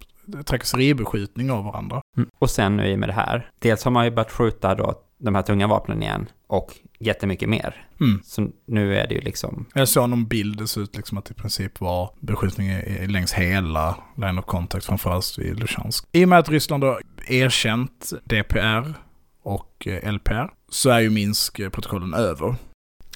trakasseriebeskjutning 0.44 1.50
av 1.50 1.64
varandra. 1.64 2.00
Mm. 2.16 2.28
Och 2.38 2.50
sen 2.50 2.76
nu 2.76 2.86
i 2.86 2.96
med 2.96 3.08
det 3.08 3.12
här, 3.12 3.50
dels 3.58 3.84
har 3.84 3.90
man 3.90 4.04
ju 4.04 4.10
börjat 4.10 4.32
skjuta 4.32 4.74
då 4.74 4.94
de 5.18 5.34
här 5.34 5.42
tunga 5.42 5.66
vapnen 5.66 6.02
igen 6.02 6.28
och 6.48 6.74
jättemycket 6.98 7.48
mer. 7.48 7.86
Mm. 8.00 8.20
Så 8.24 8.50
nu 8.66 8.96
är 8.98 9.06
det 9.06 9.14
ju 9.14 9.20
liksom, 9.20 9.66
Jag 9.74 9.88
såg 9.88 10.08
någon 10.10 10.26
bild, 10.26 10.58
det 10.58 10.66
såg 10.66 10.82
ut 10.82 10.96
liksom 10.96 11.18
att 11.18 11.24
det 11.24 11.32
i 11.32 11.34
princip 11.34 11.80
var 11.80 12.10
beskjutning 12.20 12.70
längs 13.06 13.32
hela 13.32 13.96
line 14.16 14.38
of 14.38 14.44
contact, 14.44 14.84
framförallt 14.86 15.38
vid 15.38 15.60
Luhansk. 15.60 16.04
I 16.12 16.24
och 16.24 16.28
med 16.28 16.38
att 16.38 16.48
Ryssland 16.48 16.84
har 16.84 17.02
erkänt 17.26 18.12
DPR 18.24 18.94
och 19.42 19.86
eh, 19.86 20.12
LPR 20.12 20.50
så 20.70 20.90
är 20.90 21.00
ju 21.00 21.10
Minsk-protokollen 21.10 22.14
över. 22.14 22.56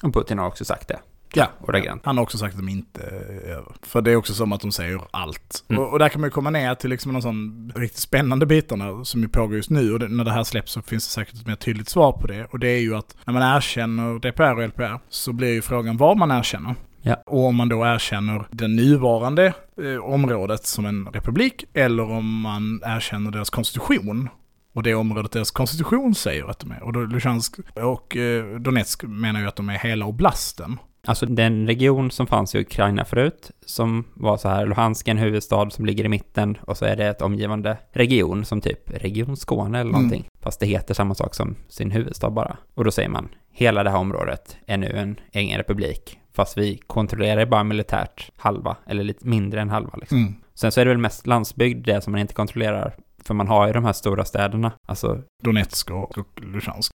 och 0.03 0.13
Putin 0.13 0.39
har 0.39 0.47
också 0.47 0.65
sagt 0.65 0.87
det. 0.87 0.99
Ja, 1.35 1.47
ordagrant. 1.61 2.05
Han 2.05 2.17
har 2.17 2.23
också 2.23 2.37
sagt 2.37 2.53
att 2.53 2.59
de 2.59 2.69
inte 2.69 3.01
är 3.01 3.51
över. 3.51 3.73
För 3.81 4.01
det 4.01 4.11
är 4.11 4.15
också 4.15 4.33
som 4.33 4.51
att 4.51 4.61
de 4.61 4.71
säger 4.71 5.01
allt. 5.11 5.63
Mm. 5.69 5.81
Och, 5.81 5.91
och 5.91 5.99
där 5.99 6.09
kan 6.09 6.21
man 6.21 6.27
ju 6.27 6.31
komma 6.31 6.49
ner 6.49 6.75
till 6.75 6.89
liksom 6.89 7.13
någon 7.13 7.21
sån 7.21 7.71
riktigt 7.75 7.99
spännande 7.99 8.45
bitarna 8.45 9.05
som 9.05 9.21
ju 9.21 9.27
pågår 9.27 9.55
just 9.55 9.69
nu. 9.69 9.93
Och 9.93 9.99
det, 9.99 10.07
när 10.07 10.23
det 10.23 10.31
här 10.31 10.43
släpps 10.43 10.71
så 10.71 10.81
finns 10.81 11.07
det 11.07 11.11
säkert 11.11 11.35
ett 11.35 11.47
mer 11.47 11.55
tydligt 11.55 11.89
svar 11.89 12.11
på 12.11 12.27
det. 12.27 12.45
Och 12.51 12.59
det 12.59 12.67
är 12.67 12.79
ju 12.79 12.95
att 12.95 13.17
när 13.25 13.33
man 13.33 13.57
erkänner 13.57 14.19
DPR 14.19 14.57
och 14.57 14.67
LPR 14.67 14.99
så 15.09 15.33
blir 15.33 15.53
ju 15.53 15.61
frågan 15.61 15.97
vad 15.97 16.17
man 16.17 16.31
erkänner. 16.31 16.75
Ja. 17.01 17.23
Och 17.25 17.45
om 17.45 17.55
man 17.55 17.69
då 17.69 17.85
erkänner 17.85 18.47
det 18.51 18.67
nuvarande 18.67 19.53
eh, 19.81 20.03
området 20.03 20.65
som 20.65 20.85
en 20.85 21.07
republik 21.07 21.65
eller 21.73 22.03
om 22.03 22.41
man 22.41 22.81
erkänner 22.85 23.31
deras 23.31 23.49
konstitution. 23.49 24.29
Och 24.73 24.83
det 24.83 24.95
området 24.95 25.31
deras 25.31 25.51
konstitution 25.51 26.15
säger 26.15 26.49
att 26.49 26.59
de 26.59 26.71
är. 26.71 26.83
Och 26.83 27.07
Luhansk 27.07 27.55
och 27.75 28.17
eh, 28.17 28.59
Donetsk 28.59 29.03
menar 29.03 29.39
ju 29.39 29.47
att 29.47 29.55
de 29.55 29.69
är 29.69 29.77
hela 29.77 30.05
oblasten. 30.05 30.77
Alltså 31.07 31.25
den 31.25 31.67
region 31.67 32.11
som 32.11 32.27
fanns 32.27 32.55
i 32.55 32.59
Ukraina 32.59 33.05
förut, 33.05 33.51
som 33.65 34.03
var 34.13 34.37
så 34.37 34.49
här, 34.49 34.65
Luhansk 34.65 35.07
är 35.07 35.11
en 35.11 35.17
huvudstad 35.17 35.69
som 35.69 35.85
ligger 35.85 36.05
i 36.05 36.09
mitten 36.09 36.57
och 36.61 36.77
så 36.77 36.85
är 36.85 36.95
det 36.95 37.05
ett 37.07 37.21
omgivande 37.21 37.77
region 37.91 38.45
som 38.45 38.61
typ 38.61 38.79
Region 39.03 39.37
Skåne 39.37 39.79
eller 39.79 39.89
Mm. 39.89 40.01
någonting. 40.01 40.27
Fast 40.41 40.59
det 40.59 40.65
heter 40.65 40.93
samma 40.93 41.15
sak 41.15 41.35
som 41.35 41.55
sin 41.69 41.91
huvudstad 41.91 42.29
bara. 42.29 42.57
Och 42.73 42.83
då 42.83 42.91
säger 42.91 43.09
man, 43.09 43.29
hela 43.51 43.83
det 43.83 43.89
här 43.89 43.97
området 43.97 44.57
är 44.67 44.77
nu 44.77 44.87
en 44.87 45.19
egen 45.31 45.57
republik. 45.57 46.19
Fast 46.33 46.57
vi 46.57 46.77
kontrollerar 46.77 47.45
bara 47.45 47.63
militärt 47.63 48.31
halva, 48.37 48.77
eller 48.87 49.03
lite 49.03 49.27
mindre 49.27 49.61
än 49.61 49.69
halva 49.69 49.97
liksom. 49.97 50.17
Mm. 50.17 50.33
Sen 50.53 50.71
så 50.71 50.81
är 50.81 50.85
det 50.85 50.91
väl 50.91 50.97
mest 50.97 51.27
landsbygd 51.27 51.85
det 51.85 52.01
som 52.01 52.11
man 52.11 52.21
inte 52.21 52.33
kontrollerar. 52.33 52.95
För 53.23 53.33
man 53.33 53.47
har 53.47 53.67
ju 53.67 53.73
de 53.73 53.85
här 53.85 53.93
stora 53.93 54.25
städerna, 54.25 54.71
alltså 54.87 55.21
Donetsk 55.43 55.91
och, 55.91 56.17
Luhansk. 56.41 56.91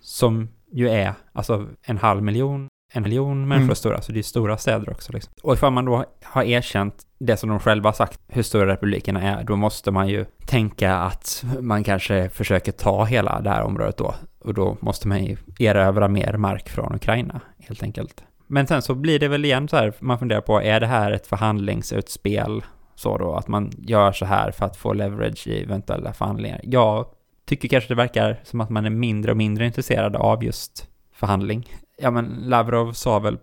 som 0.00 0.48
ju 0.72 0.88
är 0.90 1.14
alltså 1.32 1.66
en 1.86 1.98
halv 1.98 2.22
miljon, 2.22 2.68
en 2.92 3.02
miljon 3.02 3.48
människor 3.48 3.64
Mm. 3.64 3.74
stora, 3.74 4.02
så 4.02 4.12
det 4.12 4.18
är 4.18 4.22
stora 4.22 4.56
städer 4.56 4.90
också. 4.90 5.12
Liksom. 5.12 5.32
Och 5.42 5.54
ifall 5.54 5.72
man 5.72 5.84
då 5.84 6.04
har 6.22 6.42
erkänt 6.42 6.94
det 7.18 7.36
som 7.36 7.48
de 7.48 7.60
själva 7.60 7.88
har 7.88 7.94
sagt, 7.94 8.20
hur 8.28 8.42
stora 8.42 8.66
republikerna 8.66 9.22
är, 9.22 9.44
då 9.44 9.56
måste 9.56 9.90
man 9.90 10.08
ju 10.08 10.24
tänka 10.46 10.94
att 10.96 11.44
man 11.60 11.84
kanske 11.84 12.28
försöker 12.28 12.72
ta 12.72 13.04
hela 13.04 13.40
det 13.40 13.50
här 13.50 13.62
området 13.62 13.96
då. 13.96 14.14
Och 14.44 14.54
då 14.54 14.76
måste 14.80 15.08
man 15.08 15.24
ju 15.24 15.36
erövra 15.58 16.08
mer 16.08 16.36
mark 16.36 16.68
från 16.68 16.94
Ukraina, 16.94 17.40
helt 17.58 17.82
enkelt. 17.82 18.24
Men 18.46 18.66
sen 18.66 18.82
så 18.82 18.94
blir 18.94 19.18
det 19.18 19.28
väl 19.28 19.44
igen 19.44 19.68
så 19.68 19.76
här, 19.76 19.92
man 19.98 20.18
funderar 20.18 20.40
på, 20.40 20.62
är 20.62 20.80
det 20.80 20.86
här 20.86 21.12
ett 21.12 21.26
förhandlingsutspel? 21.26 22.62
Så 22.94 23.18
då, 23.18 23.34
att 23.34 23.48
man 23.48 23.72
gör 23.78 24.12
så 24.12 24.24
här 24.24 24.50
för 24.50 24.66
att 24.66 24.76
få 24.76 24.92
leverage 24.92 25.46
i 25.46 25.62
eventuella 25.62 26.12
förhandlingar. 26.12 26.60
Jag 26.62 27.06
tycker 27.46 27.68
kanske 27.68 27.88
det 27.88 27.94
verkar 27.94 28.40
som 28.44 28.60
att 28.60 28.70
man 28.70 28.86
är 28.86 28.90
mindre 28.90 29.30
och 29.30 29.36
mindre 29.36 29.66
intresserad 29.66 30.16
av 30.16 30.44
just 30.44 30.88
förhandling. 31.14 31.68
Ja 32.00 32.10
men 32.10 32.24
Lavrov 32.24 32.92
sa 32.92 33.18
väl 33.18 33.38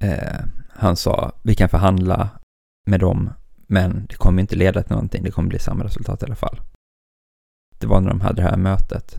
Eh, 0.00 0.40
han 0.68 0.96
sa, 0.96 1.32
vi 1.42 1.54
kan 1.54 1.68
förhandla 1.68 2.28
med 2.86 3.00
dem, 3.00 3.30
men 3.66 4.06
det 4.06 4.14
kommer 4.14 4.40
inte 4.40 4.56
leda 4.56 4.82
till 4.82 4.92
någonting, 4.92 5.24
det 5.24 5.30
kommer 5.30 5.48
bli 5.48 5.58
samma 5.58 5.84
resultat 5.84 6.22
i 6.22 6.26
alla 6.26 6.34
fall. 6.34 6.60
Det 7.78 7.86
var 7.86 8.00
när 8.00 8.08
de 8.10 8.20
hade 8.20 8.42
det 8.42 8.48
här 8.48 8.56
mötet. 8.56 9.16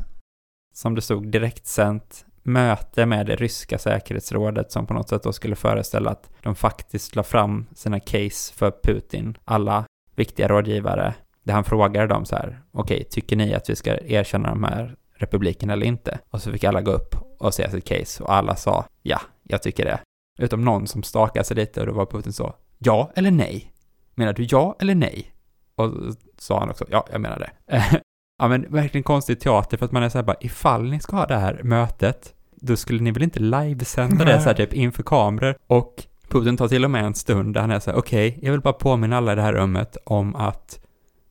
Som 0.73 0.95
det 0.95 1.01
stod 1.01 1.31
direktsänt 1.31 2.25
möte 2.43 3.05
med 3.05 3.25
det 3.25 3.35
ryska 3.35 3.77
säkerhetsrådet 3.77 4.71
som 4.71 4.87
på 4.87 4.93
något 4.93 5.09
sätt 5.09 5.23
då 5.23 5.33
skulle 5.33 5.55
föreställa 5.55 6.11
att 6.11 6.29
de 6.41 6.55
faktiskt 6.55 7.15
la 7.15 7.23
fram 7.23 7.65
sina 7.73 7.99
case 7.99 8.53
för 8.53 8.71
Putin, 8.83 9.37
alla 9.45 9.85
viktiga 10.15 10.47
rådgivare, 10.47 11.13
där 11.43 11.53
han 11.53 11.63
frågade 11.63 12.07
dem 12.07 12.25
så 12.25 12.35
här, 12.35 12.63
okej, 12.71 12.95
okay, 12.95 13.03
tycker 13.09 13.35
ni 13.35 13.53
att 13.53 13.69
vi 13.69 13.75
ska 13.75 13.97
erkänna 13.97 14.49
de 14.49 14.63
här 14.63 14.95
republikerna 15.21 15.73
eller 15.73 15.85
inte? 15.85 16.19
Och 16.29 16.41
så 16.41 16.51
fick 16.51 16.63
alla 16.63 16.81
gå 16.81 16.91
upp 16.91 17.15
och 17.39 17.53
säga 17.53 17.69
sitt 17.69 17.85
case 17.85 18.23
och 18.23 18.33
alla 18.33 18.55
sa, 18.55 18.85
ja, 19.01 19.21
jag 19.43 19.63
tycker 19.63 19.85
det. 19.85 19.99
Utom 20.39 20.65
någon 20.65 20.87
som 20.87 21.03
stakade 21.03 21.45
sig 21.45 21.55
lite 21.55 21.79
och 21.79 21.87
då 21.87 21.93
var 21.93 22.05
Putin 22.05 22.33
så, 22.33 22.55
ja 22.77 23.11
eller 23.15 23.31
nej? 23.31 23.73
Menar 24.15 24.33
du 24.33 24.47
ja 24.49 24.75
eller 24.79 24.95
nej? 24.95 25.33
Och 25.75 25.91
sa 26.37 26.59
han 26.59 26.69
också, 26.69 26.85
ja, 26.89 27.07
jag 27.11 27.21
menar 27.21 27.39
det. 27.39 27.51
ja, 28.37 28.47
men 28.47 28.65
verkligen 28.69 29.03
konstig 29.03 29.39
teater 29.39 29.77
för 29.77 29.85
att 29.85 29.91
man 29.91 30.03
är 30.03 30.09
så 30.09 30.17
här 30.17 30.25
bara, 30.25 30.37
ifall 30.39 30.89
ni 30.89 30.99
ska 30.99 31.15
ha 31.15 31.25
det 31.25 31.37
här 31.37 31.61
mötet, 31.63 32.33
då 32.55 32.75
skulle 32.75 33.03
ni 33.03 33.11
väl 33.11 33.23
inte 33.23 33.39
livesända 33.39 34.25
det 34.25 34.41
så 34.41 34.49
här 34.49 34.53
typ 34.53 34.73
inför 34.73 35.03
kameror? 35.03 35.55
Och 35.67 36.03
Putin 36.29 36.57
tar 36.57 36.67
till 36.67 36.85
och 36.85 36.91
med 36.91 37.05
en 37.05 37.15
stund 37.15 37.53
där 37.53 37.61
han 37.61 37.71
är 37.71 37.79
så 37.79 37.91
här, 37.91 37.97
okej, 37.97 38.29
okay, 38.29 38.45
jag 38.45 38.51
vill 38.51 38.61
bara 38.61 38.73
påminna 38.73 39.17
alla 39.17 39.33
i 39.33 39.35
det 39.35 39.41
här 39.41 39.53
rummet 39.53 39.97
om 40.05 40.35
att 40.35 40.79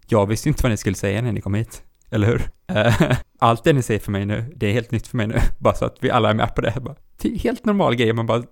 jag 0.09 0.27
visste 0.27 0.49
inte 0.49 0.63
vad 0.63 0.71
ni 0.71 0.77
skulle 0.77 0.97
säga 0.97 1.23
när 1.23 1.33
ni 1.33 1.41
kom 1.41 1.55
hit, 1.55 1.83
eller 2.11 2.27
hur? 2.27 2.51
Allt 3.39 3.65
det 3.65 3.73
ni 3.73 3.83
säger 3.83 4.01
för 4.01 4.13
mig 4.13 4.27
nu, 4.27 4.53
det 4.57 4.67
är 4.67 4.73
helt 4.73 4.91
nytt 4.91 5.07
för 5.07 5.17
mig 5.17 5.27
nu, 5.27 5.39
bara 5.59 5.75
så 5.75 5.85
att 5.85 5.97
vi 6.01 6.11
alla 6.11 6.31
är 6.31 6.35
med 6.35 6.55
på 6.55 6.61
det. 6.61 6.75
Bara, 6.81 6.95
helt 7.43 7.65
normal 7.65 7.95
grej, 7.95 8.13
man 8.13 8.27
bara 8.27 8.43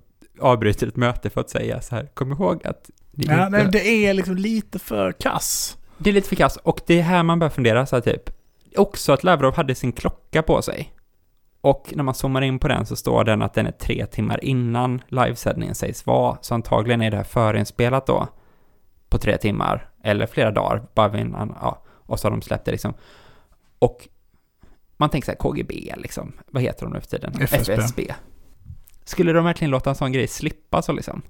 avbryter 0.40 0.86
ett 0.86 0.96
möte 0.96 1.30
för 1.30 1.40
att 1.40 1.50
säga 1.50 1.80
så 1.80 1.94
här, 1.94 2.06
kom 2.14 2.32
ihåg 2.32 2.66
att... 2.66 2.90
Det, 3.12 3.26
ja, 3.26 3.46
inte... 3.46 3.64
det 3.64 4.06
är 4.06 4.14
liksom 4.14 4.36
lite 4.36 4.78
för 4.78 5.12
kass. 5.12 5.78
Det 5.98 6.10
är 6.10 6.14
lite 6.14 6.28
för 6.28 6.36
kass, 6.36 6.56
och 6.56 6.80
det 6.86 6.98
är 6.98 7.02
här 7.02 7.22
man 7.22 7.38
börjar 7.38 7.50
fundera 7.50 7.86
så 7.86 7.96
här 7.96 8.00
typ, 8.00 8.30
också 8.76 9.12
att 9.12 9.24
Lavrov 9.24 9.54
hade 9.54 9.74
sin 9.74 9.92
klocka 9.92 10.42
på 10.42 10.62
sig. 10.62 10.92
Och 11.60 11.92
när 11.92 12.02
man 12.02 12.14
zoomar 12.14 12.42
in 12.42 12.58
på 12.58 12.68
den 12.68 12.86
så 12.86 12.96
står 12.96 13.24
den 13.24 13.42
att 13.42 13.54
den 13.54 13.66
är 13.66 13.70
tre 13.70 14.06
timmar 14.06 14.44
innan 14.44 15.02
livesändningen 15.08 15.74
sägs 15.74 16.06
vara, 16.06 16.38
så 16.40 16.54
antagligen 16.54 17.02
är 17.02 17.10
det 17.10 17.16
här 17.16 17.24
förinspelat 17.24 18.06
då 18.06 18.28
på 19.08 19.18
tre 19.18 19.36
timmar, 19.36 19.90
eller 20.04 20.26
flera 20.26 20.50
dagar, 20.50 20.82
bara 20.94 21.18
innan, 21.18 21.56
ja, 21.60 21.82
och 21.88 22.20
så 22.20 22.26
har 22.26 22.30
de 22.30 22.42
släppt 22.42 22.64
det 22.64 22.70
liksom. 22.70 22.94
Och 23.78 24.08
man 24.96 25.10
tänker 25.10 25.26
så 25.26 25.32
här, 25.32 25.38
KGB 25.38 25.94
liksom, 25.96 26.32
vad 26.46 26.62
heter 26.62 26.86
de 26.86 26.92
nu 26.92 27.00
för 27.00 27.08
tiden? 27.08 27.32
FSB. 27.40 27.72
FSB. 27.72 28.14
Skulle 29.04 29.32
de 29.32 29.44
verkligen 29.44 29.70
låta 29.70 29.90
en 29.90 29.96
sån 29.96 30.12
grej 30.12 30.26
slippa 30.28 30.82
så 30.82 30.92
liksom? 30.92 31.22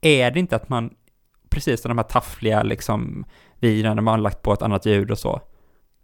Är 0.00 0.30
det 0.30 0.40
inte 0.40 0.56
att 0.56 0.68
man, 0.68 0.94
precis 1.50 1.80
som 1.80 1.88
de 1.88 1.98
här 1.98 2.04
taffliga 2.04 2.62
liksom, 2.62 3.24
videorna 3.58 4.02
man 4.02 4.12
har 4.12 4.18
lagt 4.18 4.42
på 4.42 4.52
ett 4.52 4.62
annat 4.62 4.86
ljud 4.86 5.10
och 5.10 5.18
så, 5.18 5.40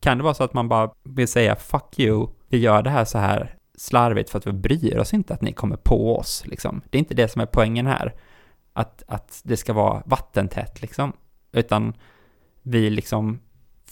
kan 0.01 0.19
det 0.19 0.25
vara 0.25 0.35
så 0.35 0.45
att 0.45 0.55
man 0.55 0.69
bara 0.69 0.91
vill 1.05 1.29
säga 1.29 1.57
fuck 1.57 1.99
you, 1.99 2.29
vi 2.49 2.59
gör 2.59 2.83
det 2.83 2.91
här 2.91 3.05
så 3.05 3.19
här 3.19 3.57
slarvigt 3.79 4.31
för 4.31 4.39
att 4.39 4.47
vi 4.47 4.53
bryr 4.53 4.99
oss 4.99 5.15
inte 5.15 5.35
att 5.35 5.41
ni 5.41 5.53
kommer 5.53 5.77
på 5.77 6.17
oss 6.17 6.47
liksom. 6.47 6.83
Det 6.91 6.99
är 6.99 7.01
inte 7.01 7.15
det 7.15 7.29
som 7.29 7.41
är 7.41 7.47
poängen 7.47 7.87
här. 7.87 8.15
Att, 8.73 9.03
att 9.09 9.41
det 9.45 9.57
ska 9.57 9.73
vara 9.73 10.03
vattentätt 10.07 10.83
liksom. 10.83 11.13
Utan 11.53 11.95
vi 12.63 12.91
liksom 12.91 13.41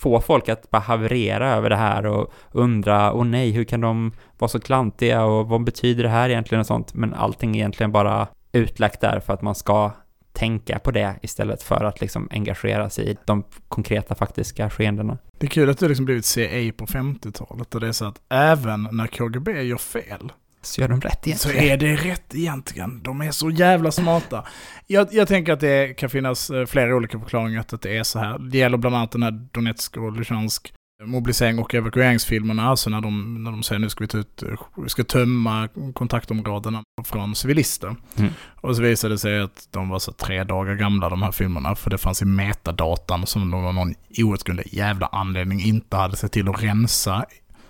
få 0.03 0.21
folk 0.21 0.49
att 0.49 0.71
bara 0.71 0.83
haverera 0.83 1.51
över 1.51 1.71
det 1.71 1.77
här 1.77 2.07
och 2.07 2.33
undra, 2.53 3.13
åh 3.13 3.25
nej, 3.25 3.51
hur 3.51 3.65
kan 3.65 3.81
de 3.81 4.13
vara 4.39 4.49
så 4.49 4.61
klantiga 4.61 5.25
och 5.25 5.49
vad 5.49 5.65
betyder 5.65 6.03
det 6.03 6.09
här 6.09 6.31
egentligen 6.31 6.61
och 6.61 6.67
sånt, 6.67 6.95
men 6.95 7.15
allting 7.15 7.51
är 7.51 7.59
egentligen 7.59 7.93
bara 7.93 8.29
utlagt 8.53 9.01
där 9.01 9.21
för 9.21 9.33
att 9.33 9.43
man 9.43 9.55
ska 9.55 9.91
tänka 10.33 10.79
på 10.79 10.91
det 10.91 11.15
istället 11.23 11.63
för 11.63 11.85
att 11.85 12.01
liksom 12.01 12.29
engagera 12.31 12.91
sig 12.91 13.11
i 13.11 13.17
de 13.25 13.45
konkreta 13.69 14.15
faktiska 14.15 14.71
skeendena. 14.71 15.19
Det 15.39 15.47
är 15.47 15.51
kul 15.51 15.71
att 15.71 15.79
det 15.79 15.89
liksom 15.89 16.05
blivit 16.05 16.25
CIA 16.25 16.73
på 16.77 16.87
50-talet 16.87 17.75
och 17.75 17.81
det 17.81 17.89
är 17.89 17.93
så 17.93 18.05
att 18.05 18.21
även 18.29 18.89
när 18.93 19.07
KGB 19.07 19.63
gör 19.63 19.77
fel 19.77 20.33
så 20.67 20.81
gör 20.81 20.89
de 20.89 21.01
rätt 21.01 21.27
egentligen. 21.27 21.59
Så 21.59 21.73
är 21.73 21.77
det 21.77 21.97
rätt 21.97 22.35
egentligen. 22.35 23.03
De 23.03 23.21
är 23.21 23.31
så 23.31 23.51
jävla 23.51 23.91
smarta. 23.91 24.45
Jag, 24.87 25.09
jag 25.13 25.29
tänker 25.29 25.53
att 25.53 25.61
det 25.61 25.97
kan 25.99 26.11
finnas 26.11 26.51
eh, 26.51 26.67
flera 26.67 26.97
olika 26.97 27.19
förklaringar 27.21 27.63
till 27.63 27.75
att 27.75 27.83
det 27.83 27.99
är 27.99 28.03
så 28.03 28.19
här. 28.19 28.39
Det 28.39 28.59
gäller 28.59 28.79
bland 28.79 28.97
annat 28.97 29.13
den 29.13 29.23
här 29.23 29.49
Donetsk 29.53 29.97
och 29.97 30.13
Luhansk 30.13 30.73
mobilisering 31.05 31.59
och 31.59 31.75
evakueringsfilmerna, 31.75 32.63
alltså 32.69 32.91
när 32.91 33.01
de, 33.01 33.45
när 33.45 33.51
de 33.51 33.63
säger 33.63 33.79
nu 33.79 33.89
ska 33.89 34.05
vi 34.05 34.09
ta 34.09 34.19
ut, 34.19 34.43
vi 34.77 34.89
ska 34.89 35.05
tömma 35.05 35.69
kontaktområdena 35.95 36.83
från 37.05 37.35
civilister. 37.35 37.97
Mm. 38.17 38.31
Och 38.61 38.77
så 38.77 38.83
visade 38.83 39.15
det 39.15 39.19
sig 39.19 39.41
att 39.41 39.69
de 39.71 39.89
var 39.89 39.99
så 39.99 40.13
tre 40.13 40.45
dagar 40.45 40.75
gamla 40.75 41.09
de 41.09 41.23
här 41.23 41.33
filmerna, 41.33 41.75
för 41.75 41.91
det 41.91 41.99
fanns 41.99 42.23
i 42.23 42.25
metadatan 42.25 43.27
som 43.27 43.51
de 43.51 43.67
av 43.67 43.75
någon 43.75 43.95
outgrundlig 44.19 44.75
jävla 44.75 45.07
anledning 45.07 45.61
inte 45.61 45.97
hade 45.97 46.17
sett 46.17 46.33
till 46.33 46.49
att 46.49 46.63
rensa 46.63 47.25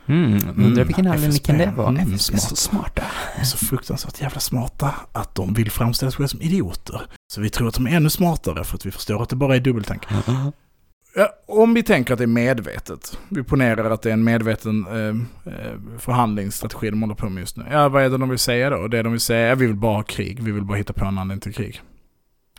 Mm, 0.06 0.32
undrar 0.32 0.64
mm, 0.64 0.86
vilken 0.86 1.06
anledning 1.06 1.38
kan 1.38 1.58
det 1.58 1.72
vara? 1.76 1.88
Mm, 1.88 2.14
FSB 2.14 2.36
är 2.36 2.38
så 2.38 2.56
smarta. 2.56 3.02
De 3.34 3.40
är 3.40 3.44
så 3.44 3.56
fruktansvärt 3.56 4.20
jävla 4.20 4.40
smarta 4.40 4.94
att 5.12 5.34
de 5.34 5.54
vill 5.54 5.70
framställa 5.70 6.12
sig 6.12 6.28
som 6.28 6.40
idioter. 6.42 7.02
Så 7.32 7.40
vi 7.40 7.50
tror 7.50 7.68
att 7.68 7.74
de 7.74 7.86
är 7.86 7.96
ännu 7.96 8.10
smartare 8.10 8.64
för 8.64 8.76
att 8.76 8.86
vi 8.86 8.90
förstår 8.90 9.22
att 9.22 9.28
det 9.28 9.36
bara 9.36 9.56
är 9.56 9.60
dubbeltänk. 9.60 10.02
Mm. 10.10 10.52
Ja, 11.14 11.28
om 11.46 11.74
vi 11.74 11.82
tänker 11.82 12.12
att 12.12 12.18
det 12.18 12.24
är 12.24 12.26
medvetet, 12.26 13.18
vi 13.28 13.42
ponerar 13.42 13.90
att 13.90 14.02
det 14.02 14.08
är 14.08 14.12
en 14.12 14.24
medveten 14.24 14.86
eh, 14.86 15.52
eh, 15.52 15.98
förhandlingsstrategi 15.98 16.90
de 16.90 17.02
håller 17.02 17.14
på 17.14 17.28
med 17.28 17.40
just 17.40 17.56
nu. 17.56 17.64
Ja, 17.70 17.88
vad 17.88 18.02
är 18.02 18.10
det 18.10 18.18
de 18.18 18.28
vill 18.28 18.38
säga 18.38 18.70
då? 18.70 18.88
Det 18.88 19.02
de 19.02 19.12
vill 19.12 19.20
säga 19.20 19.48
är 19.48 19.52
att 19.52 19.58
vi 19.58 19.66
vill 19.66 19.76
bara 19.76 19.96
ha 19.96 20.02
krig, 20.02 20.42
vi 20.42 20.52
vill 20.52 20.64
bara 20.64 20.78
hitta 20.78 20.92
på 20.92 21.04
en 21.04 21.18
anledning 21.18 21.40
till 21.40 21.54
krig. 21.54 21.80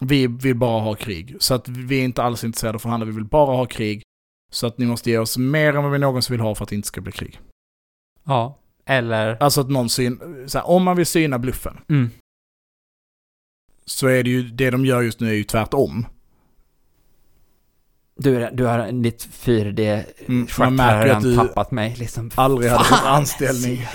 Vi 0.01 0.27
vill 0.27 0.55
bara 0.55 0.81
ha 0.81 0.95
krig, 0.95 1.35
så 1.39 1.53
att 1.53 1.67
vi 1.67 1.99
är 1.99 2.03
inte 2.03 2.23
alls 2.23 2.43
intresserade 2.43 2.71
av 2.71 2.75
att 2.75 2.81
förhandla, 2.81 3.05
vi 3.05 3.11
vill 3.11 3.25
bara 3.25 3.55
ha 3.55 3.65
krig. 3.65 4.03
Så 4.53 4.67
att 4.67 4.77
ni 4.77 4.85
måste 4.85 5.09
ge 5.09 5.17
oss 5.17 5.37
mer 5.37 5.73
än 5.73 5.83
vad 5.83 5.91
vi 5.91 5.99
någonsin 5.99 6.33
vill 6.33 6.41
ha 6.41 6.55
för 6.55 6.63
att 6.63 6.69
det 6.69 6.75
inte 6.75 6.87
ska 6.87 7.01
bli 7.01 7.11
krig. 7.11 7.39
Ja, 8.23 8.59
eller... 8.85 9.37
Alltså 9.39 9.61
att 9.61 9.69
någon 9.69 9.89
syn, 9.89 10.19
så 10.47 10.57
här, 10.57 10.69
om 10.69 10.83
man 10.83 10.97
vill 10.97 11.05
syna 11.05 11.39
bluffen. 11.39 11.77
Mm. 11.89 12.09
Så 13.85 14.07
är 14.07 14.23
det 14.23 14.29
ju, 14.29 14.43
det 14.43 14.69
de 14.69 14.85
gör 14.85 15.01
just 15.01 15.19
nu 15.19 15.29
är 15.29 15.33
ju 15.33 15.43
tvärtom. 15.43 16.05
Du, 18.15 18.49
du 18.53 18.65
har 18.65 18.91
ditt 18.91 19.27
4D 19.27 20.03
mm, 20.27 20.47
man 20.59 20.75
märker 20.75 21.13
att 21.13 21.23
du 21.23 21.35
tappat 21.35 21.71
mig 21.71 21.95
liksom. 21.97 22.31
Aldrig 22.35 22.71
hade 22.71 22.83
fått 22.83 23.05
anställning. 23.05 23.85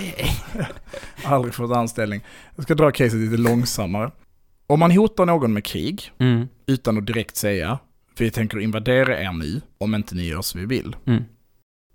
aldrig 1.23 1.53
fått 1.53 1.71
anställning. 1.71 2.21
Jag 2.55 2.63
ska 2.63 2.75
dra 2.75 2.91
caset 2.91 3.19
lite 3.19 3.37
långsammare. 3.37 4.11
Om 4.67 4.79
man 4.79 4.91
hotar 4.91 5.25
någon 5.25 5.53
med 5.53 5.65
krig, 5.65 6.11
mm. 6.17 6.47
utan 6.65 6.97
att 6.97 7.05
direkt 7.05 7.35
säga, 7.35 7.79
vi 8.21 8.31
tänker 8.31 8.59
invadera 8.59 9.21
er 9.21 9.31
nu, 9.31 9.61
om 9.77 9.95
inte 9.95 10.15
ni 10.15 10.27
gör 10.27 10.41
som 10.41 10.59
vi 10.59 10.65
vill. 10.65 10.95
Mm. 11.05 11.23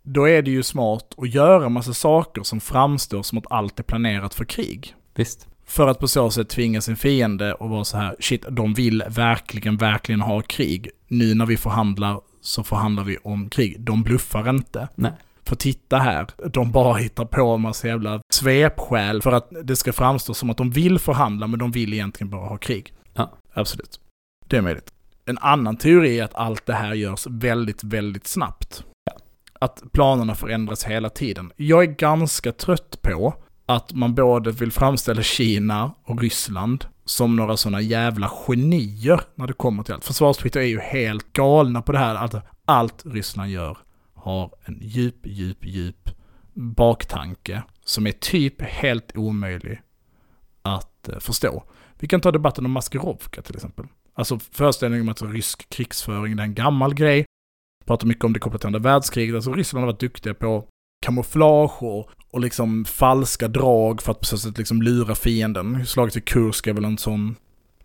Då 0.03 0.29
är 0.29 0.43
det 0.43 0.51
ju 0.51 0.63
smart 0.63 1.15
att 1.17 1.35
göra 1.35 1.69
massa 1.69 1.95
saker 1.95 2.43
som 2.43 2.61
framstår 2.61 3.23
som 3.23 3.39
att 3.39 3.53
allt 3.53 3.79
är 3.79 3.83
planerat 3.83 4.35
för 4.35 4.45
krig. 4.45 4.95
Visst. 5.15 5.49
För 5.67 5.89
att 5.89 5.99
på 5.99 6.09
så 6.09 6.31
sätt 6.31 6.49
tvinga 6.49 6.81
sin 6.81 6.97
fiende 6.97 7.53
att 7.53 7.71
vara 7.71 7.85
så 7.85 7.97
här, 7.97 8.17
shit, 8.21 8.45
de 8.51 8.75
vill 8.75 9.05
verkligen, 9.09 9.77
verkligen 9.77 10.21
ha 10.21 10.41
krig. 10.41 10.91
Nu 11.09 11.35
när 11.35 11.47
vi 11.47 11.57
förhandlar 11.57 12.21
så 12.41 12.63
förhandlar 12.63 13.05
vi 13.05 13.17
om 13.17 13.49
krig. 13.49 13.81
De 13.81 14.03
bluffar 14.03 14.51
inte. 14.51 14.89
Nej. 14.95 15.13
För 15.43 15.57
titta 15.57 15.99
här, 15.99 16.27
de 16.53 16.73
bara 16.73 16.95
hittar 16.95 17.25
på 17.25 17.47
en 17.47 17.61
massa 17.61 17.89
jävla 17.89 18.21
svepskäl 18.33 19.23
för 19.23 19.33
att 19.33 19.49
det 19.63 19.77
ska 19.77 19.93
framstå 19.93 20.35
som 20.35 20.51
att 20.51 20.57
de 20.57 20.71
vill 20.71 20.99
förhandla, 20.99 21.47
men 21.47 21.59
de 21.59 21.71
vill 21.71 21.93
egentligen 21.93 22.31
bara 22.31 22.47
ha 22.49 22.57
krig. 22.57 22.93
Ja. 23.15 23.33
Absolut. 23.55 24.01
Det 24.47 24.57
är 24.57 24.63
möjligt. 24.63 24.94
En 25.27 25.39
annan 25.39 25.77
teori 25.77 26.19
är 26.21 26.25
att 26.25 26.35
allt 26.35 26.67
det 26.67 26.75
här 26.75 26.95
görs 26.95 27.27
väldigt, 27.27 27.85
väldigt 27.85 28.27
snabbt. 28.27 28.85
Ja. 29.05 29.13
Att 29.61 29.83
planerna 29.93 30.35
förändras 30.35 30.85
hela 30.85 31.11
tiden. 31.11 31.53
Jag 31.57 31.83
är 31.83 31.87
ganska 31.87 32.53
trött 32.53 33.03
på 33.03 33.35
att 33.67 33.93
man 33.93 34.15
både 34.15 34.51
vill 34.51 34.73
framställa 34.73 35.23
Kina 35.23 35.95
och 36.05 36.21
Ryssland 36.21 36.87
som 37.05 37.37
några 37.37 37.57
sådana 37.57 37.81
jävla 37.81 38.29
genier 38.47 39.21
när 39.35 39.47
det 39.47 39.53
kommer 39.53 39.83
till 39.83 39.95
allt. 39.95 40.05
Försvarstwitter 40.05 40.61
är 40.61 40.65
ju 40.65 40.81
helt 40.81 41.33
galna 41.33 41.83
på 41.83 41.93
det 41.93 41.99
här 41.99 42.15
att 42.15 42.35
allt 42.65 43.03
Ryssland 43.07 43.51
gör 43.51 43.79
har 44.15 44.55
en 44.65 44.79
djup, 44.83 45.27
djup, 45.27 45.59
djup 45.61 46.11
baktanke 46.55 47.63
som 47.85 48.07
är 48.07 48.13
typ 48.13 48.63
helt 48.63 49.17
omöjlig 49.17 49.83
att 50.63 51.09
eh, 51.09 51.19
förstå. 51.19 51.65
Vi 51.99 52.09
kan 52.09 52.21
ta 52.21 52.33
debatten 52.33 52.65
om 52.65 52.71
Maskerovka 52.71 53.43
till 53.43 53.55
exempel. 53.55 53.87
Alltså 54.15 54.39
föreställningen 54.53 55.07
om 55.07 55.13
att 55.13 55.23
rysk 55.23 55.69
krigsföring 55.69 56.39
är 56.39 56.43
en 56.43 56.55
gammal 56.55 56.95
grej. 56.95 57.25
Pratar 57.87 58.07
mycket 58.07 58.25
om 58.25 58.33
det 58.33 58.39
kopplat 58.39 58.61
till 58.61 58.67
andra 58.67 58.81
världskriget. 58.81 59.35
Alltså 59.35 59.53
Ryssland 59.53 59.85
har 59.87 59.93
varit 59.93 60.01
duktiga 60.01 60.35
på 60.35 60.65
kamouflage 61.07 61.83
och, 61.83 62.11
och 62.31 62.41
liksom 62.41 62.85
falska 62.85 63.49
drag 63.49 64.03
för 64.03 64.13
att 64.13 64.19
på 64.21 64.25
så 64.27 64.39
sätt 64.39 64.59
liksom 64.59 64.83
lura 64.83 65.15
fienden. 65.15 65.87
Slaget 65.87 66.17
vid 66.17 66.25
Kursk 66.25 66.67
är 66.67 66.73
väl 66.73 66.85
en 66.85 66.99
sån, 66.99 67.37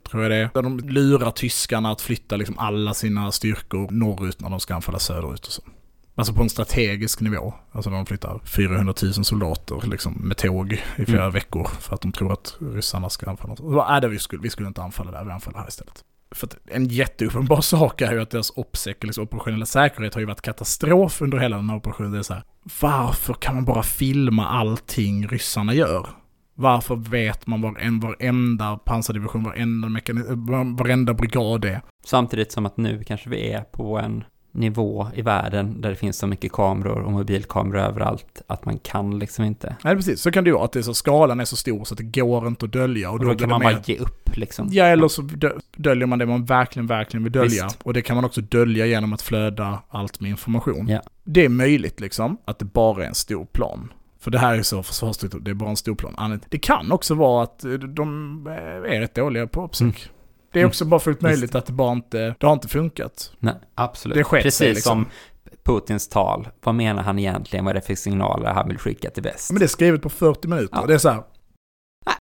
tror 0.09 0.23
jag 0.23 0.31
det 0.31 0.35
är. 0.37 0.49
Där 0.53 0.61
de 0.61 0.79
lurar 0.79 1.31
tyskarna 1.31 1.91
att 1.91 2.01
flytta 2.01 2.35
liksom 2.35 2.59
alla 2.59 2.93
sina 2.93 3.31
styrkor 3.31 3.91
norrut 3.91 4.41
när 4.41 4.49
de 4.49 4.59
ska 4.59 4.75
anfalla 4.75 4.99
söderut 4.99 5.45
och 5.45 5.51
så. 5.51 5.61
Alltså 6.15 6.33
på 6.33 6.43
en 6.43 6.49
strategisk 6.49 7.21
nivå. 7.21 7.53
Alltså 7.71 7.89
de 7.89 8.05
flyttar 8.05 8.39
400 8.45 8.93
000 9.03 9.13
soldater 9.13 9.87
liksom, 9.87 10.13
med 10.13 10.37
tåg 10.37 10.73
i 10.97 11.05
flera 11.05 11.21
Mm. 11.21 11.33
veckor 11.33 11.67
för 11.79 11.95
att 11.95 12.01
de 12.01 12.11
tror 12.11 12.33
att 12.33 12.57
ryssarna 12.73 13.09
ska 13.09 13.29
anfalla. 13.29 13.53
Och 13.53 13.71
då, 13.71 13.87
äh, 13.89 13.99
det 14.01 14.07
vi, 14.07 14.19
skulle, 14.19 14.41
vi 14.41 14.49
skulle 14.49 14.67
inte 14.67 14.81
anfalla 14.81 15.11
där, 15.11 15.23
vi 15.25 15.31
anfaller 15.31 15.57
här 15.59 15.67
istället. 15.67 16.03
För 16.35 16.47
att 16.47 16.57
en 16.67 16.85
jätteuppenbar 16.85 17.61
sak 17.75 18.01
är 18.01 18.11
ju 18.11 18.21
att 18.21 18.29
deras 18.29 18.51
OPSEC, 18.55 18.97
liksom 19.01 19.23
operationella 19.23 19.65
säkerhet, 19.65 20.13
har 20.13 20.21
ju 20.21 20.27
varit 20.27 20.41
katastrof 20.41 21.21
under 21.21 21.37
hela 21.37 21.55
den 21.55 21.69
här 21.69 21.77
operationen. 21.77 22.11
Det 22.11 22.17
är 22.17 22.23
så 22.23 22.33
här, 22.33 22.43
varför 22.81 23.33
kan 23.33 23.55
man 23.55 23.65
bara 23.65 23.83
filma 23.83 24.47
allting 24.47 25.27
ryssarna 25.27 25.73
gör? 25.73 26.07
Varför 26.55 26.95
vet 26.95 27.47
man 27.47 27.61
var 27.61 27.77
en, 27.79 27.99
varenda 27.99 28.77
pansardivision, 28.77 29.43
varenda, 29.43 29.87
mekani- 29.87 30.77
varenda 30.77 31.13
brigad 31.13 31.65
är? 31.65 31.81
Samtidigt 32.05 32.51
som 32.51 32.65
att 32.65 32.77
nu 32.77 33.03
kanske 33.03 33.29
vi 33.29 33.51
är 33.51 33.61
på 33.61 33.99
en 33.99 34.23
nivå 34.51 35.07
i 35.13 35.21
världen 35.21 35.81
där 35.81 35.89
det 35.89 35.95
finns 35.95 36.17
så 36.17 36.27
mycket 36.27 36.51
kameror 36.51 36.99
och 37.01 37.11
mobilkameror 37.11 37.79
överallt 37.79 38.41
att 38.47 38.65
man 38.65 38.79
kan 38.79 39.19
liksom 39.19 39.45
inte. 39.45 39.75
Nej, 39.83 39.95
precis. 39.95 40.21
Så 40.21 40.31
kan 40.31 40.43
det 40.43 40.47
ju 40.47 40.53
vara, 40.53 40.65
att 40.65 40.71
det 40.71 40.83
så, 40.83 40.93
skalan 40.93 41.39
är 41.39 41.45
så 41.45 41.55
stor 41.55 41.83
så 41.85 41.93
att 41.93 41.97
det 41.97 42.03
går 42.21 42.47
inte 42.47 42.65
att 42.65 42.71
dölja. 42.73 43.11
Och 43.11 43.19
då 43.19 43.25
blir 43.25 43.35
kan 43.37 43.49
man 43.49 43.59
mer- 43.59 43.73
bara 43.73 43.81
ge 43.85 43.97
upp 43.97 44.37
liksom. 44.37 44.67
Ja, 44.71 44.85
eller 44.85 45.07
så 45.07 45.21
dö- 45.21 45.59
döljer 45.77 46.07
man 46.07 46.19
det 46.19 46.25
man 46.25 46.45
verkligen, 46.45 46.87
verkligen 46.87 47.23
vill 47.23 47.31
dölja. 47.33 47.63
Visst. 47.63 47.79
Och 47.83 47.93
det 47.93 48.01
kan 48.01 48.15
man 48.15 48.25
också 48.25 48.41
dölja 48.41 48.85
genom 48.85 49.13
att 49.13 49.21
flöda 49.21 49.79
allt 49.89 50.19
med 50.19 50.29
information. 50.29 50.87
Ja. 50.87 51.01
Det 51.23 51.45
är 51.45 51.49
möjligt 51.49 51.99
liksom, 51.99 52.37
att 52.45 52.59
det 52.59 52.65
bara 52.65 53.03
är 53.03 53.07
en 53.07 53.15
stor 53.15 53.45
plan. 53.45 53.93
För 54.19 54.31
det 54.31 54.39
här 54.39 54.57
är 54.57 54.61
så 54.61 54.83
försvarsstridigt, 54.83 55.45
det 55.45 55.51
är 55.51 55.55
bara 55.55 55.69
en 55.69 55.75
stor 55.77 55.95
plan. 55.95 56.39
Det 56.49 56.57
kan 56.59 56.91
också 56.91 57.15
vara 57.15 57.43
att 57.43 57.65
eh, 57.65 57.71
de 57.71 58.47
eh, 58.47 58.53
är 58.95 58.99
rätt 58.99 59.15
dåliga 59.15 59.47
på 59.47 59.63
uppsök. 59.65 59.81
Mm. 59.87 59.93
Det 60.51 60.61
är 60.61 60.65
också 60.65 60.85
bara 60.85 60.99
fullt 60.99 61.17
Visst. 61.17 61.21
möjligt 61.23 61.55
att 61.55 61.65
det 61.65 61.73
bara 61.73 61.91
inte, 61.91 62.35
det 62.39 62.45
har 62.45 62.53
inte 62.53 62.67
funkat. 62.67 63.31
Nej, 63.39 63.53
absolut. 63.75 64.17
Det 64.17 64.23
sket 64.23 64.43
Precis 64.43 64.57
sig, 64.57 64.73
liksom. 64.73 65.05
som 65.05 65.11
Putins 65.63 66.07
tal. 66.07 66.47
Vad 66.63 66.75
menar 66.75 67.03
han 67.03 67.19
egentligen? 67.19 67.65
Vad 67.65 67.71
är 67.71 67.75
det 67.81 67.85
för 67.87 67.95
signaler 67.95 68.53
han 68.53 68.67
vill 68.67 68.77
skicka 68.77 69.09
till 69.09 69.23
väst? 69.23 69.51
Men 69.51 69.59
det 69.59 69.65
är 69.65 69.67
skrivet 69.67 70.01
på 70.01 70.09
40 70.09 70.47
minuter. 70.47 70.77
Ja. 70.81 70.85
Det 70.87 70.93
är 70.93 70.97
så 70.97 71.09
här. 71.09 71.23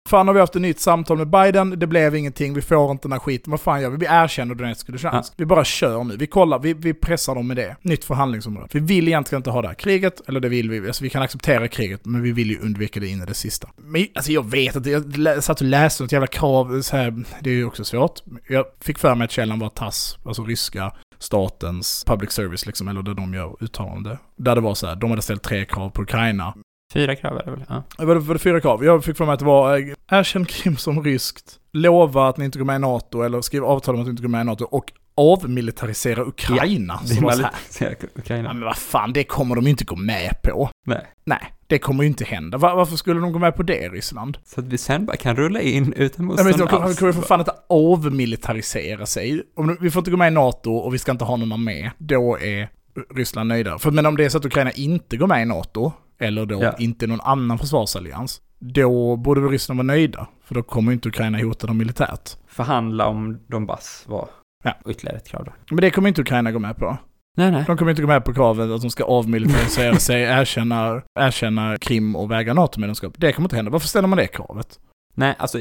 Fan 0.09 0.27
har 0.27 0.33
vi 0.33 0.39
haft 0.39 0.55
ett 0.55 0.61
nytt 0.61 0.79
samtal 0.79 1.17
med 1.17 1.29
Biden, 1.29 1.79
det 1.79 1.87
blev 1.87 2.15
ingenting, 2.15 2.53
vi 2.53 2.61
får 2.61 2.91
inte 2.91 3.07
den 3.07 3.11
här 3.11 3.19
skiten, 3.19 3.51
vad 3.51 3.61
fan 3.61 3.81
gör 3.81 3.89
vi? 3.89 3.97
Vi 3.97 4.05
erkänner 4.05 4.55
Donetsk 4.55 4.89
och 4.89 5.03
Luhansk. 5.03 5.33
Vi 5.37 5.45
bara 5.45 5.63
kör 5.63 6.03
nu, 6.03 6.17
vi 6.17 6.27
kollar, 6.27 6.59
vi, 6.59 6.73
vi 6.73 6.93
pressar 6.93 7.35
dem 7.35 7.47
med 7.47 7.57
det. 7.57 7.75
Nytt 7.81 8.05
förhandlingsområde. 8.05 8.67
Vi 8.71 8.79
vill 8.79 9.07
egentligen 9.07 9.39
inte 9.39 9.49
ha 9.49 9.61
det 9.61 9.67
här 9.67 9.75
kriget, 9.75 10.21
eller 10.27 10.39
det 10.39 10.49
vill 10.49 10.69
vi, 10.69 10.87
alltså 10.87 11.03
vi 11.03 11.09
kan 11.09 11.21
acceptera 11.21 11.67
kriget, 11.67 12.05
men 12.05 12.21
vi 12.21 12.31
vill 12.31 12.49
ju 12.49 12.59
undvika 12.59 12.99
det 12.99 13.07
in 13.07 13.21
i 13.21 13.25
det 13.25 13.33
sista. 13.33 13.69
Men 13.77 14.05
alltså 14.15 14.31
jag 14.31 14.45
vet 14.45 14.75
att 14.75 14.85
jag 14.85 15.43
satt 15.43 15.61
och 15.61 15.67
läste 15.67 16.03
något 16.03 16.11
jävla 16.11 16.27
krav, 16.27 16.81
så 16.81 16.97
här, 16.97 17.23
det 17.41 17.49
är 17.49 17.53
ju 17.53 17.65
också 17.65 17.83
svårt. 17.83 18.19
Jag 18.47 18.65
fick 18.81 18.99
för 18.99 19.15
mig 19.15 19.25
att 19.25 19.31
källan 19.31 19.59
var 19.59 19.69
TASS, 19.69 20.17
alltså 20.25 20.43
ryska 20.43 20.91
statens 21.19 22.03
public 22.07 22.31
service 22.31 22.65
liksom, 22.65 22.87
eller 22.87 23.01
där 23.01 23.13
de 23.13 23.33
gör 23.33 23.63
uttalande. 23.63 24.17
Där 24.35 24.55
det 24.55 24.61
var 24.61 24.75
så 24.75 24.87
här, 24.87 24.95
de 24.95 25.09
hade 25.09 25.21
ställt 25.21 25.43
tre 25.43 25.65
krav 25.65 25.89
på 25.89 26.01
Ukraina. 26.01 26.53
Fyra 26.93 27.15
krav 27.15 27.37
är 27.37 27.45
det 27.45 27.51
väl? 27.51 27.63
Ja. 27.69 27.83
Var 27.97 28.15
det, 28.15 28.21
var 28.21 28.33
det 28.35 28.39
fyra 28.39 28.61
krav? 28.61 28.85
Jag 28.85 29.03
fick 29.03 29.17
för 29.17 29.25
mig 29.25 29.33
att 29.33 29.39
det 29.39 29.45
var 29.45 29.77
eh, 29.77 29.85
erkänn 30.11 30.45
Krim 30.45 30.77
som 30.77 31.03
ryskt, 31.03 31.59
lova 31.73 32.27
att 32.29 32.37
ni 32.37 32.45
inte 32.45 32.57
går 32.59 32.65
med 32.65 32.75
i 32.75 32.79
NATO, 32.79 33.21
eller 33.21 33.41
skriv 33.41 33.63
avtal 33.65 33.95
om 33.95 34.01
att 34.01 34.07
ni 34.07 34.11
inte 34.11 34.21
går 34.23 34.29
med 34.29 34.41
i 34.41 34.43
NATO, 34.43 34.65
och 34.65 34.91
avmilitarisera 35.17 36.21
Ukraina. 36.25 36.99
Var 37.21 37.31
så 37.31 37.41
här, 37.41 37.51
är 37.91 37.97
ja, 38.01 38.07
Ukraina. 38.15 38.53
men 38.53 38.63
vad 38.63 38.77
fan, 38.77 39.13
det 39.13 39.23
kommer 39.23 39.55
de 39.55 39.63
ju 39.63 39.69
inte 39.69 39.85
gå 39.85 39.95
med 39.95 40.41
på. 40.43 40.69
Nej. 40.85 41.05
Nej, 41.25 41.53
det 41.67 41.79
kommer 41.79 42.03
ju 42.03 42.09
inte 42.09 42.25
hända. 42.25 42.57
Va- 42.57 42.75
varför 42.75 42.95
skulle 42.95 43.19
de 43.21 43.31
gå 43.31 43.39
med 43.39 43.55
på 43.55 43.63
det, 43.63 43.89
Ryssland? 43.89 44.37
Så 44.45 44.61
att 44.61 44.67
vi 44.67 44.77
sen 44.77 45.05
bara 45.05 45.17
kan 45.17 45.35
rulla 45.35 45.61
in 45.61 45.93
utan 45.93 46.25
Nej, 46.25 46.35
men 46.37 46.45
motstånd 46.45 46.59
de 46.59 46.67
kommer, 46.67 46.81
de 46.81 46.87
alls. 46.87 46.99
kommer 46.99 47.13
för 47.13 47.21
fan 47.21 47.39
inte 47.39 47.51
avmilitarisera 47.69 49.05
sig. 49.05 49.43
Om 49.55 49.77
vi 49.81 49.91
får 49.91 49.99
inte 49.99 50.11
gå 50.11 50.17
med 50.17 50.27
i 50.27 50.35
NATO 50.35 50.73
och 50.75 50.93
vi 50.93 50.97
ska 50.99 51.11
inte 51.11 51.25
ha 51.25 51.35
någon 51.37 51.51
armé, 51.51 51.91
då 51.97 52.39
är 52.39 52.69
Ryssland 53.15 53.47
nöjda. 53.47 53.79
För, 53.79 53.91
men 53.91 54.05
om 54.05 54.17
det 54.17 54.25
är 54.25 54.29
så 54.29 54.37
att 54.37 54.45
Ukraina 54.45 54.71
inte 54.71 55.17
går 55.17 55.27
med 55.27 55.41
i 55.41 55.45
NATO, 55.45 55.91
eller 56.19 56.45
då 56.45 56.63
Ja. 56.63 56.73
inte 56.79 57.07
någon 57.07 57.21
annan 57.21 57.57
försvarsallians, 57.57 58.41
då 58.59 59.15
borde 59.15 59.41
väl 59.41 59.49
Ryssland 59.49 59.77
vara 59.77 59.85
nöjda. 59.87 60.27
För 60.43 60.55
då 60.55 60.63
kommer 60.63 60.91
inte 60.91 61.09
Ukraina 61.09 61.37
hota 61.41 61.67
dem 61.67 61.77
militärt. 61.77 62.29
Förhandla 62.47 63.05
om 63.07 63.39
Donbass 63.47 64.03
var 64.07 64.29
Ja. 64.63 64.73
ytterligare 64.89 65.17
ett 65.17 65.27
krav 65.27 65.43
då. 65.45 65.51
Men 65.69 65.81
det 65.81 65.91
kommer 65.91 66.07
inte 66.07 66.21
Ukraina 66.21 66.51
gå 66.51 66.59
med 66.59 66.77
på. 66.77 66.97
Nej, 67.37 67.51
nej. 67.51 67.63
De 67.67 67.77
kommer 67.77 67.91
inte 67.91 68.01
gå 68.01 68.07
med 68.07 68.25
på 68.25 68.33
kravet 68.33 68.69
att 68.71 68.81
de 68.81 68.89
ska 68.89 69.03
avmilitarisera 69.03 69.95
sig, 69.95 70.21
erkänna, 70.39 71.01
erkänna 71.19 71.77
Krim 71.77 72.15
och 72.15 72.31
väga 72.31 72.53
NATO-medlemskap. 72.53 73.13
Det 73.17 73.33
kommer 73.33 73.45
inte 73.45 73.55
hända. 73.55 73.71
Varför 73.71 73.87
ställer 73.87 74.07
man 74.07 74.17
det 74.17 74.27
kravet? 74.27 74.79
Nej, 75.15 75.35
alltså 75.39 75.59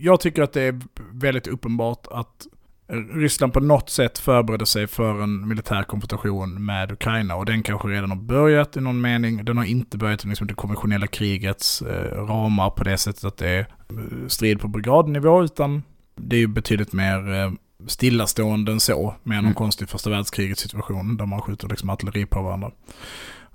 Jag 0.00 0.20
tycker 0.20 0.42
att 0.42 0.52
det 0.52 0.62
är 0.62 0.80
väldigt 1.12 1.46
uppenbart 1.46 2.06
att 2.10 2.46
Ryssland 3.12 3.52
på 3.52 3.60
något 3.60 3.90
sätt 3.90 4.18
förbereder 4.18 4.64
sig 4.64 4.86
för 4.86 5.22
en 5.22 5.48
militär 5.48 5.82
konfrontation 5.82 6.64
med 6.64 6.92
Ukraina 6.92 7.34
och 7.34 7.46
den 7.46 7.62
kanske 7.62 7.88
redan 7.88 8.10
har 8.10 8.16
börjat 8.18 8.76
i 8.76 8.80
någon 8.80 9.00
mening. 9.00 9.44
Den 9.44 9.56
har 9.56 9.64
inte 9.64 9.98
börjat 9.98 10.24
i 10.24 10.28
liksom 10.28 10.46
det 10.46 10.54
konventionella 10.54 11.06
krigets 11.06 11.82
eh, 11.82 12.26
ramar 12.26 12.70
på 12.70 12.84
det 12.84 12.98
sättet 12.98 13.24
att 13.24 13.36
det 13.36 13.48
är 13.48 13.60
eh, 13.60 14.26
strid 14.28 14.60
på 14.60 14.68
brigadnivå 14.68 15.44
utan 15.44 15.82
det 16.16 16.36
är 16.36 16.40
ju 16.40 16.46
betydligt 16.46 16.92
mer 16.92 17.34
eh, 17.34 17.52
stillastående 17.86 18.72
än 18.72 18.80
så, 18.80 19.14
med 19.22 19.36
någon 19.36 19.44
Mm. 19.44 19.54
konstig 19.54 19.88
första 19.88 20.10
världskrigets 20.10 20.60
situation 20.62 21.16
där 21.16 21.26
man 21.26 21.42
skjuter 21.42 21.68
liksom 21.68 21.90
artilleri 21.90 22.26
på 22.26 22.42
varandra. 22.42 22.70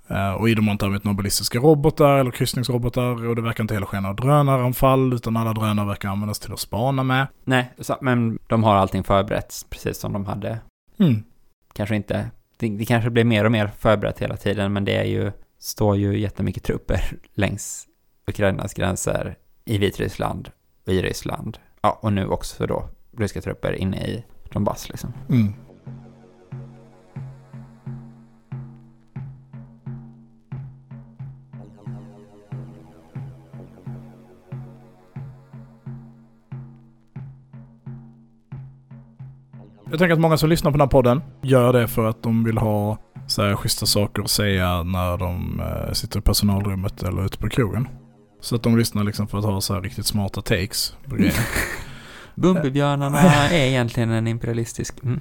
Eh, 0.08 0.34
och 0.34 0.50
i 0.50 0.56
dem 0.56 0.68
har 0.68 0.72
inte 0.72 0.86
använt 0.86 1.04
några 1.04 1.16
ballistiska 1.16 1.60
robotar 1.60 2.18
eller 2.18 2.32
kryssningsrobotar 2.32 3.28
och 3.28 3.36
det 3.36 3.42
verkar 3.42 3.64
inte 3.64 3.74
heller 3.74 3.88
ske 3.88 4.00
några 4.00 4.14
drönaranfall 4.14 5.14
utan 5.14 5.38
alla 5.38 5.54
drönare 5.54 5.88
verkar 5.88 6.10
användas 6.10 6.40
till 6.40 6.54
att 6.54 6.60
spana 6.60 7.04
med. 7.04 7.28
Nej, 7.44 7.74
men 8.02 8.40
de 8.48 8.64
har 8.64 8.76
allting 8.76 9.04
förberett 9.04 9.66
precis 9.70 9.98
som 9.98 10.14
de 10.14 10.26
hade. 10.26 10.60
Mm. 11.00 11.24
Kanske 11.74 11.96
inte, 11.96 12.30
det, 12.58 12.70
det 12.70 12.86
kanske 12.86 13.10
blir 13.10 13.24
mer 13.24 13.46
och 13.46 13.52
mer 13.52 13.72
förberett 13.80 14.20
hela 14.20 14.38
tiden, 14.38 14.74
men 14.74 14.86
det 14.86 14.96
är 14.96 15.04
ju, 15.04 15.32
står 15.60 15.98
ju 15.98 16.20
jättemycket 16.20 16.64
trupper 16.64 17.00
längs 17.34 17.88
Ukrainas 18.28 18.74
gränser 18.74 19.36
i 19.66 19.78
Vitryssland 19.78 20.50
och 20.86 20.94
i 20.94 21.02
Ryssland. 21.02 21.58
Ja, 21.82 22.00
och 22.02 22.14
nu 22.14 22.28
också 22.28 22.68
då 22.68 22.90
ryska 23.18 23.42
trupper 23.42 23.74
inne 23.74 23.98
i 23.98 24.24
Donbass 24.52 24.90
liksom. 24.90 25.14
Mm. 25.30 25.54
Jag 39.94 40.00
tänker 40.00 40.14
att 40.14 40.20
många 40.20 40.38
som 40.38 40.50
lyssnar 40.50 40.72
på 40.72 40.78
den 40.78 40.82
här 40.82 40.92
podden 40.92 41.22
gör 41.42 41.74
det 41.74 41.88
för 41.88 42.06
att 42.06 42.24
de 42.24 42.44
vill 42.44 42.58
ha 42.58 42.98
så 43.28 43.42
här 43.42 43.56
schyssta 43.56 43.86
saker 43.86 44.22
att 44.22 44.30
säga 44.30 44.84
när 44.84 45.18
de 45.18 45.60
eh, 45.60 45.94
sitter 45.94 46.20
i 46.20 46.22
personalrummet 46.22 47.04
eller 47.04 47.26
ute 47.26 47.38
på 47.38 47.50
krogen. 47.50 47.88
Så 48.42 48.56
att 48.56 48.64
de 48.64 48.78
lyssnar 48.78 49.04
liksom 49.04 49.28
för 49.28 49.38
att 49.38 49.46
ha 49.46 49.62
så 49.62 49.74
här 49.74 49.82
riktigt 49.82 50.06
smarta 50.06 50.42
takes 50.42 50.98
på 51.10 51.16
grejer. 51.16 51.34
Bumbibjörnarna 52.36 53.20
är 53.20 53.66
egentligen 53.66 54.12
en 54.12 54.28
imperialistisk... 54.28 55.04
Mm. 55.04 55.20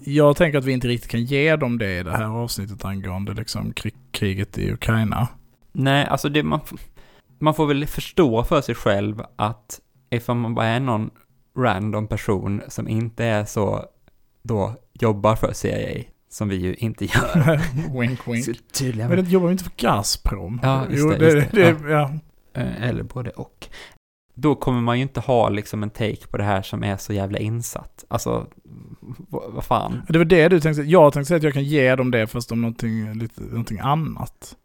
Jag 0.00 0.36
tänker 0.36 0.58
att 0.58 0.64
vi 0.64 0.72
inte 0.72 0.88
riktigt 0.88 1.10
kan 1.10 1.24
ge 1.24 1.56
dem 1.56 1.78
det 1.78 1.98
i 1.98 2.02
det 2.02 2.12
här 2.12 2.42
avsnittet 2.42 2.84
angående 2.84 3.34
liksom 3.34 3.72
krig, 3.72 3.94
kriget 4.12 4.58
i 4.58 4.72
Ukraina. 4.72 5.28
Nej, 5.72 6.06
alltså 6.06 6.28
det 6.28 6.42
man, 6.42 6.60
man 7.38 7.54
får 7.54 7.66
väl 7.66 7.86
förstå 7.86 8.44
för 8.44 8.60
sig 8.60 8.74
själv 8.74 9.22
att 9.36 9.80
ifall 10.10 10.36
man 10.36 10.54
bara 10.54 10.66
är 10.66 10.80
någon 10.80 11.10
random 11.56 12.06
person 12.06 12.62
som 12.68 12.88
inte 12.88 13.24
är 13.24 13.44
så, 13.44 13.84
då 14.42 14.74
jobbar 14.92 15.36
för 15.36 15.52
CIA, 15.52 16.02
som 16.30 16.48
vi 16.48 16.56
ju 16.56 16.74
inte 16.74 17.04
gör. 17.04 17.60
wink 18.00 18.28
wink. 18.28 18.44
Så 18.44 18.52
tydliga 18.72 19.08
Men 19.08 19.24
det 19.24 19.30
jobbar 19.30 19.46
vi 19.46 19.52
inte 19.52 19.64
för 19.64 19.72
Gazprom? 19.76 20.60
Ja, 20.62 20.86
just 20.90 20.98
jo, 20.98 21.10
det, 21.10 21.32
just 21.32 21.52
det, 21.52 21.72
det. 21.72 21.90
ja. 21.90 22.10
Eh, 22.54 22.88
Eller 22.88 23.02
både 23.02 23.30
och. 23.30 23.68
Då 24.34 24.54
kommer 24.54 24.80
man 24.80 24.96
ju 24.98 25.02
inte 25.02 25.20
ha 25.20 25.48
liksom 25.48 25.82
en 25.82 25.90
take 25.90 26.26
på 26.30 26.36
det 26.36 26.44
här 26.44 26.62
som 26.62 26.84
är 26.84 26.96
så 26.96 27.12
jävla 27.12 27.38
insatt. 27.38 28.04
Alltså, 28.08 28.46
vad, 29.28 29.64
fan. 29.64 30.02
Det 30.08 30.18
var 30.18 30.24
det 30.24 30.48
du 30.48 30.60
tänkte. 30.60 30.82
Jag 30.82 31.12
tänkte 31.12 31.28
säga 31.28 31.36
att 31.36 31.42
jag 31.42 31.54
kan 31.54 31.64
ge 31.64 31.96
dem 31.96 32.10
det 32.10 32.26
fast 32.26 32.52
om 32.52 32.60
någonting, 32.60 33.14
lite, 33.14 33.40
någonting 33.40 33.78
annat. 33.78 34.56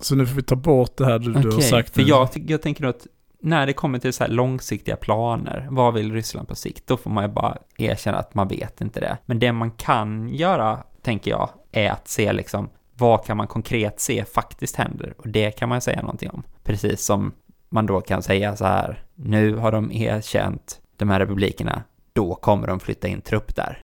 Så 0.00 0.14
nu 0.14 0.26
får 0.26 0.36
vi 0.36 0.42
ta 0.42 0.56
bort 0.56 0.96
det 0.96 1.04
här 1.04 1.18
du, 1.18 1.32
du 1.32 1.50
har 1.50 1.60
sagt. 1.60 1.94
för 1.94 2.02
jag, 2.02 2.28
jag 2.34 2.62
tänker 2.62 2.82
då 2.82 2.88
att 2.88 3.06
när 3.42 3.66
det 3.66 3.72
kommer 3.72 3.98
till 3.98 4.12
så 4.12 4.24
här 4.24 4.30
långsiktiga 4.30 4.96
planer, 4.96 5.66
vad 5.70 5.94
vill 5.94 6.12
Ryssland 6.12 6.48
på 6.48 6.54
sikt? 6.54 6.86
Då 6.86 6.96
får 6.96 7.10
man 7.10 7.24
ju 7.24 7.30
bara 7.30 7.58
erkänna 7.78 8.18
att 8.18 8.34
man 8.34 8.48
vet 8.48 8.80
inte 8.80 9.00
det. 9.00 9.18
Men 9.26 9.38
det 9.38 9.52
man 9.52 9.70
kan 9.70 10.28
göra, 10.28 10.78
tänker 11.02 11.30
jag, 11.30 11.50
är 11.72 11.90
att 11.90 12.08
se 12.08 12.32
liksom, 12.32 12.68
vad 12.94 13.24
kan 13.24 13.36
man 13.36 13.46
konkret 13.46 14.00
se 14.00 14.24
faktiskt 14.24 14.76
händer? 14.76 15.14
Och 15.18 15.28
det 15.28 15.50
kan 15.50 15.68
man 15.68 15.80
säga 15.80 16.00
någonting 16.00 16.30
om. 16.30 16.42
Precis 16.64 17.04
som 17.04 17.32
man 17.68 17.86
då 17.86 18.00
kan 18.00 18.22
säga 18.22 18.56
så 18.56 18.64
här, 18.64 19.04
nu 19.14 19.56
har 19.56 19.72
de 19.72 19.92
erkänt 19.92 20.80
de 20.96 21.10
här 21.10 21.20
republikerna, 21.20 21.82
då 22.12 22.34
kommer 22.34 22.66
de 22.66 22.80
flytta 22.80 23.08
in 23.08 23.20
trupp 23.20 23.56
där. 23.56 23.80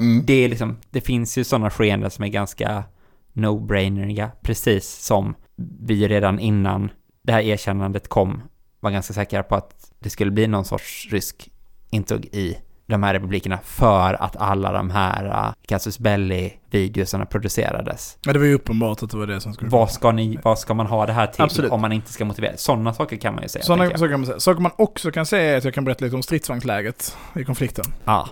Mm. 0.00 0.26
Det 0.26 0.34
är 0.34 0.48
liksom, 0.48 0.76
det 0.90 1.00
finns 1.00 1.38
ju 1.38 1.44
sådana 1.44 1.70
skeenden 1.70 2.10
som 2.10 2.24
är 2.24 2.28
ganska 2.28 2.84
no-braineriga, 3.32 4.30
precis 4.42 5.04
som 5.04 5.34
vi 5.80 6.08
redan 6.08 6.38
innan 6.38 6.90
det 7.22 7.32
här 7.32 7.40
erkännandet 7.40 8.08
kom 8.08 8.42
var 8.82 8.90
ganska 8.90 9.14
säkra 9.14 9.42
på 9.42 9.54
att 9.54 9.92
det 9.98 10.10
skulle 10.10 10.30
bli 10.30 10.46
någon 10.46 10.64
sorts 10.64 11.08
rysk 11.10 11.50
intåg 11.90 12.24
i 12.24 12.58
de 12.86 13.02
här 13.02 13.14
republikerna 13.14 13.58
för 13.64 14.22
att 14.22 14.36
alla 14.36 14.72
de 14.72 14.90
här 14.90 15.26
uh, 15.26 15.52
Casus 15.66 15.98
Belli-videosarna 15.98 17.26
producerades. 17.26 18.18
Ja, 18.24 18.32
det 18.32 18.38
var 18.38 18.46
ju 18.46 18.54
uppenbart 18.54 19.02
att 19.02 19.10
det 19.10 19.16
var 19.16 19.26
det 19.26 19.40
som 19.40 19.54
skulle 19.54 19.70
Vad 19.70 19.90
ska, 19.90 20.12
ni, 20.12 20.38
vad 20.42 20.58
ska 20.58 20.74
man 20.74 20.86
ha 20.86 21.06
det 21.06 21.12
här 21.12 21.26
till 21.26 21.42
Absolut. 21.42 21.70
om 21.70 21.80
man 21.80 21.92
inte 21.92 22.12
ska 22.12 22.24
motivera? 22.24 22.56
Sådana 22.56 22.94
saker 22.94 23.16
kan 23.16 23.34
man 23.34 23.42
ju 23.42 23.48
säga. 23.48 23.64
Sådana 23.64 23.90
saker 23.90 24.08
kan 24.08 24.20
man 24.20 24.26
säga. 24.26 24.40
Saker 24.40 24.60
man 24.60 24.72
också 24.76 25.10
kan 25.10 25.26
säga 25.26 25.52
är 25.52 25.58
att 25.58 25.64
jag 25.64 25.74
kan 25.74 25.84
berätta 25.84 26.04
lite 26.04 26.16
om 26.16 26.22
stridsvagnsläget 26.22 27.16
i 27.36 27.44
konflikten. 27.44 27.84
Ja. 28.04 28.28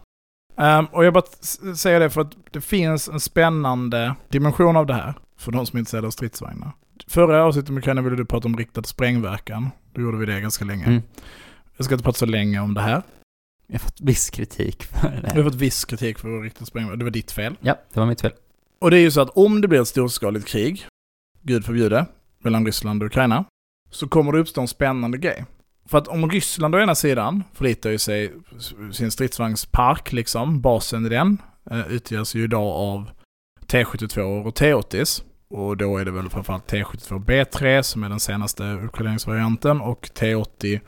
Ehm, 0.59 0.87
och 0.87 1.05
jag 1.05 1.15
bara 1.15 1.25
säger 1.77 2.01
det 2.01 2.11
för 2.11 2.21
att 2.21 2.33
det 2.51 2.61
finns 2.61 3.09
en 3.09 3.21
spännande 3.21 4.15
dimension 4.29 4.77
av 4.77 4.87
det 4.87 4.95
här, 4.95 5.15
för 5.39 5.53
de 5.53 5.67
som 5.67 5.77
är 5.77 5.79
intresserade 5.79 6.07
av 6.07 6.11
stridsvagnar. 6.11 6.73
Förra 7.07 7.45
avsnittet 7.45 7.71
med 7.71 7.79
Ukraina 7.79 8.03
ville 8.03 8.17
du 8.17 8.25
prata 8.25 8.49
om 8.49 8.57
riktad 8.57 8.83
sprängverkan. 8.83 9.71
Då 9.95 10.01
gjorde 10.03 10.19
vi 10.19 10.27
det 10.27 10.41
ganska 10.41 10.65
länge. 10.65 10.85
Mm. 10.85 11.03
Jag 11.77 11.85
ska 11.85 11.95
inte 11.95 12.05
prata 12.05 12.19
så 12.19 12.27
länge 12.27 12.61
om 12.61 12.75
det 12.75 12.81
här. 12.81 13.03
Jag 13.67 13.75
har 13.75 13.79
fått 13.79 14.01
viss 14.01 14.31
kritik 14.31 14.85
för 14.85 15.09
det. 15.23 15.31
Vi 15.35 15.43
har 15.43 15.51
fått 15.51 15.61
viss 15.61 15.85
kritik 15.85 16.19
för 16.19 16.43
riktad 16.43 16.65
sprängverkan. 16.65 16.99
Det 16.99 17.05
var 17.05 17.11
ditt 17.11 17.33
fel. 17.33 17.57
Ja, 17.61 17.75
det 17.93 18.01
var 18.01 18.07
mitt 18.07 18.21
fel. 18.21 18.33
Och 18.79 18.91
det 18.91 18.99
är 18.99 19.01
ju 19.01 19.11
så 19.11 19.21
att 19.21 19.31
om 19.31 19.61
det 19.61 19.69
blir 19.69 19.81
ett 19.81 19.89
storskaligt 19.89 20.49
krig, 20.49 20.87
gud 21.43 21.65
förbjude, 21.65 22.07
mellan 22.45 22.67
Ryssland 22.67 23.03
och 23.03 23.07
Ukraina, 23.07 23.45
så 23.91 24.09
kommer 24.09 24.33
det 24.33 24.39
uppstå 24.39 24.61
en 24.61 24.69
spännande 24.69 25.19
grej. 25.19 25.45
För 25.87 25.99
att 25.99 26.09
om 26.09 26.31
Ryssland 26.31 26.75
å 26.75 26.79
ena 26.81 26.95
sidan 26.95 27.45
förlitar 27.53 27.91
ju 27.91 27.99
sig 27.99 28.33
sin 28.93 29.11
stridsvagnspark, 29.11 30.13
liksom, 30.13 30.61
basen 30.61 31.07
i 31.07 31.09
den, 31.09 31.39
eh, 31.71 31.93
utgörs 31.93 32.35
ju 32.35 32.45
idag 32.45 32.69
av 32.69 33.11
T72 33.67 34.47
och 34.47 34.55
T80s. 34.55 35.23
Och 35.51 35.77
då 35.77 35.99
är 35.99 36.05
det 36.05 36.11
väl 36.11 36.29
framförallt 36.29 36.73
T72B3 36.73 37.83
som 37.83 38.03
är 38.03 38.09
den 38.09 38.21
senaste 38.21 38.73
uppgraderingsvarianten 38.73 39.81
och 39.81 40.11
T80 40.15 40.81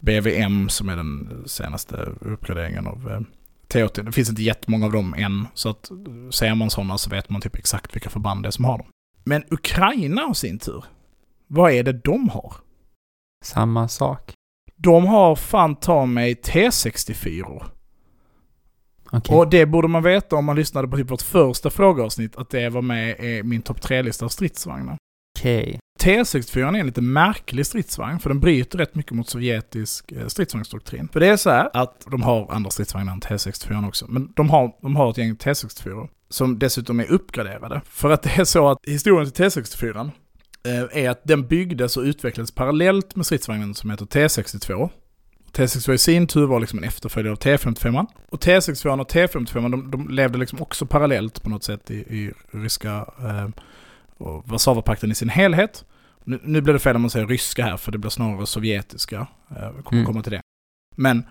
BVM 0.00 0.68
som 0.68 0.88
är 0.88 0.96
den 0.96 1.42
senaste 1.46 1.96
uppgraderingen 2.20 2.86
av 2.86 3.10
eh, 3.10 3.20
T80. 3.68 4.02
Det 4.02 4.12
finns 4.12 4.30
inte 4.30 4.42
jättemånga 4.42 4.86
av 4.86 4.92
dem 4.92 5.14
än, 5.14 5.46
så 5.54 5.68
att 5.68 5.90
eh, 5.90 5.96
ser 6.30 6.54
man 6.54 6.70
sådana 6.70 6.98
så 6.98 7.10
vet 7.10 7.30
man 7.30 7.40
typ 7.40 7.56
exakt 7.56 7.94
vilka 7.94 8.10
förband 8.10 8.42
det 8.42 8.48
är 8.48 8.50
som 8.50 8.64
har 8.64 8.78
dem. 8.78 8.86
Men 9.24 9.44
Ukraina 9.50 10.22
har 10.22 10.34
sin 10.34 10.58
tur. 10.58 10.84
Vad 11.46 11.72
är 11.72 11.82
det 11.82 11.92
de 11.92 12.28
har? 12.28 12.54
Samma 13.44 13.88
sak. 13.88 14.32
De 14.76 15.06
har 15.06 15.36
fan 15.36 15.76
ta 15.76 16.06
mig 16.06 16.34
T64. 16.34 17.64
Okej. 19.12 19.36
Och 19.36 19.50
det 19.50 19.66
borde 19.66 19.88
man 19.88 20.02
veta 20.02 20.36
om 20.36 20.44
man 20.44 20.56
lyssnade 20.56 20.88
på 20.88 20.96
typ 20.96 21.10
vårt 21.10 21.22
första 21.22 21.70
frågeavsnitt, 21.70 22.36
att 22.36 22.50
det 22.50 22.68
var 22.68 22.82
med 22.82 23.20
i 23.20 23.42
min 23.42 23.62
topp 23.62 23.80
tre-lista 23.82 24.24
av 24.24 24.28
stridsvagnar. 24.28 24.96
Okej. 25.38 25.78
T64 26.00 26.74
är 26.74 26.80
en 26.80 26.86
lite 26.86 27.00
märklig 27.00 27.66
stridsvagn, 27.66 28.18
för 28.18 28.28
den 28.28 28.40
bryter 28.40 28.78
rätt 28.78 28.94
mycket 28.94 29.12
mot 29.12 29.28
sovjetisk 29.28 30.12
eh, 30.12 30.26
stridsvagnsdoktrin. 30.26 31.08
För 31.12 31.20
det 31.20 31.26
är 31.26 31.36
så 31.36 31.50
här 31.50 31.70
att 31.72 32.06
de 32.10 32.22
har 32.22 32.52
andra 32.52 32.70
stridsvagnar 32.70 33.12
än 33.12 33.20
T64 33.20 33.88
också, 33.88 34.06
men 34.08 34.32
de 34.36 34.50
har, 34.50 34.72
de 34.82 34.96
har 34.96 35.10
ett 35.10 35.18
gäng 35.18 35.34
T64 35.34 36.08
som 36.30 36.58
dessutom 36.58 37.00
är 37.00 37.10
uppgraderade. 37.10 37.80
För 37.84 38.10
att 38.10 38.22
det 38.22 38.38
är 38.38 38.44
så 38.44 38.68
att 38.68 38.78
historien 38.82 39.30
till 39.30 39.44
T64 39.44 40.10
eh, 40.66 41.04
är 41.04 41.10
att 41.10 41.20
den 41.24 41.46
byggdes 41.46 41.96
och 41.96 42.02
utvecklades 42.02 42.50
parallellt 42.50 43.16
med 43.16 43.26
stridsvagnen 43.26 43.74
som 43.74 43.90
heter 43.90 44.04
T62. 44.04 44.90
T62 45.58 45.92
i 45.92 45.98
sin 45.98 46.26
tur 46.26 46.46
var 46.46 46.60
liksom 46.60 46.78
en 46.78 46.84
efterföljare 46.84 47.32
av 47.32 47.38
T55. 47.38 48.06
Och 48.28 48.42
T62 48.44 49.00
och 49.00 49.10
T55 49.12 49.70
de, 49.70 49.90
de 49.90 50.08
levde 50.08 50.38
liksom 50.38 50.62
också 50.62 50.86
parallellt 50.86 51.42
på 51.42 51.50
något 51.50 51.64
sätt 51.64 51.90
i, 51.90 51.94
i 51.94 52.32
ryska 52.50 53.06
eh, 53.18 53.48
Warszawapakten 54.44 55.10
i 55.10 55.14
sin 55.14 55.28
helhet. 55.28 55.84
Nu, 56.24 56.40
nu 56.44 56.60
blir 56.60 56.72
det 56.72 56.78
fel 56.80 56.96
om 56.96 57.02
man 57.02 57.10
säger 57.10 57.26
ryska 57.26 57.64
här, 57.64 57.76
för 57.76 57.92
det 57.92 57.98
blir 57.98 58.10
snarare 58.10 58.46
sovjetiska. 58.46 59.26
Eh, 59.50 59.56
Jag 59.62 59.84
kommer 59.84 60.02
Mm. 60.02 60.06
komma 60.06 60.22
till 60.22 60.32
det. 60.32 60.40
Men... 60.96 61.22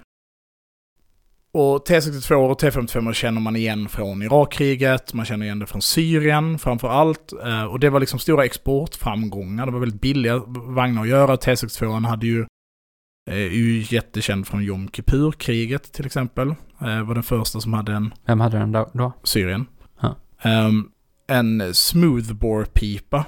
Och 1.52 1.88
T62 1.88 2.34
och 2.34 2.62
T55 2.62 3.14
känner 3.14 3.42
man 3.42 3.56
igen 3.56 3.90
från 3.90 4.22
Irakkriget, 4.22 5.14
man 5.14 5.26
känner 5.26 5.46
igen 5.46 5.60
det 5.60 5.66
från 5.66 5.82
Syrien 5.82 6.60
framför 6.60 6.88
allt. 6.90 7.34
Eh, 7.46 7.64
Och 7.64 7.80
det 7.80 7.90
var 7.90 8.00
liksom 8.00 8.20
stora 8.20 8.46
exportframgångar, 8.46 9.66
det 9.66 9.72
var 9.72 9.80
väldigt 9.80 10.02
billiga 10.02 10.38
vagnar 10.48 11.02
att 11.02 11.08
göra. 11.08 11.36
T62 11.36 12.06
hade 12.08 12.28
ju 12.28 12.46
är 13.28 13.50
ju 13.50 13.86
jättekänd 13.90 14.48
från 14.48 14.64
Jom 14.64 14.90
Kippur-kriget 14.94 15.94
till 15.94 16.06
exempel. 16.06 16.50
Eh, 16.82 17.04
var 17.04 17.14
den 17.14 17.24
första 17.24 17.60
som 17.60 17.74
hade 17.74 17.94
en 17.94 18.14
Vem 18.26 18.40
hade 18.40 18.58
den 18.58 18.72
då? 18.72 19.14
Syrien. 19.24 19.66
Ja. 20.02 20.16
Ehm, 20.42 20.90
en 21.28 21.74
smoothbore-pipa. 21.74 23.26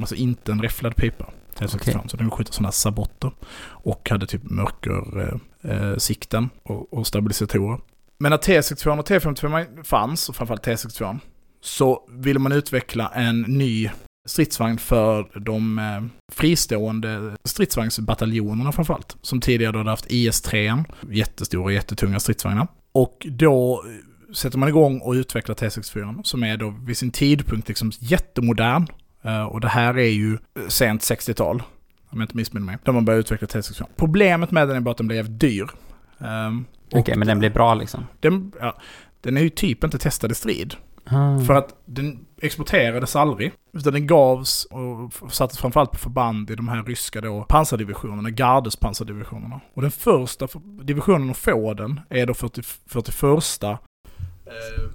Alltså 0.00 0.14
inte 0.14 0.52
en 0.52 0.62
räfflad 0.62 0.96
pipa. 0.96 1.30
T65. 1.58 1.76
Okej. 1.76 1.96
Så 2.06 2.16
den 2.16 2.30
skjuter 2.30 2.52
sådana 2.52 2.72
sabotter. 2.72 3.32
Och 3.64 4.10
hade 4.10 4.26
typ 4.26 4.42
mörker 4.44 5.20
eh, 5.64 5.72
eh, 5.72 6.46
och, 6.62 6.92
och 6.92 7.06
stabilisatorer. 7.06 7.80
Men 8.18 8.30
när 8.30 8.38
T62 8.38 8.98
och 8.98 9.08
T55 9.08 9.82
fanns, 9.82 10.28
och 10.28 10.36
framförallt 10.36 10.66
T62, 10.66 11.18
så 11.60 12.08
ville 12.10 12.38
man 12.38 12.52
utveckla 12.52 13.08
en 13.08 13.42
ny 13.42 13.90
stridsvagn 14.24 14.78
för 14.78 15.40
de 15.40 15.78
eh, 15.78 16.02
fristående 16.32 17.36
stridsvagnsbataljonerna 17.44 18.72
framförallt. 18.72 19.16
Som 19.22 19.40
tidigare 19.40 19.72
då 19.72 19.78
hade 19.78 19.90
haft 19.90 20.10
IS-3, 20.10 20.84
jättestora 21.10 21.64
och 21.64 21.72
jättetunga 21.72 22.20
stridsvagnar. 22.20 22.66
Och 22.92 23.26
då 23.30 23.84
eh, 23.86 24.34
sätter 24.34 24.58
man 24.58 24.68
igång 24.68 25.00
och 25.00 25.12
utvecklar 25.12 25.54
T64 25.54 26.22
som 26.22 26.42
är 26.42 26.56
då 26.56 26.74
vid 26.80 26.96
sin 26.96 27.10
tidpunkt 27.10 27.68
liksom 27.68 27.92
jättemodern. 27.98 28.86
Eh, 29.22 29.42
och 29.42 29.60
det 29.60 29.68
här 29.68 29.98
är 29.98 30.10
ju 30.10 30.38
sent 30.68 31.00
60-tal, 31.02 31.62
om 32.10 32.20
jag 32.20 32.24
inte 32.24 32.36
missminner 32.36 32.66
mig, 32.66 32.78
då 32.84 32.92
man 32.92 33.04
började 33.04 33.20
utveckla 33.20 33.46
T64. 33.46 33.86
Problemet 33.96 34.50
med 34.50 34.68
den 34.68 34.76
är 34.76 34.80
bara 34.80 34.90
att 34.90 34.96
den 34.96 35.06
blev 35.06 35.16
jävligt 35.16 35.40
dyr. 35.40 35.70
Ehm, 36.18 36.64
Okej, 36.92 37.16
men 37.16 37.28
den 37.28 37.38
blir 37.38 37.50
bra 37.50 37.74
liksom. 37.74 38.06
den, 38.20 38.52
ja, 38.60 38.78
den 39.20 39.36
är 39.36 39.40
ju 39.40 39.48
typ 39.48 39.84
inte 39.84 39.98
testad 39.98 40.32
i 40.32 40.34
strid. 40.34 40.74
Ah. 41.04 41.38
För 41.38 41.54
att 41.54 41.74
den 41.84 42.26
exporterades 42.40 43.16
aldrig. 43.16 43.52
Utan 43.72 43.92
den 43.92 44.06
gavs 44.06 44.64
och 44.64 45.32
sattes 45.32 45.58
framförallt 45.58 45.92
på 45.92 45.98
förband 45.98 46.50
i 46.50 46.54
de 46.54 46.68
här 46.68 46.82
ryska 46.82 47.20
då 47.20 47.44
pansardivisionerna, 47.48 48.30
Gardes 48.30 48.76
pansardivisionerna. 48.76 49.60
Och 49.74 49.82
den 49.82 49.90
första 49.90 50.48
divisionen 50.82 51.30
att 51.30 51.36
få 51.36 51.74
den 51.74 52.00
är 52.10 52.26
då 52.26 52.34
40, 52.34 52.62
41 52.86 53.62
eh, 53.62 53.78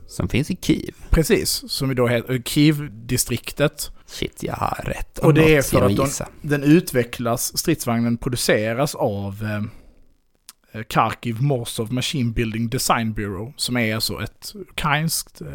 Som 0.08 0.30
finns 0.30 0.51
i 0.51 0.58
Kiev. 0.62 0.95
precis, 1.10 1.64
som 1.68 1.95
då 1.95 2.08
heter 2.08 2.34
eh, 2.34 2.41
Kiev-distriktet. 2.41 3.91
Shit, 4.05 4.43
jag 4.43 4.53
har 4.53 4.84
rätt. 4.86 5.20
Och 5.20 5.34
det 5.34 5.55
är 5.55 5.62
för 5.62 5.82
att 5.82 5.95
de-. 5.95 6.26
Den 6.41 6.64
utvecklas, 6.64 7.58
stridsvagnen 7.58 8.18
produceras 8.18 8.95
av 8.95 9.43
eh, 9.43 10.80
eh, 10.80 10.84
Kharkiv 10.84 11.41
Morsov 11.41 11.93
Machine 11.93 12.34
Building 12.34 12.70
Design 12.70 13.14
Bureau, 13.14 13.53
som 13.58 13.78
är 13.78 13.95
alltså 13.95 14.24
ett 14.24 14.53
ukrainskt 14.55 15.41
eh, 15.41 15.47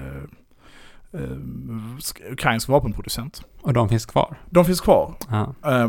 eh, 1.14 1.20
sk- 1.98 2.32
ukrainsk 2.32 2.68
vapenproducent. 2.68 3.42
Och 3.60 3.72
de 3.72 3.88
finns 3.88 4.06
kvar. 4.06 4.36
De 4.50 4.64
finns 4.64 4.80
kvar. 4.80 5.14
Ja. 5.30 5.54
Eh, 5.64 5.88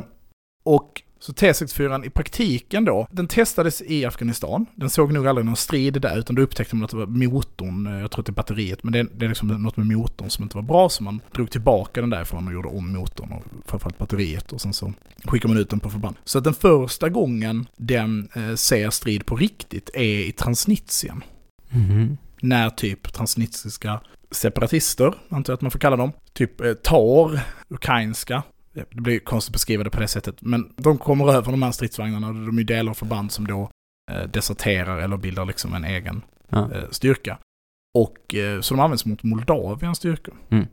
och 0.63 1.01
så 1.19 1.32
T64 1.32 2.05
i 2.05 2.09
praktiken 2.09 2.86
då, 2.86 3.07
den 3.11 3.28
testades 3.28 3.82
i 3.82 4.05
Afghanistan. 4.05 4.65
Den 4.76 4.89
såg 4.89 5.13
nog 5.13 5.28
aldrig 5.28 5.45
någon 5.45 5.55
strid 5.55 6.01
där, 6.01 6.17
utan 6.17 6.36
då 6.36 6.41
upptäckte 6.41 6.76
man 6.76 6.86
att 6.86 6.91
det 6.91 6.97
var 6.97 7.05
motorn, 7.05 7.88
eh, 7.88 7.99
jag 8.01 8.11
tror 8.11 8.21
att 8.21 8.26
det 8.26 8.30
är 8.30 8.34
batteriet, 8.34 8.84
men 8.84 8.93
det, 8.93 9.03
det 9.03 9.26
är 9.26 9.30
liksom 9.30 9.47
något 9.47 9.78
med 9.78 9.88
motorn 9.88 10.30
som 10.30 10.43
inte 10.43 10.57
var 10.57 10.61
bra, 10.63 10.89
så 10.89 11.03
man 11.03 11.21
drog 11.32 11.51
tillbaka 11.51 12.01
den 12.01 12.09
därifrån 12.09 12.47
och 12.47 12.53
gjorde 12.53 12.67
om 12.67 12.93
motorn 12.93 13.32
och 13.32 13.43
framförallt 13.65 13.97
batteriet 13.97 14.51
och 14.53 14.61
sen 14.61 14.74
så 14.74 14.93
skickade 15.26 15.53
man 15.53 15.61
ut 15.61 15.69
den 15.69 15.80
på 15.80 15.89
förband. 15.89 16.15
Så 16.24 16.38
att 16.38 16.43
den 16.43 16.53
första 16.53 17.09
gången 17.09 17.67
den 17.78 18.30
eh, 18.36 18.55
ser 18.55 18.89
strid 18.89 19.26
på 19.26 19.36
riktigt 19.36 19.89
är 19.93 20.03
i 20.28 20.32
Transnistrien 20.32 21.24
Mhm. 21.69 22.17
när 22.41 22.69
typ 22.69 23.13
transnistriska 23.13 23.99
separatister, 24.34 25.13
antar 25.29 25.51
jag 25.53 25.57
att 25.57 25.61
man 25.61 25.71
får 25.71 25.79
kalla 25.79 25.95
dem, 25.95 26.11
typ 26.34 26.61
eh, 26.61 26.73
tar 26.73 27.39
ukrainska, 27.69 28.43
det 28.73 28.89
blir 28.89 29.19
konstigt 29.19 29.49
att 29.49 29.53
beskriva 29.53 29.84
det 29.84 29.89
på 29.89 29.99
det 29.99 30.07
sättet, 30.07 30.41
men 30.41 30.73
de 30.77 30.97
kommer 30.97 31.34
över 31.34 31.51
de 31.51 31.61
här 31.63 31.71
stridsvagnarna 31.71 32.27
och 32.27 32.34
de 32.34 32.57
är 32.57 32.63
delar 32.63 32.89
av 32.89 32.93
förband 32.95 33.31
som 33.31 33.47
då 33.47 33.69
eh, 34.11 34.23
deserterar 34.23 34.97
eller 34.97 35.17
bildar 35.17 35.45
liksom 35.45 35.73
en 35.73 35.86
egen 35.86 36.21
Ja. 36.49 36.71
eh, 36.73 36.89
styrka. 36.91 37.38
Och 37.95 38.36
eh, 38.36 38.61
så 38.61 38.73
de 38.73 38.79
används 38.81 39.05
mot 39.05 39.23
Moldaviens 39.23 39.97
styrkor. 39.97 40.36
Mm. 40.49 40.65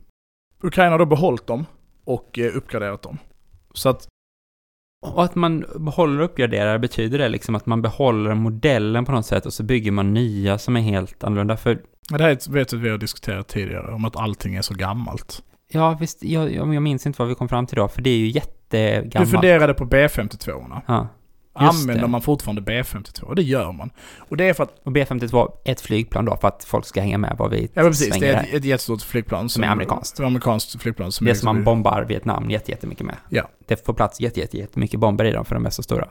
Ukraina 0.63 0.91
har 0.91 0.99
då 0.99 1.05
behållit 1.05 1.47
dem 1.47 1.65
och 2.03 2.39
eh, 2.39 2.55
uppgraderat 2.55 3.01
dem. 3.01 3.17
Så 3.73 3.89
att, 3.89 4.07
Och 5.01 5.23
att 5.23 5.35
man 5.35 5.65
behåller 5.75 6.19
och 6.19 6.25
uppgraderar, 6.25 6.77
betyder 6.77 7.17
det 7.17 7.29
liksom 7.29 7.55
att 7.55 7.65
man 7.65 7.81
behåller 7.81 8.33
modellen 8.35 9.05
på 9.05 9.11
något 9.11 9.25
sätt 9.25 9.45
och 9.45 9.53
så 9.53 9.63
bygger 9.63 9.91
man 9.91 10.13
nya 10.13 10.57
som 10.57 10.77
är 10.77 10.81
helt 10.81 11.23
annorlunda? 11.23 11.57
För 11.57 11.79
det 12.09 12.23
här 12.23 12.29
är- 12.29 12.51
vet 12.51 12.73
vi 12.73 12.89
har 12.89 12.97
diskuterat 12.97 13.47
tidigare, 13.47 13.93
om 13.93 14.05
att 14.05 14.15
allting 14.15 14.55
är 14.55 14.61
så 14.61 14.73
gammalt. 14.73 15.43
ja, 15.71 15.97
visst, 15.99 16.23
jag, 16.23 16.53
jag 16.53 16.73
jag 16.73 16.83
minns 16.83 17.05
inte 17.05 17.21
vad 17.21 17.29
vi 17.29 17.35
kom 17.35 17.49
fram 17.49 17.65
till 17.65 17.75
då, 17.77 17.87
för 17.87 18.01
det 18.01 18.09
är 18.09 18.17
ju 18.17 18.27
jättegammalt. 18.27 19.11
Du 19.19 19.25
funderade 19.25 19.73
på 19.73 19.85
B52orna. 19.85 20.81
Ja. 20.85 21.07
Just 21.59 21.81
Använder 21.81 22.03
det. 22.03 22.07
man 22.07 22.21
fortfarande 22.21 22.61
B52? 22.61 23.21
Och 23.21 23.35
det 23.35 23.41
gör 23.41 23.71
man. 23.71 23.89
Och 24.17 24.37
det 24.37 24.49
är 24.49 24.53
för 24.53 24.63
att, 24.63 24.79
Och 24.83 24.91
B52 24.91 25.51
är 25.65 25.71
ett 25.71 25.81
flygplan 25.81 26.25
då, 26.25 26.37
för 26.37 26.47
att 26.47 26.63
folk 26.63 26.85
ska 26.85 27.01
hänga 27.01 27.17
med 27.17 27.35
vad 27.39 27.51
vi 27.51 27.69
ja 27.73 27.83
precis, 27.83 28.19
det 28.19 28.27
är 28.27 28.43
ett, 28.43 28.53
ett 28.53 28.65
jättestort 28.65 29.01
flygplan. 29.01 29.49
Som 29.49 29.63
är 29.63 29.67
amerikanskt. 29.67 30.19
Ett 30.19 30.25
amerikanskt 30.25 30.81
flygplan. 30.81 31.11
Som 31.11 31.25
Det 31.25 31.31
är 31.31 31.35
som 31.35 31.45
man 31.45 31.63
bombar 31.63 32.05
Vietnam 32.07 32.49
jätte, 32.49 32.71
jättemycket 32.71 33.05
med. 33.05 33.15
Ja. 33.29 33.49
Det 33.67 33.85
får 33.85 33.93
plats 33.93 34.19
jätte, 34.21 34.39
jätte, 34.39 34.57
jättemycket 34.57 34.99
bomber 34.99 35.25
i 35.25 35.31
dem 35.31 35.45
för 35.45 35.55
de 35.55 35.65
är 35.65 35.69
så 35.69 35.83
stora. 35.83 36.07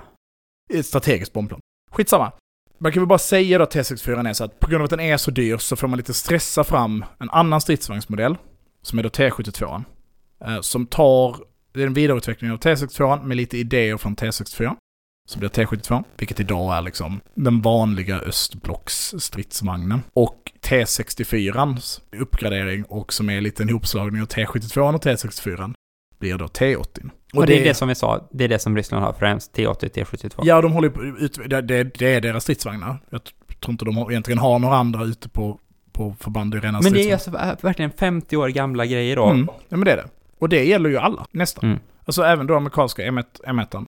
Ett 0.75 0.87
strategiskt 0.87 1.33
bombplan. 1.33 1.61
Skitsamma. 1.91 2.33
man 2.79 2.93
kan 2.93 3.03
väl 3.03 3.09
bara 3.09 3.19
säga 3.19 3.59
då 3.59 3.65
att 3.65 3.75
T64 3.75 4.29
är 4.29 4.33
så 4.33 4.45
att 4.45 4.61
på 4.61 4.71
grund 4.71 4.81
av 4.81 4.85
att 4.85 4.91
den 4.91 5.01
är 5.01 5.17
så 5.17 5.31
dyr 5.31 5.57
så 5.57 5.77
får 5.77 5.89
man 5.89 5.97
lite 5.97 6.15
stressa 6.15 6.65
fram 6.65 7.05
en 7.19 7.31
annan 7.31 7.61
stridsvagnsmodell, 7.61 8.37
som 8.83 8.99
är 8.99 9.03
då 9.03 9.09
T72. 9.09 9.85
eh, 10.45 10.61
Som 10.61 10.87
tar, 10.87 11.37
det 11.73 11.83
är 11.83 11.87
en 11.87 11.95
vidareutveckling 11.95 12.51
av 12.51 12.59
T62 12.59 13.25
med 13.25 13.37
lite 13.37 13.59
idéer 13.59 13.97
från 13.97 14.17
T64. 14.17 14.77
Som 15.31 15.41
blir 15.41 15.49
T72, 15.49 16.05
vilket 16.19 16.41
idag 16.41 16.77
är 16.77 16.83
liksom 16.83 17.21
den 17.35 17.61
vanliga 17.61 18.19
östblocks 18.21 19.15
stridsvagnen. 19.19 20.03
Och 20.13 20.53
T64ans 20.63 22.01
uppgradering 22.17 22.85
och 22.85 23.13
som 23.13 23.31
är 23.31 23.41
lite 23.41 23.63
en 23.63 23.69
hopslagning 23.69 24.23
av 24.23 24.29
T72 24.29 24.95
och 24.95 25.05
T64 25.05 25.75
blir 26.19 26.39
då 26.39 26.47
T80. 26.47 27.11
Och, 27.35 27.47
det, 27.47 27.61
är 27.61 27.65
det 27.65 27.75
som 27.75 27.89
vi 27.89 27.95
sa, 27.95 28.29
det 28.33 28.45
är 28.45 28.49
det 28.49 28.59
som 28.59 28.77
Ryssland 28.77 29.05
har 29.05 29.13
främst, 29.13 29.57
T80, 29.57 29.91
T72. 29.91 30.41
Ja, 30.43 30.61
de 30.61 30.73
håller 30.73 30.89
på 30.89 31.05
ut, 31.05 31.39
det, 31.47 31.61
det, 31.61 31.85
det 31.85 32.15
är 32.15 32.21
deras 32.21 32.43
stridsvagnar. 32.43 32.99
Jag 33.11 33.25
tror 33.25 33.73
inte 33.73 33.85
de 33.85 33.97
har, 33.97 34.11
egentligen 34.11 34.39
har 34.39 34.59
några 34.59 34.77
andra 34.77 35.05
ute 35.05 35.29
på, 35.29 35.59
på 35.93 36.15
förband 36.21 36.55
i 36.55 36.59
rena 36.59 36.81
Men 36.83 36.93
det 36.93 37.11
är 37.11 37.13
alltså 37.13 37.31
verkligen 37.63 37.91
50 37.91 38.37
år 38.37 38.49
gamla 38.49 38.87
grejer 38.87 39.17
då. 39.17 39.27
Mm, 39.27 39.49
ja 39.69 39.77
men 39.77 39.85
det 39.85 39.93
är 39.93 39.97
det. 39.97 40.09
Och 40.39 40.49
det 40.49 40.65
gäller 40.65 40.91
ju 40.91 40.99
alla, 40.99 41.27
nästan. 41.31 41.71
Mm. 41.71 41.81
Alltså 42.05 42.23
även 42.23 42.47
då 42.47 42.57
amerikanska 42.57 43.03
M1, 43.03 43.25
M1. 43.47 43.87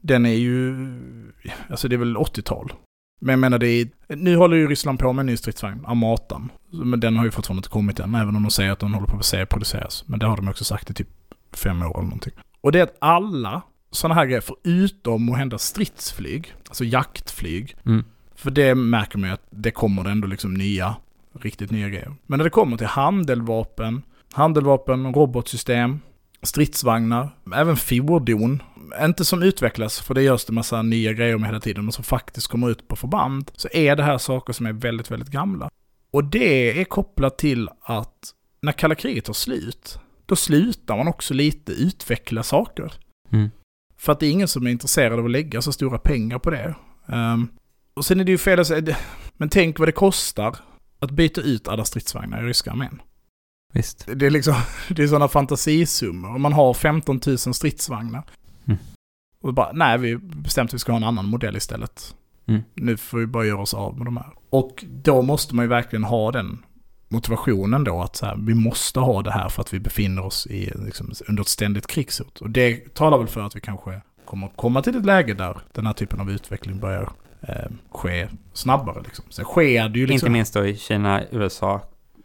Den 0.00 0.26
är 0.26 0.34
ju, 0.34 0.76
alltså 1.68 1.88
det 1.88 1.96
är 1.96 1.98
väl 1.98 2.16
80-tal. 2.16 2.72
Men 3.20 3.32
jag 3.32 3.38
menar 3.38 3.58
det 3.58 3.68
är, 3.68 3.88
nu 4.08 4.36
håller 4.36 4.56
ju 4.56 4.66
Ryssland 4.68 4.98
på 4.98 5.12
med 5.12 5.22
en 5.22 5.26
ny 5.26 5.36
stridsvagn, 5.36 5.86
Amatan. 5.86 6.52
Men 6.70 7.00
den 7.00 7.16
har 7.16 7.24
ju 7.24 7.30
fortfarande 7.30 7.58
inte 7.58 7.68
kommit 7.68 8.00
än, 8.00 8.14
även 8.14 8.36
om 8.36 8.42
de 8.42 8.50
säger 8.50 8.70
att 8.70 8.78
den 8.78 8.94
håller 8.94 9.06
på 9.06 9.16
att 9.16 9.24
serieproduceras. 9.24 10.04
Men 10.06 10.18
det 10.18 10.26
har 10.26 10.36
de 10.36 10.48
också 10.48 10.64
sagt 10.64 10.90
i 10.90 10.94
typ 10.94 11.08
fem 11.52 11.82
år 11.82 11.90
eller 11.98 12.02
någonting. 12.02 12.32
Och 12.60 12.72
det 12.72 12.78
är 12.78 12.82
att 12.82 12.96
alla 12.98 13.62
sådana 13.90 14.14
här 14.14 14.26
grejer, 14.26 14.40
förutom 14.40 15.32
att 15.32 15.38
hända 15.38 15.58
stridsflyg, 15.58 16.54
alltså 16.68 16.84
jaktflyg, 16.84 17.76
Mm. 17.86 18.04
för 18.34 18.50
det 18.50 18.74
märker 18.74 19.18
man 19.18 19.28
ju 19.30 19.34
att 19.34 19.46
det 19.50 19.70
kommer 19.70 20.04
ändå 20.10 20.26
liksom 20.28 20.54
nya, 20.54 20.96
riktigt 21.40 21.70
nya 21.70 21.88
grejer. 21.88 22.14
Men 22.26 22.36
när 22.38 22.44
det 22.44 22.50
kommer 22.50 22.76
till 22.76 22.86
handeldvapen, 22.86 24.02
handeldvapen, 24.32 25.14
robotsystem, 25.14 26.00
stridsvagnar, 26.42 27.30
även 27.54 27.76
fordon, 27.76 28.62
inte 29.00 29.24
som 29.24 29.42
utvecklas, 29.42 30.00
för 30.00 30.14
det 30.14 30.22
görs 30.22 30.44
det 30.44 30.52
massa 30.52 30.82
nya 30.82 31.12
grejer 31.12 31.38
med 31.38 31.48
hela 31.48 31.60
tiden, 31.60 31.84
men 31.84 31.92
som 31.92 32.04
faktiskt 32.04 32.46
kommer 32.46 32.70
ut 32.70 32.88
på 32.88 32.96
förband, 32.96 33.50
så 33.56 33.68
är 33.72 33.96
det 33.96 34.02
här 34.02 34.18
saker 34.18 34.52
som 34.52 34.66
är 34.66 34.72
väldigt, 34.72 35.10
väldigt 35.10 35.28
gamla. 35.28 35.70
Och 36.10 36.24
det 36.24 36.80
är 36.80 36.84
kopplat 36.84 37.38
till 37.38 37.68
att 37.82 38.34
när 38.62 38.72
kalla 38.72 38.94
kriget 38.94 39.24
tar 39.24 39.32
slut, 39.32 39.98
då 40.26 40.36
slutar 40.36 40.96
man 40.96 41.08
också 41.08 41.34
lite 41.34 41.72
utveckla 41.72 42.42
saker. 42.42 42.92
Mm. 43.32 43.50
För 43.96 44.12
att 44.12 44.20
det 44.20 44.26
är 44.26 44.30
ingen 44.30 44.48
som 44.48 44.66
är 44.66 44.70
intresserad 44.70 45.18
av 45.18 45.24
att 45.24 45.30
lägga 45.30 45.62
så 45.62 45.72
stora 45.72 45.98
pengar 45.98 46.38
på 46.38 46.50
det. 46.50 46.74
Ehm, 47.08 47.48
och 47.94 48.04
sen 48.04 48.20
är 48.20 48.24
det 48.24 48.32
ju 48.32 48.38
fel 48.38 48.60
att 48.60 48.66
säga, 48.66 48.96
men 49.36 49.48
tänk 49.48 49.78
vad 49.78 49.88
det 49.88 49.92
kostar 49.92 50.56
att 50.98 51.10
byta 51.10 51.40
ut 51.40 51.68
alla 51.68 51.84
stridsvagnar 51.84 52.44
i 52.44 52.46
ryska 52.46 52.70
armén. 52.70 53.02
Visst. 53.72 54.08
Det 54.14 54.26
är 54.26 54.30
liksom, 54.30 54.54
det 54.88 55.02
är 55.02 55.06
sådana 55.06 55.28
fantasisummor. 55.28 56.38
Man 56.38 56.52
har 56.52 56.74
15 56.74 57.20
000 57.26 57.38
stridsvagnar. 57.38 58.22
Mm. 58.66 58.78
Och 59.42 59.54
bara, 59.54 59.72
nej 59.72 59.98
vi 59.98 60.16
bestämt 60.16 60.70
att 60.70 60.74
vi 60.74 60.78
ska 60.78 60.92
ha 60.92 60.96
en 60.96 61.04
annan 61.04 61.26
modell 61.26 61.56
istället. 61.56 62.14
Mm. 62.46 62.62
Nu 62.74 62.96
får 62.96 63.18
vi 63.18 63.26
bara 63.26 63.44
göra 63.44 63.60
oss 63.60 63.74
av 63.74 63.96
med 63.96 64.06
de 64.06 64.16
här. 64.16 64.32
Och 64.50 64.84
då 64.90 65.22
måste 65.22 65.54
man 65.54 65.64
ju 65.64 65.68
verkligen 65.68 66.04
ha 66.04 66.32
den 66.32 66.62
motivationen 67.08 67.84
då 67.84 68.02
att 68.02 68.16
så 68.16 68.26
här, 68.26 68.36
vi 68.36 68.54
måste 68.54 69.00
ha 69.00 69.22
det 69.22 69.32
här 69.32 69.48
för 69.48 69.62
att 69.62 69.74
vi 69.74 69.80
befinner 69.80 70.24
oss 70.24 70.46
i, 70.46 70.72
liksom, 70.84 71.12
under 71.28 71.40
ett 71.40 71.48
ständigt 71.48 71.86
krigshot. 71.86 72.40
Och 72.40 72.50
det 72.50 72.94
talar 72.94 73.18
väl 73.18 73.26
för 73.26 73.40
att 73.40 73.56
vi 73.56 73.60
kanske 73.60 74.00
kommer 74.24 74.48
komma 74.48 74.82
till 74.82 74.96
ett 74.96 75.06
läge 75.06 75.34
där 75.34 75.58
den 75.72 75.86
här 75.86 75.92
typen 75.92 76.20
av 76.20 76.30
utveckling 76.30 76.78
börjar 76.78 77.10
eh, 77.40 77.70
ske 77.90 78.28
snabbare. 78.52 79.02
Liksom. 79.02 79.24
Sen 79.28 79.44
sker 79.44 79.88
det 79.88 79.98
ju 79.98 80.06
liksom... 80.06 80.26
Inte 80.26 80.30
minst 80.30 80.54
då 80.54 80.66
i 80.66 80.76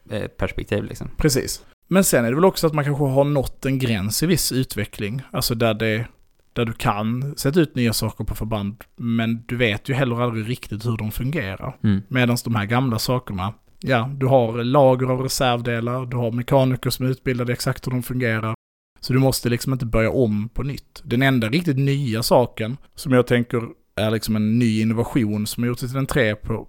Kina-USA-perspektiv 0.10 0.84
liksom. 0.84 1.10
Precis. 1.18 1.66
Men 1.88 2.04
sen 2.04 2.26
är 2.26 2.30
det 2.30 2.36
väl 2.36 2.46
också 2.46 2.68
att 2.68 2.74
man 2.74 2.86
kanske 2.86 3.04
har 3.04 3.24
nått 3.24 3.66
en 3.66 3.80
gräns 3.80 4.24
i 4.24 4.26
viss 4.26 4.52
utveckling. 4.52 5.22
Alltså 5.32 5.56
där 5.56 5.74
det 5.74 6.08
där 6.54 6.66
du 6.66 6.74
kan 6.74 7.38
sätta 7.38 7.60
ut 7.60 7.76
nya 7.76 7.94
saker 7.94 8.24
på 8.24 8.36
förband, 8.36 8.84
men 8.96 9.44
du 9.48 9.56
vet 9.56 9.90
ju 9.90 9.94
heller 9.94 10.22
aldrig 10.22 10.50
riktigt 10.50 10.86
hur 10.86 10.98
de 10.98 11.12
fungerar. 11.12 11.78
Mm. 11.84 12.02
Medan 12.08 12.38
de 12.44 12.56
här 12.56 12.66
gamla 12.66 13.00
sakerna, 13.00 13.54
ja, 13.80 14.10
du 14.18 14.26
har 14.26 14.64
lager 14.64 15.08
av 15.08 15.22
reservdelar, 15.22 16.06
du 16.06 16.18
har 16.18 16.32
mekaniker 16.32 16.90
som 16.90 17.06
är 17.06 17.10
utbildade 17.10 17.54
exakt 17.54 17.88
hur 17.88 17.92
de 17.92 18.04
fungerar. 18.04 18.56
Så 19.00 19.14
du 19.14 19.20
måste 19.20 19.50
liksom 19.50 19.74
inte 19.74 19.86
börja 19.86 20.12
om 20.12 20.50
på 20.50 20.64
nytt. 20.64 21.02
Den 21.04 21.22
enda 21.22 21.50
riktigt 21.50 21.78
nya 21.78 22.24
saken 22.24 22.78
som 22.96 23.12
jag 23.12 23.28
tänker 23.28 23.62
är 23.96 24.12
liksom 24.12 24.36
en 24.36 24.60
ny 24.60 24.82
innovation 24.82 25.48
som 25.48 25.64
har 25.64 25.68
gjort 25.68 25.80
sig 25.80 25.90
till 25.90 25.98
en 25.98 26.06
trä 26.06 26.36
på, 26.36 26.68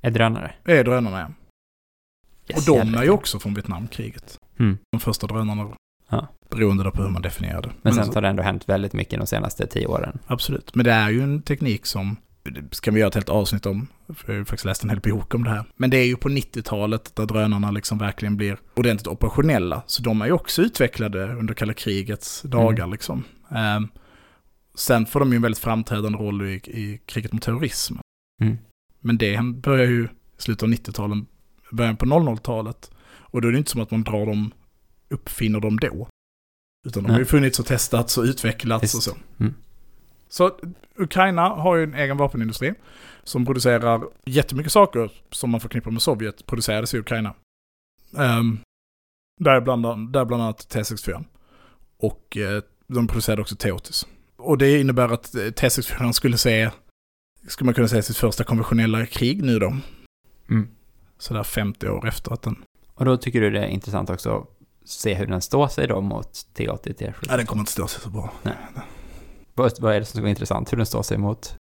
Är 0.00 0.10
drönare. 0.10 0.54
är 0.64 0.84
drönarna. 0.84 1.32
Yes, 2.48 2.68
och 2.68 2.76
de 2.76 2.94
är 2.94 3.02
ju 3.02 3.10
också 3.10 3.38
från 3.38 3.54
Vietnamkriget. 3.54 4.38
Mm. 4.58 4.78
De 4.92 5.00
första 5.00 5.26
drönarna. 5.26 5.68
Ja. 6.10 6.28
Beroende 6.50 6.90
på 6.90 7.02
hur 7.02 7.10
man 7.10 7.22
definierar 7.22 7.62
det. 7.62 7.70
Men 7.82 7.92
sen 7.92 8.02
alltså, 8.02 8.16
har 8.16 8.22
det 8.22 8.28
ändå 8.28 8.42
hänt 8.42 8.68
väldigt 8.68 8.92
mycket 8.92 9.18
de 9.18 9.26
senaste 9.26 9.66
tio 9.66 9.86
åren. 9.86 10.18
Absolut. 10.26 10.74
Men 10.74 10.84
det 10.84 10.92
är 10.92 11.10
ju 11.10 11.22
en 11.22 11.42
teknik 11.42 11.86
som, 11.86 12.16
ska 12.70 12.90
vi 12.90 13.00
göra 13.00 13.08
ett 13.08 13.14
helt 13.14 13.28
avsnitt 13.28 13.66
om, 13.66 13.86
för 14.06 14.24
jag 14.26 14.34
har 14.34 14.38
ju 14.38 14.44
faktiskt 14.44 14.64
läst 14.64 14.84
en 14.84 14.90
hel 14.90 15.00
bok 15.00 15.34
om 15.34 15.44
det 15.44 15.50
här. 15.50 15.64
Men 15.76 15.90
det 15.90 15.96
är 15.96 16.06
ju 16.06 16.16
på 16.16 16.28
90-talet 16.28 17.16
där 17.16 17.26
drönarna 17.26 17.70
liksom 17.70 17.98
verkligen 17.98 18.36
blir 18.36 18.58
ordentligt 18.74 19.06
operationella. 19.06 19.82
Så 19.86 20.02
de 20.02 20.22
är 20.22 20.26
ju 20.26 20.32
också 20.32 20.62
utvecklade 20.62 21.32
under 21.32 21.54
kalla 21.54 21.74
krigets 21.74 22.42
dagar 22.42 22.86
liksom. 22.86 23.24
Ehm, 23.50 23.88
sen 24.74 25.06
får 25.06 25.20
de 25.20 25.30
ju 25.30 25.36
en 25.36 25.42
väldigt 25.42 25.58
framträdande 25.58 26.18
roll 26.18 26.42
i, 26.42 26.54
i 26.54 27.00
kriget 27.06 27.32
mot 27.32 27.42
terrorism. 27.42 27.94
Mm. 28.42 28.58
Men 29.00 29.18
det 29.18 29.40
börjar 29.42 29.86
ju 29.86 30.04
i 30.04 30.08
slutet 30.42 30.62
av 30.62 30.68
90-talet, 30.68 31.18
början 31.74 31.96
på 31.96 32.06
00-talet. 32.06 32.90
Och 33.06 33.40
då 33.40 33.48
är 33.48 33.52
det 33.52 33.58
inte 33.58 33.70
som 33.70 33.80
att 33.80 33.90
man 33.90 34.02
drar 34.02 34.26
dem, 34.26 34.52
uppfinner 35.08 35.60
dem 35.60 35.76
då. 35.76 36.08
Utan 36.86 37.02
de 37.02 37.10
har 37.10 37.18
ju 37.18 37.24
Nej. 37.24 37.30
funnits 37.30 37.58
och 37.58 37.66
testats 37.66 38.18
och 38.18 38.24
utvecklats 38.24 38.82
Visst. 38.82 38.94
och 38.94 39.02
så. 39.02 39.16
Mm. 39.40 39.54
Så 40.28 40.58
Ukraina 40.96 41.48
har 41.48 41.76
ju 41.76 41.82
en 41.84 41.94
egen 41.94 42.16
vapenindustri 42.16 42.74
som 43.24 43.46
producerar 43.46 44.02
jättemycket 44.24 44.72
saker 44.72 45.12
som 45.30 45.50
man 45.50 45.60
förknippar 45.60 45.90
med 45.90 46.02
Sovjet 46.02 46.46
producerades 46.46 46.94
i 46.94 46.98
Ukraina. 46.98 47.34
Um, 48.12 48.58
där, 49.40 49.60
bland, 49.60 50.12
där 50.12 50.24
bland 50.24 50.42
annat 50.42 50.74
T64. 50.74 51.24
Och 51.96 52.36
eh, 52.36 52.62
de 52.86 53.06
producerade 53.06 53.42
också 53.42 53.54
T80. 53.54 54.06
Och 54.36 54.58
det 54.58 54.80
innebär 54.80 55.08
att 55.08 55.34
eh, 55.34 55.38
T64 55.38 56.12
skulle 56.12 56.38
se, 56.38 56.70
skulle 57.48 57.66
man 57.66 57.74
kunna 57.74 57.88
säga, 57.88 58.02
sitt 58.02 58.16
första 58.16 58.44
konventionella 58.44 59.06
krig 59.06 59.42
nu 59.42 59.58
då. 59.58 59.76
Mm. 60.50 60.68
Sådär 61.18 61.42
50 61.42 61.88
år 61.88 62.08
efter 62.08 62.32
att 62.32 62.42
den... 62.42 62.56
Och 62.94 63.04
då 63.04 63.16
tycker 63.16 63.40
du 63.40 63.50
det 63.50 63.60
är 63.60 63.66
intressant 63.66 64.10
också 64.10 64.38
att 64.38 64.88
se 64.88 65.14
hur 65.14 65.26
den 65.26 65.40
står 65.40 65.68
sig 65.68 65.86
då 65.86 66.00
mot 66.00 66.28
T80, 66.54 66.78
T70? 66.82 67.14
Nej, 67.28 67.36
den 67.36 67.46
kommer 67.46 67.60
inte 67.60 67.72
stå 67.72 67.86
sig 67.86 68.00
så 68.00 68.10
bra. 68.10 68.32
Vad, 69.54 69.80
vad 69.80 69.94
är 69.94 70.00
det 70.00 70.06
som 70.06 70.16
ska 70.16 70.20
vara 70.20 70.30
intressant? 70.30 70.72
Hur 70.72 70.76
den 70.76 70.86
står 70.86 71.02
sig 71.02 71.18
mot? 71.18 71.56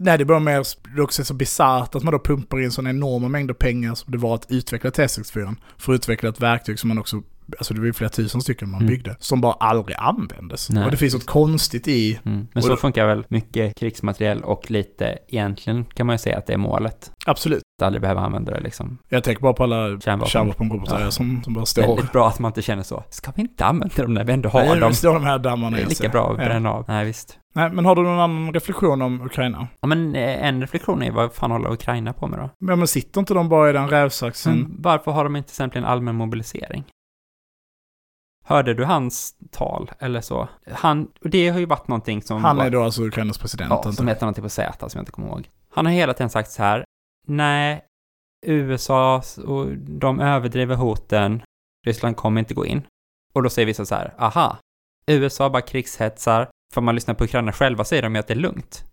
Nej, 0.00 0.18
det 0.18 0.22
är 0.22 0.26
bara 0.26 0.38
mer, 0.38 0.66
det 0.94 1.00
är 1.00 1.04
också 1.04 1.24
så 1.24 1.34
bisarrt 1.34 1.94
att 1.94 2.02
man 2.02 2.12
då 2.12 2.18
pumpar 2.18 2.60
in 2.60 2.70
sådana 2.70 2.90
enorma 2.90 3.28
mängder 3.28 3.54
pengar 3.54 3.94
som 3.94 4.12
det 4.12 4.18
var 4.18 4.34
att 4.34 4.50
utveckla 4.50 4.90
T64. 4.90 5.56
För 5.78 5.92
att 5.92 5.96
utveckla 5.96 6.28
ett 6.28 6.40
verktyg 6.40 6.78
som 6.78 6.88
man 6.88 6.98
också, 6.98 7.22
alltså 7.58 7.74
det 7.74 7.80
var 7.80 7.86
ju 7.86 7.92
flera 7.92 8.10
tusen 8.10 8.40
stycken 8.40 8.70
man 8.70 8.80
Mm. 8.80 8.90
byggde, 8.90 9.16
som 9.18 9.40
bara 9.40 9.52
aldrig 9.52 9.96
användes. 10.00 10.70
Nej. 10.70 10.84
Och 10.84 10.90
det 10.90 10.96
finns 10.96 11.14
något 11.14 11.26
konstigt 11.26 11.88
i, 11.88 12.20
Mm. 12.24 12.46
Men 12.52 12.62
så 12.62 12.68
då- 12.68 12.76
funkar 12.76 13.06
väl 13.06 13.24
mycket 13.28 13.76
krigsmateriel 13.78 14.42
och 14.42 14.70
lite, 14.70 15.18
egentligen 15.28 15.84
kan 15.84 16.06
man 16.06 16.14
ju 16.14 16.18
säga 16.18 16.38
att 16.38 16.46
det 16.46 16.52
är 16.52 16.56
målet. 16.58 17.12
absolut. 17.26 17.62
Att 17.82 17.86
aldrig 17.86 18.02
behöva 18.02 18.20
använda 18.20 18.52
det 18.52 18.60
liksom. 18.60 18.98
Jag 19.08 19.24
tänker 19.24 19.42
bara 19.42 19.52
på 19.52 19.62
alla 19.62 20.00
Kärnvapen. 20.00 20.30
kärnvapenrobotar 20.30 21.00
Ja. 21.00 21.10
som, 21.10 21.42
som 21.44 21.54
bara 21.54 21.66
står. 21.66 21.82
Väldigt 21.82 22.12
bra 22.12 22.28
att 22.28 22.38
man 22.38 22.48
inte 22.48 22.62
känner 22.62 22.82
så. 22.82 23.04
Ska 23.10 23.32
vi 23.34 23.42
inte 23.42 23.64
använda 23.64 24.02
dem 24.02 24.14
när 24.14 24.24
vi 24.24 24.32
ändå 24.32 24.48
har 24.48 24.60
Nej, 24.60 24.80
dem? 24.80 24.90
det 24.90 24.96
står 24.96 25.14
de 25.14 25.24
här 25.24 25.38
dammarna 25.38 25.76
Det 25.76 25.82
är 25.82 25.86
lika 25.88 26.08
bra 26.08 26.32
att 26.32 26.38
Ja. 26.38 26.44
bränna 26.44 26.70
av. 26.72 26.84
Nej, 26.88 27.04
visst. 27.06 27.38
Nej, 27.54 27.70
men 27.70 27.84
har 27.84 27.96
du 27.96 28.02
någon 28.02 28.20
annan 28.20 28.52
reflektion 28.54 29.02
om 29.02 29.20
Ukraina? 29.20 29.68
Ja, 29.80 29.88
men 29.88 30.14
eh, 30.14 30.46
en 30.46 30.60
reflektion 30.60 31.02
är 31.02 31.10
vad 31.10 31.32
fan 31.34 31.50
håller 31.50 31.72
Ukraina 31.72 32.12
på 32.12 32.26
med 32.26 32.38
då? 32.38 32.50
Ja, 32.58 32.76
men 32.76 32.86
sitter 32.86 33.20
inte 33.20 33.34
de 33.34 33.48
bara 33.48 33.70
i 33.70 33.72
den 33.72 33.88
rävsaxen? 33.88 34.52
Men 34.60 34.76
varför 34.82 35.10
har 35.12 35.24
de 35.24 35.36
inte 35.36 35.48
till 35.48 35.52
exempel 35.54 35.78
en 35.82 35.88
allmän 35.88 36.14
mobilisering? 36.14 36.84
Hörde 38.48 38.74
du 38.74 38.84
hans 38.84 39.34
tal 39.50 39.90
eller 39.98 40.20
så? 40.20 40.48
Han, 40.66 41.10
och 41.20 41.30
det 41.30 41.48
har 41.48 41.58
ju 41.58 41.66
varit 41.66 41.88
någonting 41.88 42.22
som... 42.22 42.44
Han 42.44 42.60
är 42.60 42.70
då 42.70 42.82
alltså 42.82 43.02
Ukrainas 43.02 43.38
president. 43.38 43.70
Ja, 43.70 43.92
som 43.92 44.08
heter 44.08 44.22
någonting 44.22 44.42
på 44.42 44.48
Z 44.48 44.88
som 44.88 44.98
jag 44.98 45.02
inte 45.02 45.12
kommer 45.12 45.28
ihåg. 45.28 45.50
Han 45.70 45.86
har 45.86 45.92
hela 45.92 46.14
tiden 46.14 46.30
sagt 46.30 46.50
så 46.50 46.62
här, 46.62 46.84
nej, 47.26 47.84
USA 48.46 49.22
och 49.46 49.76
de 49.76 50.20
överdriver 50.20 50.74
hoten, 50.74 51.42
Ryssland 51.86 52.16
kommer 52.16 52.38
inte 52.38 52.54
gå 52.54 52.66
in. 52.66 52.82
Och 53.34 53.42
då 53.42 53.50
säger 53.50 53.66
vissa 53.66 53.84
så 53.84 53.94
här, 53.94 54.14
aha, 54.18 54.58
USA 55.06 55.50
bara 55.50 55.62
krigshetsar, 55.62 56.48
för 56.74 56.80
man 56.80 56.94
lyssnar 56.94 57.14
på 57.14 57.24
Ukraina 57.24 57.52
själva 57.52 57.84
säger 57.84 58.02
de 58.02 58.14
ju 58.14 58.18
att 58.18 58.26
det 58.26 58.34
är 58.34 58.38
lugnt. 58.38 58.84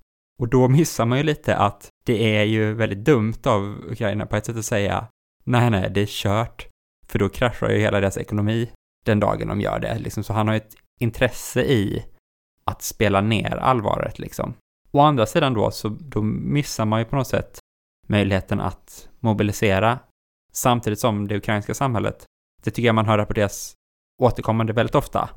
Och 0.41 0.49
då 0.49 0.67
missar 0.67 1.05
man 1.05 1.17
ju 1.17 1.23
lite 1.23 1.57
att 1.57 1.89
det 2.05 2.37
är 2.37 2.43
ju 2.43 2.73
väldigt 2.73 3.05
dumt 3.05 3.39
av 3.45 3.75
Ukraina 3.89 4.25
på 4.25 4.35
ett 4.35 4.45
sätt 4.45 4.57
att 4.57 4.65
säga, 4.65 5.07
nej, 5.43 5.69
nej, 5.69 5.89
det 5.89 6.01
är 6.01 6.05
kört, 6.05 6.67
för 7.07 7.19
då 7.19 7.29
kraschar 7.29 7.69
ju 7.69 7.79
hela 7.79 7.99
deras 7.99 8.17
ekonomi 8.17 8.69
den 9.03 9.19
dagen 9.19 9.47
de 9.47 9.61
gör 9.61 9.79
det, 9.79 9.99
liksom. 9.99 10.23
Så 10.23 10.33
han 10.33 10.47
har 10.47 10.55
ju 10.55 10.57
ett 10.57 10.75
intresse 10.99 11.61
i 11.61 12.05
att 12.63 12.81
spela 12.81 13.21
ner 13.21 13.55
allvaret, 13.55 14.19
liksom. 14.19 14.53
Å 14.91 14.99
andra 14.99 15.25
sidan 15.25 15.53
då, 15.53 15.71
så 15.71 15.89
då 15.89 16.21
missar 16.21 16.85
man 16.85 16.99
ju 16.99 17.05
på 17.05 17.15
något 17.15 17.27
sätt 17.27 17.59
möjligheten 18.07 18.59
att 18.59 19.09
mobilisera 19.19 19.99
samtidigt 20.51 20.99
som 20.99 21.27
det 21.27 21.37
ukrainska 21.37 21.73
samhället. 21.73 22.25
Det 22.63 22.71
tycker 22.71 22.87
jag 22.87 22.95
man 22.95 23.05
hör 23.05 23.17
rapporteras 23.17 23.73
återkommande 24.21 24.73
väldigt 24.73 24.95
ofta. 24.95 25.29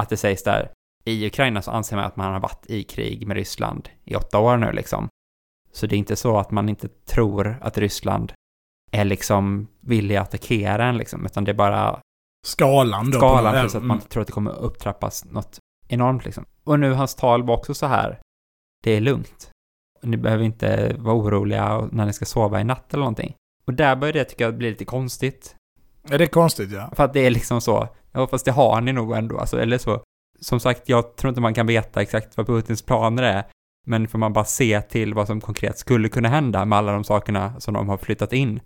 Att 0.00 0.08
det 0.08 0.16
sägs 0.16 0.42
där, 0.42 0.72
i 1.04 1.26
Ukraina 1.26 1.62
så 1.62 1.70
anser 1.70 1.96
man 1.96 2.04
att 2.04 2.16
man 2.16 2.32
har 2.32 2.40
varit 2.40 2.66
i 2.66 2.82
krig 2.82 3.26
med 3.26 3.36
Ryssland 3.36 3.88
i 4.04 4.14
åtta 4.14 4.38
år 4.38 4.56
nu 4.56 4.72
liksom. 4.72 5.08
Så 5.72 5.86
det 5.86 5.96
är 5.96 5.98
inte 5.98 6.16
så 6.16 6.38
att 6.38 6.50
man 6.50 6.68
inte 6.68 6.88
tror 6.88 7.58
att 7.60 7.78
Ryssland 7.78 8.32
är 8.90 9.04
liksom 9.04 9.68
villig 9.80 10.16
att 10.16 10.28
attackera 10.28 10.84
en 10.84 10.96
liksom, 10.96 11.26
utan 11.26 11.44
det 11.44 11.50
är 11.50 11.54
bara 11.54 12.00
Skalan 12.48 13.10
då. 13.10 13.18
skalan 13.18 13.52
plus 13.60 13.74
att 13.74 13.82
man 13.82 13.96
inte 13.96 14.08
tror 14.08 14.20
att 14.20 14.26
det 14.26 14.32
kommer 14.32 14.58
upptrappas 14.58 15.24
något 15.24 15.58
enormt 15.88 16.24
liksom. 16.24 16.44
Och 16.64 16.80
nu 16.80 16.92
hans 16.92 17.14
tal 17.14 17.42
var 17.42 17.56
också 17.56 17.74
så 17.74 17.86
här, 17.86 18.20
det 18.84 18.90
är 18.90 19.00
lugnt. 19.00 19.50
Ni 20.02 20.16
behöver 20.16 20.44
inte 20.44 20.96
vara 20.98 21.16
oroliga 21.16 21.88
när 21.92 22.06
ni 22.06 22.12
ska 22.12 22.24
sova 22.24 22.60
i 22.60 22.64
natt 22.64 22.94
eller 22.94 23.00
någonting. 23.00 23.34
Och 23.66 23.74
där 23.74 23.96
börjar 23.96 24.12
det 24.12 24.24
tycka 24.24 24.52
bli 24.52 24.70
lite 24.70 24.84
konstigt. 24.84 25.56
Ja, 26.10 26.18
det 26.18 26.24
är 26.24 26.28
konstigt 26.28 26.72
ja. 26.72 26.90
För 26.96 27.04
att 27.04 27.12
det 27.12 27.20
är 27.26 27.30
liksom 27.30 27.60
så, 27.60 27.88
ja 28.12 28.26
fast 28.26 28.44
det 28.44 28.52
har 28.52 28.80
ni 28.80 28.92
nog 28.92 29.16
ändå, 29.16 29.38
alltså, 29.38 29.60
eller 29.60 29.78
så. 29.78 30.02
Som 30.40 30.60
sagt, 30.60 30.88
jag 30.88 31.16
tror 31.16 31.28
inte 31.28 31.40
man 31.40 31.54
kan 31.54 31.66
veta 31.66 32.02
exakt 32.02 32.36
vad 32.36 32.46
Putins 32.46 32.82
planer 32.82 33.22
är, 33.22 33.44
men 33.86 34.08
får 34.08 34.18
man 34.18 34.32
bara 34.32 34.44
se 34.44 34.80
till 34.80 35.14
vad 35.14 35.26
som 35.26 35.40
konkret 35.40 35.78
skulle 35.78 36.08
kunna 36.08 36.28
hända 36.28 36.64
med 36.64 36.78
alla 36.78 36.92
de 36.92 37.04
sakerna 37.04 37.60
som 37.60 37.74
de 37.74 37.88
har 37.88 37.96
flyttat 37.96 38.32
in, 38.32 38.60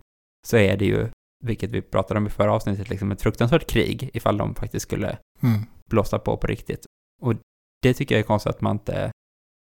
så 0.46 0.56
är 0.56 0.76
det 0.76 0.84
ju, 0.84 1.08
vilket 1.42 1.70
vi 1.70 1.82
pratade 1.82 2.18
om 2.18 2.26
i 2.26 2.30
förra 2.30 2.52
avsnittet, 2.52 2.90
liksom 2.90 3.12
ett 3.12 3.22
fruktansvärt 3.22 3.70
krig 3.70 4.10
ifall 4.14 4.36
de 4.36 4.54
faktiskt 4.54 4.82
skulle 4.86 5.18
Mm. 5.42 5.60
blåsa 5.90 6.18
på 6.18 6.36
på 6.36 6.46
riktigt. 6.46 6.86
Och 7.22 7.34
det 7.82 7.94
tycker 7.94 8.14
jag 8.14 8.20
är 8.20 8.26
konstigt 8.26 8.50
att 8.54 8.60
man 8.60 8.76
inte 8.76 9.10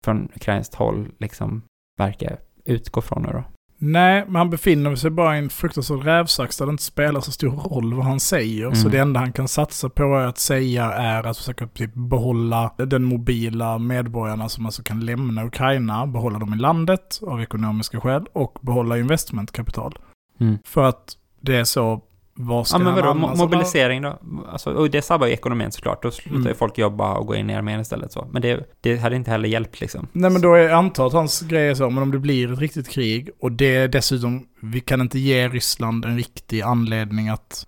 från 0.05 0.30
ukrainskt 0.36 0.76
håll 0.76 1.07
liksom 1.20 1.61
verkar 1.99 2.39
utgå 2.66 3.01
från 3.01 3.22
nu 3.22 3.30
då. 3.32 3.43
Nej, 3.78 4.24
men 4.26 4.36
han 4.36 4.49
befinner 4.49 4.95
sig 4.95 5.11
bara 5.11 5.36
i 5.36 5.39
en 5.39 5.49
fruktansvärd 5.49 6.03
rävsax 6.03 6.57
där 6.57 6.66
det 6.66 6.70
inte 6.72 6.84
spelar 6.84 7.22
så 7.22 7.32
stor 7.32 7.49
roll 7.51 7.93
vad 7.93 8.05
han 8.05 8.20
säger. 8.20 8.72
Så 8.72 8.80
Mm. 8.80 8.91
det 8.91 8.97
enda 8.99 9.20
han 9.20 9.34
kan 9.34 9.47
satsa 9.47 9.89
på 9.89 10.16
att 10.16 10.38
säga 10.38 10.86
är 10.91 11.24
att 11.24 11.38
försöka 11.38 11.68
typ 11.68 11.93
behålla 11.93 12.74
den 12.78 13.03
mobila 13.03 13.78
medborgarna 13.80 14.49
som 14.49 14.66
alltså 14.66 14.84
kan 14.84 14.99
lämna 15.05 15.45
Ukraina, 15.45 16.07
behålla 16.07 16.39
dem 16.39 16.53
i 16.53 16.57
landet 16.57 17.20
av 17.28 17.41
ekonomiska 17.41 18.01
skäl 18.01 18.26
och 18.34 18.57
behålla 18.61 18.97
investmentkapital. 18.97 19.99
Mm. 20.39 20.57
För 20.66 20.84
att 20.84 21.18
det 21.44 21.56
är 21.56 21.64
så, 21.64 22.02
vad 22.36 22.68
ska 22.68 22.76
Ja 22.78 22.80
men 22.84 22.88
han 22.94 22.96
vadå, 22.96 23.10
annars- 23.10 23.38
mo- 23.38 23.38
mobilisering 23.38 24.02
då? 24.02 24.20
Alltså, 24.52 24.72
och 24.74 24.89
det 24.89 25.02
sabbar 25.02 25.28
ju 25.28 25.34
ekonomin 25.34 25.72
såklart, 25.72 26.04
då 26.04 26.12
slutar 26.12 26.39
ju 26.39 26.46
Mm. 26.46 26.56
folk 26.56 26.78
jobba 26.78 27.14
och 27.14 27.28
gå 27.28 27.36
in 27.36 27.50
i 27.50 27.56
armén 27.56 27.80
istället 27.80 28.12
så. 28.12 28.28
Men 28.32 28.41
det, 28.41 28.74
det 28.82 28.98
hade 28.98 29.16
inte 29.16 29.32
heller 29.32 29.50
hjälpt 29.50 29.82
liksom. 29.82 30.08
Nej 30.12 30.32
men 30.32 30.41
då 30.41 30.54
är 30.54 30.60
jag 30.60 30.72
antar 30.72 31.08
att 31.08 31.14
hans 31.14 31.41
grej 31.41 31.68
är 31.70 31.74
så, 31.76 31.89
men 31.89 32.04
om 32.04 32.12
det 32.12 32.20
blir 32.20 32.54
ett 32.54 32.60
riktigt 32.60 32.89
krig 32.89 33.30
och 33.39 33.52
det 33.52 33.76
är 33.76 33.88
dessutom, 33.88 34.46
vi 34.62 34.80
kan 34.80 35.02
inte 35.02 35.20
ge 35.20 35.48
Ryssland 35.50 36.06
en 36.06 36.18
riktig 36.18 36.62
anledning 36.62 37.30
att 37.30 37.68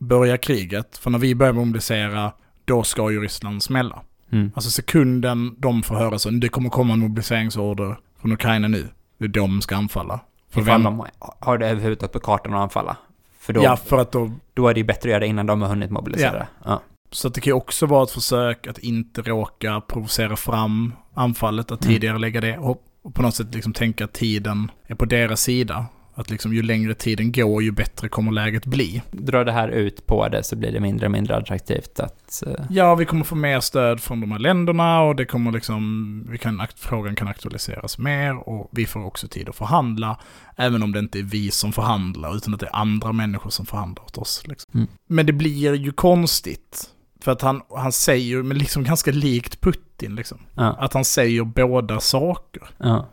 börja 0.00 0.36
kriget. 0.38 0.98
För 0.98 1.10
när 1.10 1.18
vi 1.18 1.34
börjar 1.34 1.52
mobilisera, 1.52 2.32
då 2.64 2.82
ska 2.82 3.10
ju 3.10 3.20
Ryssland 3.20 3.62
smälla. 3.62 4.02
Mm. 4.32 4.50
Alltså 4.54 4.70
sekunden 4.70 5.54
de 5.58 5.82
får 5.82 5.94
höra 5.94 6.18
så, 6.18 6.30
det 6.30 6.48
kommer 6.48 6.70
komma 6.70 6.92
en 6.92 6.98
mobiliseringsorder 7.00 7.96
från 8.20 8.32
Ukraina 8.32 8.68
nu, 8.68 8.88
det 9.18 9.24
är 9.24 9.28
de 9.28 9.60
ska 9.62 9.76
anfalla. 9.76 10.20
För 10.56 10.62
Ifall 10.62 10.82
vem? 10.82 10.96
de 10.98 11.06
har 11.40 11.58
det 11.58 11.68
överhuvudtaget 11.68 12.12
på 12.12 12.20
kartan 12.20 12.54
att 12.54 12.60
anfalla. 12.60 12.96
För 13.38 13.52
då, 13.52 13.62
Ja, 13.64 13.76
för 13.76 13.98
att 13.98 14.12
då, 14.12 14.30
då 14.54 14.68
är 14.68 14.74
det 14.74 14.80
ju 14.80 14.84
bättre 14.84 15.08
att 15.08 15.10
göra 15.10 15.20
det 15.20 15.26
innan 15.26 15.46
de 15.46 15.62
har 15.62 15.68
hunnit 15.68 15.90
mobilisera. 15.90 16.46
Ja. 16.64 16.82
så 17.10 17.28
att 17.28 17.34
det 17.34 17.40
kan 17.40 17.50
ju 17.50 17.54
också 17.54 17.86
vara 17.86 18.02
ett 18.02 18.10
försök 18.10 18.66
att 18.66 18.78
inte 18.78 19.22
råka 19.22 19.80
provocera 19.80 20.36
fram 20.36 20.92
anfallet, 21.14 21.70
att 21.70 21.80
tidigare 21.80 22.18
lägga 22.18 22.40
det 22.40 22.58
och 22.58 22.82
på 23.14 23.22
något 23.22 23.34
sätt 23.34 23.54
liksom 23.54 23.72
tänka 23.72 24.04
att 24.04 24.12
tiden 24.12 24.70
är 24.86 24.94
på 24.94 25.04
deras 25.04 25.40
sida. 25.40 25.86
Att 26.18 26.30
liksom 26.30 26.54
ju 26.54 26.62
längre 26.62 26.94
tiden 26.94 27.32
går, 27.32 27.62
ju 27.62 27.70
bättre 27.70 28.08
kommer 28.08 28.32
läget 28.32 28.66
bli. 28.66 29.02
Drar 29.10 29.44
det 29.44 29.52
här 29.52 29.68
ut 29.68 30.06
på 30.06 30.28
det 30.28 30.42
så 30.42 30.56
blir 30.56 30.72
det 30.72 30.80
mindre 30.80 31.06
och 31.06 31.12
mindre 31.12 31.36
attraktivt 31.36 32.00
att... 32.00 32.42
eh, 32.46 32.64
Ja, 32.70 32.94
vi 32.94 33.04
kommer 33.04 33.24
få 33.24 33.34
mer 33.34 33.60
stöd 33.60 34.00
från 34.00 34.20
de 34.20 34.32
här 34.32 34.38
länderna 34.38 35.00
och 35.02 35.16
det 35.16 35.24
kommer 35.24 35.52
liksom, 35.52 36.26
vi 36.30 36.38
kan, 36.38 36.62
frågan 36.76 37.14
kan 37.14 37.28
aktualiseras 37.28 37.98
mer 37.98 38.48
och 38.48 38.68
vi 38.72 38.86
får 38.86 39.04
också 39.04 39.28
tid 39.28 39.48
att 39.48 39.56
förhandla. 39.56 40.18
Även 40.56 40.82
om 40.82 40.92
det 40.92 40.98
inte 40.98 41.18
är 41.18 41.22
vi 41.22 41.50
som 41.50 41.72
förhandlar, 41.72 42.36
utan 42.36 42.54
att 42.54 42.60
det 42.60 42.66
är 42.66 42.76
andra 42.76 43.12
människor 43.12 43.50
som 43.50 43.66
förhandlar 43.66 44.04
åt 44.04 44.18
oss. 44.18 44.42
Liksom. 44.46 44.70
Mm. 44.74 44.86
Men 45.08 45.26
det 45.26 45.32
blir 45.32 45.74
ju 45.74 45.92
konstigt. 45.92 46.90
För 47.20 47.32
att 47.32 47.42
han, 47.42 47.62
han 47.76 47.92
säger, 47.92 48.42
men 48.42 48.58
liksom 48.58 48.84
ganska 48.84 49.10
likt 49.10 49.60
Putin 49.60 50.14
liksom. 50.14 50.38
ja, 50.54 50.76
Att 50.78 50.92
han 50.94 51.04
säger 51.04 51.44
båda 51.44 52.00
saker. 52.00 52.62
ja. 52.78 53.08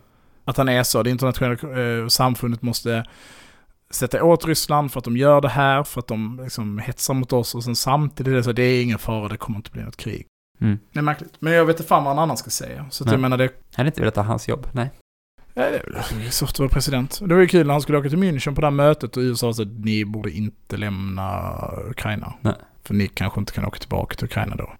Att 0.46 0.58
han 0.58 0.70
är 0.70 0.84
så, 0.84 1.04
det 1.04 1.10
internationella 1.10 1.80
eh, 1.80 2.08
samfundet 2.08 2.62
måste 2.62 3.06
sätta 3.89 4.24
åt 4.24 4.46
Ryssland 4.46 4.91
för 4.91 5.00
att 5.00 5.04
de 5.04 5.18
gör 5.18 5.41
det 5.41 5.50
här, 5.50 5.84
för 5.84 6.00
att 6.00 6.08
de 6.08 6.39
liksom 6.44 6.80
hetsar 6.80 7.14
mot 7.14 7.34
oss 7.34 7.56
och 7.56 7.64
sen 7.64 7.76
samtidigt 7.76 8.32
är 8.32 8.36
det 8.36 8.44
så, 8.44 8.52
det 8.52 8.64
är 8.64 8.84
ingen 8.84 9.00
fara, 9.00 9.28
det 9.28 9.38
kommer 9.38 9.58
inte 9.58 9.72
bli 9.72 9.84
något 9.84 9.98
krig. 9.98 10.26
Mm. 10.62 10.80
Det 10.91 11.00
är 11.00 11.04
märkligt. 11.04 11.34
Men 11.39 11.54
jag 11.54 11.66
vet 11.66 11.76
inte 11.80 11.88
fan 11.88 12.04
vad 12.04 12.16
någon 12.16 12.24
annan 12.24 12.38
ska 12.38 12.50
säga. 12.50 12.86
Så 12.89 13.06
Nej. 13.06 13.14
jag 13.14 13.22
menar 13.22 13.38
det, 13.38 13.44
Jag 13.44 13.78
hade 13.78 13.88
inte 13.88 14.02
velat 14.02 14.16
ha 14.16 14.24
hans 14.24 14.48
jobb, 14.48 14.68
nej. 14.72 14.91
ja, 15.54 15.64
det 15.64 16.26
är 16.26 16.30
svårt 16.30 16.50
att 16.50 16.60
vara 16.60 16.70
president. 16.70 17.20
Det 17.26 17.34
var 17.34 17.41
ju 17.41 17.48
kul 17.48 17.68
när 17.68 17.74
han 17.74 17.82
skulle 17.82 17.98
åka 17.98 18.10
till 18.10 18.18
München 18.18 18.56
på 18.56 18.62
det 18.62 18.68
här 18.68 18.72
mötet 18.72 19.18
och 19.18 19.22
USA 19.22 19.54
sa 19.54 19.64
att 19.64 19.70
ni 19.70 20.06
borde 20.06 20.32
inte 20.32 20.78
lämna 20.78 21.54
Ukraina. 21.89 22.34
Nej. 22.41 22.54
För 22.84 22.94
ni 22.94 23.08
kanske 23.08 23.39
inte 23.39 23.54
kan 23.54 23.66
åka 23.66 23.80
tillbaka 23.80 24.16
till 24.16 24.26
Ukraina 24.26 24.56
då. 24.56 24.74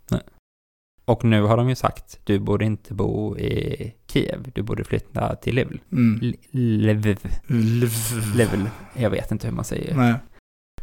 Och 1.06 1.24
nu 1.24 1.42
har 1.42 1.58
de 1.58 1.70
ju 1.70 1.76
sagt, 1.76 2.20
du 2.24 2.40
borde 2.40 2.66
inte 2.66 2.94
bo 2.94 3.38
i 3.38 3.94
Kiev, 4.08 4.52
du 4.56 4.62
borde 4.62 4.84
flytta 4.84 5.36
till 5.36 5.56
Lviv. 5.56 5.80
Mm. 5.92 6.34
Lviv. 6.52 7.18
Lv- 7.48 8.36
Lviv. 8.36 8.70
Jag 8.94 9.10
vet 9.10 9.32
inte 9.32 9.48
hur 9.48 9.54
man 9.54 9.66
säger. 9.66 9.96
Nej. 9.96 10.14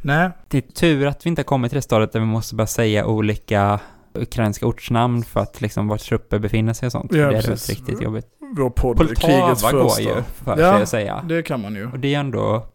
Nej. 0.03 0.31
Det 0.49 0.59
är 0.59 0.73
tur 0.73 1.07
att 1.07 1.27
vi 1.27 1.29
inte 1.31 1.41
har 1.41 1.45
kommit 1.45 1.71
till 1.71 1.77
det 1.77 1.83
stadiet 1.83 2.13
där 2.13 2.21
vi 2.21 2.27
måste 2.27 2.55
börja 2.55 2.67
säga 2.67 3.07
olika 3.07 3.81
ukrainska 4.15 4.67
ortsnamn 4.67 5.23
för 5.23 5.41
att 5.41 5.61
liksom 5.61 5.89
var 5.89 5.97
trupper 5.97 6.39
befinner 6.39 6.73
sig 6.73 6.87
och 6.87 6.93
sånt. 6.93 7.13
Ja, 7.15 7.31
det 7.31 7.37
är 7.37 7.69
riktigt 7.71 8.03
jobbigt. 8.03 8.27
Vår 8.57 8.71
podd 8.71 9.01
är 9.01 9.15
krigets 9.15 9.63
Poltava 9.63 9.83
går 9.83 9.89
första. 9.89 10.03
ju 10.03 10.23
för 10.23 10.61
Ja. 10.61 10.83
att 10.83 10.89
säga. 10.89 11.25
Det 11.29 11.43
kan 11.43 11.61
man 11.61 11.75
ju. 11.75 11.87
Och 11.93 11.99
det 11.99 12.15
är 12.15 12.19
ändå 12.21 12.67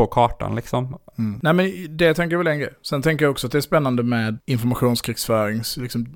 på 0.00 0.06
kartan 0.06 0.54
liksom. 0.54 0.98
Mm. 1.18 1.40
Nej 1.42 1.52
men 1.52 1.96
det 1.96 2.14
tänker 2.14 2.34
jag 2.34 2.38
väl 2.38 2.46
en 2.46 2.58
grej. 2.58 2.74
Sen 2.82 3.02
tänker 3.02 3.24
jag 3.24 3.32
också 3.32 3.46
att 3.46 3.52
det 3.52 3.58
är 3.58 3.62
spännande 3.62 4.02
med 4.02 4.38
informationskrigsförings, 4.46 5.76
liksom. 5.76 6.06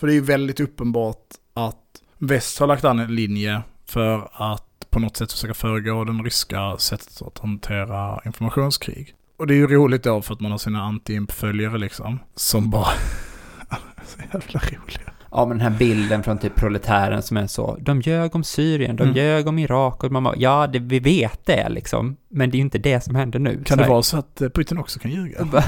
För 0.00 0.06
det 0.06 0.12
är 0.12 0.14
ju 0.14 0.20
väldigt 0.20 0.60
uppenbart 0.60 1.24
att 1.54 1.82
väst 2.18 2.58
har 2.58 2.66
lagt 2.66 2.84
an 2.84 2.98
en 2.98 3.14
linje 3.14 3.62
för 3.86 4.28
att 4.32 4.90
på 4.90 5.00
något 5.00 5.16
sätt 5.16 5.32
försöka 5.32 5.54
föregå 5.54 6.04
den 6.04 6.24
ryska 6.24 6.76
sättet 6.78 7.22
att 7.22 7.38
hantera 7.38 8.20
informationskrig. 8.26 9.14
Och 9.36 9.46
det 9.46 9.54
är 9.54 9.56
ju 9.56 9.66
roligt 9.66 10.02
då 10.02 10.22
för 10.22 10.34
att 10.34 10.40
man 10.40 10.50
har 10.50 10.58
sina 10.58 10.82
anti-imp-följare 10.82 11.78
liksom, 11.78 12.18
som 12.34 12.70
bara... 12.70 12.86
så 14.04 14.18
jävla 14.32 14.60
roliga. 14.60 15.15
Ja, 15.36 15.46
men 15.46 15.58
den 15.58 15.72
här 15.72 15.78
bilden 15.78 16.22
från 16.22 16.38
typ 16.38 16.54
proletären 16.54 17.22
som 17.22 17.36
är 17.36 17.46
så, 17.46 17.76
de 17.80 18.00
ljög 18.00 18.34
om 18.36 18.44
Syrien, 18.44 18.96
de 18.96 19.02
Mm. 19.02 19.16
ljög 19.16 19.46
om 19.46 19.58
Irak 19.58 20.04
och 20.04 20.12
man 20.12 20.24
bara, 20.24 20.34
ja, 20.36 20.66
det, 20.66 20.78
vi 20.78 20.98
vet 20.98 21.46
det 21.46 21.68
liksom, 21.68 22.16
men 22.30 22.50
det 22.50 22.54
är 22.54 22.58
ju 22.58 22.62
inte 22.64 22.78
det 22.78 23.00
som 23.00 23.14
händer 23.14 23.38
nu. 23.38 23.62
Kan 23.64 23.78
det 23.78 23.84
här- 23.84 23.90
vara 23.90 24.02
så 24.02 24.16
att 24.18 24.40
eh, 24.42 24.48
Putin 24.48 24.78
också 24.78 24.98
kan 24.98 25.10
ljuga? 25.10 25.38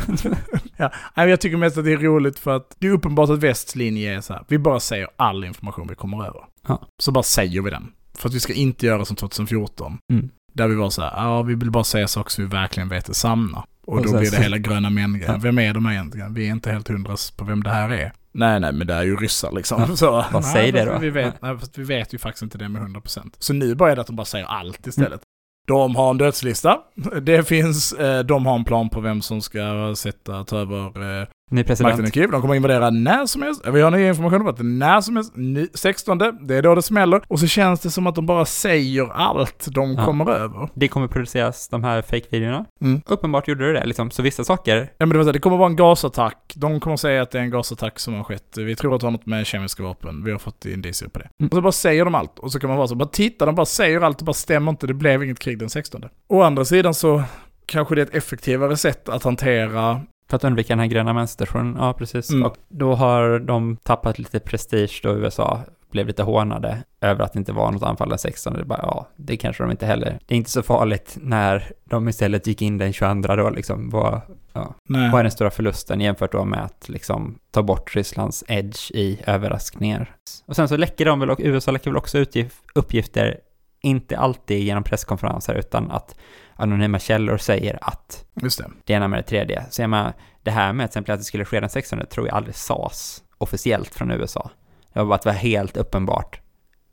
Ja, 1.14 1.26
jag 1.26 1.40
tycker 1.40 1.56
mest 1.56 1.78
att 1.78 1.84
det 1.84 1.92
är 1.92 1.96
roligt 1.96 2.38
för 2.38 2.56
att 2.56 2.76
det 2.78 2.86
är 2.86 2.90
uppenbart 2.90 3.30
att 3.30 3.38
västs 3.38 3.76
linje 3.76 4.16
är 4.16 4.20
så 4.20 4.32
här, 4.32 4.42
vi 4.48 4.58
bara 4.58 4.80
säger 4.80 5.08
all 5.16 5.44
information 5.44 5.86
vi 5.88 5.94
kommer 5.94 6.18
över. 6.26 6.40
Ja. 6.68 6.82
Så 7.02 7.12
bara 7.12 7.22
säger 7.22 7.62
vi 7.62 7.70
den. 7.70 7.92
För 8.18 8.28
att 8.28 8.34
vi 8.34 8.40
ska 8.40 8.52
inte 8.52 8.86
göra 8.86 9.04
som 9.04 9.16
2014. 9.16 9.98
Mm. 10.12 10.28
Där 10.52 10.68
vi 10.68 10.74
var 10.74 10.90
så 10.90 11.02
här, 11.02 11.10
ja 11.16 11.42
vi 11.42 11.54
vill 11.54 11.70
bara 11.70 11.84
säga 11.84 12.08
saker 12.08 12.30
som 12.30 12.44
vi 12.44 12.50
verkligen 12.50 12.88
vet 12.88 13.08
är 13.08 13.12
sanna. 13.12 13.64
Och, 13.86 13.94
Och 13.94 14.02
då 14.04 14.10
blir 14.10 14.20
det 14.20 14.26
så- 14.36 14.42
hela 14.42 14.58
gröna 14.58 14.90
män. 14.90 15.24
Vem 15.40 15.58
är 15.58 15.74
de 15.74 15.86
egentligen? 15.86 16.34
Vi 16.34 16.46
är 16.48 16.50
inte 16.52 16.70
helt 16.72 16.88
hundra 16.88 17.16
på 17.36 17.44
vem 17.44 17.62
det 17.62 17.70
här 17.70 17.90
är. 17.90 18.12
Nej, 18.38 18.60
nej, 18.60 18.72
men 18.72 18.86
det 18.86 18.94
är 18.94 19.02
ju 19.02 19.16
ryssar 19.16 19.52
liksom. 19.52 19.96
Så, 19.96 20.10
Vad 20.10 20.32
nej, 20.32 20.42
säger 20.42 20.72
det 20.72 20.78
fast 20.78 20.92
då? 20.92 20.98
Vi 20.98 21.10
vet, 21.10 21.42
nej, 21.42 21.58
fast 21.58 21.78
vi 21.78 21.84
vet 21.84 22.14
ju 22.14 22.18
faktiskt 22.18 22.42
inte 22.42 22.58
det 22.58 22.68
med 22.68 22.82
100%. 22.82 23.32
Så 23.38 23.52
nu 23.52 23.74
bara 23.74 23.92
är 23.92 23.96
det 23.96 24.00
att 24.00 24.06
de 24.06 24.16
bara 24.16 24.24
säger 24.24 24.46
allt 24.46 24.86
istället. 24.86 25.20
De 25.66 25.96
har 25.96 26.10
en 26.10 26.18
dödslista. 26.18 26.78
Det 27.22 27.48
finns, 27.48 27.92
eh, 27.92 28.24
de 28.24 28.46
har 28.46 28.54
en 28.54 28.64
plan 28.64 28.88
på 28.88 29.00
vem 29.00 29.22
som 29.22 29.40
ska 29.40 29.94
sätta, 29.96 30.44
ta 30.44 30.58
över 30.58 31.20
eh, 31.20 31.28
Ny 31.50 31.64
president. 31.64 31.92
makten 31.94 32.06
i 32.08 32.10
Kiev. 32.10 32.30
De 32.30 32.40
kommer 32.40 32.54
invadera 32.54 32.90
när 32.90 33.26
som 33.26 33.42
helst. 33.42 33.66
Vi 33.72 33.80
har 33.80 33.90
ny 33.90 34.08
information 34.08 34.40
om 34.40 34.46
att 34.46 34.58
är 34.58 34.64
när 34.64 35.00
som 35.00 35.16
helst. 35.16 35.32
Ny- 35.36 35.66
16, 35.74 36.18
det 36.18 36.54
är 36.56 36.62
då 36.62 36.74
det 36.74 36.82
smäller. 36.82 37.22
Och 37.28 37.40
så 37.40 37.46
känns 37.46 37.80
det 37.80 37.90
som 37.90 38.06
att 38.06 38.14
de 38.14 38.26
bara 38.26 38.44
säger 38.44 39.12
allt 39.12 39.66
de 39.70 39.94
Ja. 39.94 40.04
kommer 40.04 40.30
över. 40.30 40.68
Det 40.74 40.88
kommer 40.88 41.08
produceras 41.08 41.68
de 41.68 41.84
här 41.84 42.02
fake-videorna. 42.02 42.64
Mm. 42.80 43.02
Uppenbart 43.06 43.48
gjorde 43.48 43.66
det 43.72 43.80
det 43.80 43.86
liksom, 43.86 44.10
så 44.10 44.22
vissa 44.22 44.44
saker, 44.44 44.76
Ja 44.76 45.06
men 45.06 45.08
det, 45.08 45.16
var 45.18 45.24
så 45.24 45.32
det 45.32 45.38
kommer 45.38 45.56
vara 45.56 45.68
en 45.70 45.76
gasattack. 45.76 46.52
De 46.56 46.80
kommer 46.80 46.96
säga 46.96 47.22
att 47.22 47.30
det 47.30 47.38
är 47.38 47.42
en 47.42 47.50
gasattack 47.50 47.98
som 47.98 48.14
har 48.14 48.24
skett. 48.24 48.58
Vi 48.58 48.76
tror 48.76 48.94
att 48.94 49.00
det 49.00 49.06
har 49.06 49.12
något 49.12 49.26
med 49.26 49.46
kemiska 49.46 49.82
vapen. 49.82 50.24
Vi 50.24 50.30
har 50.32 50.38
fått 50.38 50.64
indicier 50.64 51.08
på 51.08 51.18
det. 51.18 51.28
Mm. 51.40 51.48
Och 51.48 51.54
så 51.56 51.60
bara 51.60 51.72
säger 51.72 52.04
de 52.04 52.14
allt. 52.14 52.38
Och 52.38 52.52
så 52.52 52.60
kan 52.60 52.68
man 52.68 52.76
vara 52.76 52.88
så, 52.88 52.94
bara 52.94 53.08
titta, 53.08 53.46
de 53.46 53.54
bara 53.54 53.66
säger 53.66 54.00
allt. 54.00 54.18
Det 54.18 54.24
bara 54.24 54.32
stämmer 54.32 54.70
inte. 54.70 54.86
Det 54.86 54.94
blev 54.94 55.22
inget 55.22 55.38
krig 55.38 55.58
den 55.58 55.70
16. 55.70 56.04
Å 56.28 56.42
andra 56.42 56.64
sidan 56.64 56.94
så 56.94 57.22
kanske 57.66 57.94
det 57.94 58.00
är 58.00 58.06
ett 58.06 58.14
effektivare 58.14 58.76
sätt 58.76 59.08
att 59.08 59.24
hantera 59.24 60.00
för 60.28 60.36
att 60.36 60.44
undvika 60.44 60.72
den 60.72 60.80
här 60.80 60.86
gröna 60.86 61.12
vänsterstationen, 61.12 61.76
ja 61.78 61.92
precis. 61.92 62.30
Mm. 62.30 62.42
Och 62.42 62.56
då 62.68 62.94
har 62.94 63.38
de 63.38 63.76
tappat 63.76 64.18
lite 64.18 64.40
prestige 64.40 65.00
då, 65.02 65.16
USA, 65.16 65.60
blev 65.90 66.06
lite 66.06 66.22
hånade 66.22 66.82
över 67.00 67.24
att 67.24 67.32
det 67.32 67.38
inte 67.38 67.52
var 67.52 67.72
något 67.72 67.82
anfall 67.82 68.08
den 68.08 68.18
16. 68.18 68.54
Det 68.54 68.64
bara, 68.64 68.80
ja, 68.82 69.08
det 69.16 69.36
kanske 69.36 69.62
de 69.62 69.70
inte 69.70 69.86
heller. 69.86 70.18
Det 70.26 70.34
är 70.34 70.36
inte 70.36 70.50
så 70.50 70.62
farligt 70.62 71.18
när 71.20 71.72
de 71.84 72.08
istället 72.08 72.46
gick 72.46 72.62
in 72.62 72.78
den 72.78 72.92
22 72.92 73.36
då 73.36 73.50
liksom. 73.50 73.90
Vad, 73.90 74.20
ja. 74.52 74.74
Vad 74.88 75.14
är 75.14 75.22
den 75.22 75.30
stora 75.30 75.50
förlusten 75.50 76.00
jämfört 76.00 76.32
då 76.32 76.44
med 76.44 76.64
att 76.64 76.88
liksom 76.88 77.38
ta 77.50 77.62
bort 77.62 77.96
Rysslands 77.96 78.44
edge 78.48 78.90
i 78.90 79.20
överraskningar? 79.26 80.14
Och 80.46 80.56
sen 80.56 80.68
så 80.68 80.76
läcker 80.76 81.04
de 81.04 81.20
väl, 81.20 81.30
och 81.30 81.40
USA 81.42 81.70
läcker 81.70 81.90
väl 81.90 81.96
också 81.96 82.18
ut 82.18 82.36
uppgifter, 82.74 83.40
inte 83.80 84.18
alltid 84.18 84.62
genom 84.62 84.82
presskonferenser, 84.82 85.54
utan 85.54 85.90
att 85.90 86.16
anonyma 86.58 86.98
källor 86.98 87.36
säger 87.38 87.78
att 87.82 88.24
Just 88.42 88.58
det. 88.58 88.70
det 88.84 88.92
ena 88.92 89.08
med 89.08 89.18
det 89.18 89.22
tredje. 89.22 89.64
Så 89.70 89.82
jag 89.82 89.90
menar, 89.90 90.12
det 90.42 90.50
här 90.50 90.72
med 90.72 90.84
till 90.86 90.90
exempel 90.90 91.12
att 91.12 91.20
det 91.20 91.24
skulle 91.24 91.44
ske 91.44 91.60
den 91.60 91.70
16 91.70 92.00
tror 92.10 92.26
jag 92.26 92.36
aldrig 92.36 92.54
sades 92.54 93.22
officiellt 93.38 93.94
från 93.94 94.10
USA. 94.10 94.50
Det 94.92 94.98
var 94.98 95.06
bara 95.06 95.14
att 95.14 95.22
det 95.22 95.28
var 95.28 95.34
helt 95.36 95.76
uppenbart 95.76 96.40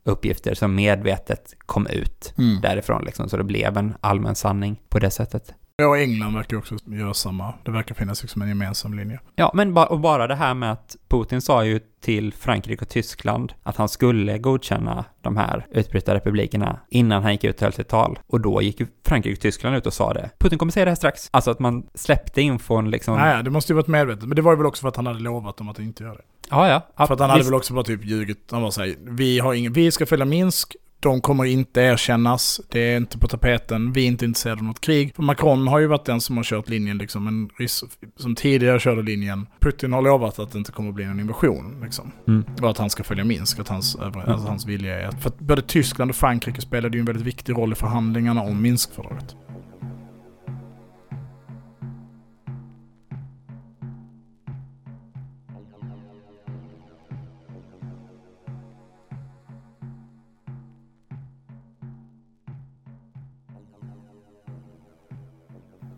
uppgifter 0.04 0.54
som 0.54 0.76
medvetet 0.76 1.54
kom 1.66 1.88
ut 1.88 2.34
Mm. 2.38 2.62
därifrån 2.62 3.04
liksom, 3.06 3.30
så 3.30 3.38
det 3.38 3.44
blev 3.44 3.78
en 3.78 3.96
allmän 4.02 4.36
sanning 4.36 4.82
på 4.90 5.00
det 5.00 5.10
sättet. 5.12 5.54
Ja, 5.78 5.88
och 5.88 5.98
England 5.98 6.34
verkar 6.34 6.58
också 6.58 6.76
göra 6.86 7.14
samma. 7.14 7.54
Det 7.64 7.72
verkar 7.72 7.96
finnas 7.96 8.22
liksom 8.22 8.42
en 8.42 8.48
gemensam 8.48 8.94
linje. 8.94 9.20
Ja, 9.36 9.52
men 9.54 9.74
ba 9.74 9.86
och 9.86 10.00
bara 10.00 10.28
det 10.28 10.36
här 10.36 10.54
med 10.54 10.72
att 10.72 10.96
Putin 11.08 11.42
sa 11.42 11.66
ju 11.66 11.80
till 12.02 12.34
Frankrike 12.34 12.82
och 12.82 12.90
Tyskland 12.90 13.54
att 13.64 13.78
han 13.78 13.90
skulle 13.90 14.38
godkänna 14.38 15.06
de 15.22 15.38
här 15.38 15.68
utbrytarrepublikerna 15.72 16.80
innan 16.90 17.24
han 17.24 17.32
gick 17.32 17.44
ut 17.44 17.56
och 17.56 17.62
höll 17.62 17.74
sitt 17.74 17.88
tal. 17.88 18.20
Och 18.28 18.42
då 18.42 18.62
gick 18.62 18.80
ju 18.80 18.88
Frankrike 19.06 19.34
och 19.34 19.42
Tyskland 19.42 19.76
ut 19.76 19.86
och 19.86 19.94
sa 19.94 20.14
det. 20.14 20.30
Putin 20.40 20.58
kommer 20.58 20.72
säga 20.72 20.86
det 20.86 20.92
här 20.92 20.96
strax. 20.96 21.30
Alltså 21.32 21.52
att 21.52 21.60
man 21.60 21.88
släppte 21.94 22.42
infon 22.42 22.92
liksom. 22.92 23.18
Nej, 23.18 23.44
det 23.44 23.50
måste 23.50 23.72
ju 23.72 23.76
varit 23.76 23.88
medvetet. 23.88 24.24
Men 24.24 24.36
det 24.36 24.42
var 24.42 24.52
ju 24.52 24.58
väl 24.58 24.66
också 24.66 24.82
för 24.82 24.88
att 24.88 24.96
han 24.96 25.08
hade 25.08 25.20
lovat 25.20 25.58
dem 25.58 25.70
att 25.70 25.80
inte 25.80 26.04
göra 26.04 26.16
det. 26.16 26.24
Ja, 26.50 26.68
ja. 26.98 27.06
För 27.08 27.14
att 27.14 27.20
han 27.20 27.30
hade 27.30 27.40
visst. 27.40 27.50
väl 27.50 27.56
också 27.56 27.74
bara 27.74 27.84
typ 27.84 28.06
ljugit. 28.06 28.48
Han 28.52 28.62
var 28.62 28.72
såhär, 28.72 28.96
vi 29.02 29.40
har 29.40 29.54
ingen, 29.54 29.74
vi 29.74 29.92
ska 29.92 30.06
följa 30.06 30.26
Minsk. 30.26 30.76
De 31.00 31.22
kommer 31.22 31.46
inte 31.46 31.82
erkännas, 31.82 32.62
det 32.70 32.80
är 32.80 32.98
inte 32.98 33.18
på 33.18 33.28
tapeten, 33.28 33.94
vi 33.94 34.04
är 34.04 34.08
inte 34.08 34.26
intresserade 34.26 34.60
av 34.60 34.64
något 34.64 34.82
krig. 34.82 35.16
För 35.16 35.24
Macron 35.24 35.68
har 35.68 35.80
ju 35.80 35.88
varit 35.88 36.06
den 36.06 36.22
som 36.22 36.38
har 36.38 36.44
kört 36.44 36.70
linjen, 36.70 36.98
liksom, 36.98 37.28
en 37.28 37.50
ryss, 37.58 37.84
som 38.16 38.36
tidigare 38.36 38.80
körde 38.80 39.02
linjen. 39.02 39.48
Putin 39.60 39.94
har 39.94 40.02
lovat 40.02 40.40
att 40.40 40.52
det 40.52 40.58
inte 40.58 40.72
kommer 40.72 40.90
att 40.90 40.96
bli 40.96 41.04
en 41.04 41.20
invasion, 41.20 41.82
liksom. 41.84 42.12
Mm. 42.28 42.44
Och 42.62 42.70
att 42.70 42.78
han 42.78 42.90
ska 42.90 43.04
följa 43.04 43.24
Minsk, 43.24 43.60
att 43.60 43.68
hans, 43.68 43.96
över- 43.96 44.32
alltså, 44.32 44.48
hans 44.48 44.66
vilja 44.66 45.00
är 45.02 45.08
att... 45.08 45.22
För 45.22 45.30
att 45.30 45.40
både 45.40 45.62
Tyskland 45.62 46.12
och 46.12 46.16
Frankrike 46.16 46.62
spelade 46.62 46.98
ju 46.98 47.00
en 47.00 47.06
väldigt 47.06 47.26
viktig 47.26 47.54
roll 47.54 47.72
i 47.72 47.76
förhandlingarna 47.76 48.42
om 48.42 48.62
Minskfördraget. 48.62 49.36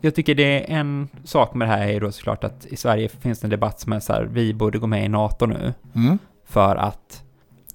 Jag 0.02 0.16
tycker 0.16 0.36
det 0.36 0.44
är 0.74 0.78
en 0.80 1.08
sak 1.24 1.54
med 1.54 1.68
det 1.68 1.72
här 1.74 1.88
är 1.88 2.00
då 2.00 2.12
såklart 2.12 2.44
att 2.44 2.66
i 2.66 2.76
Sverige 2.76 3.10
finns 3.10 3.40
det 3.40 3.46
en 3.46 3.50
debatt 3.52 3.80
som 3.80 3.94
är 3.94 4.00
så 4.00 4.14
här, 4.14 4.24
vi 4.24 4.54
borde 4.54 4.80
gå 4.80 4.88
med 4.88 5.06
i 5.06 5.08
NATO 5.10 5.46
nu 5.46 5.74
Mm. 5.96 6.18
för 6.46 6.76
att 6.76 7.24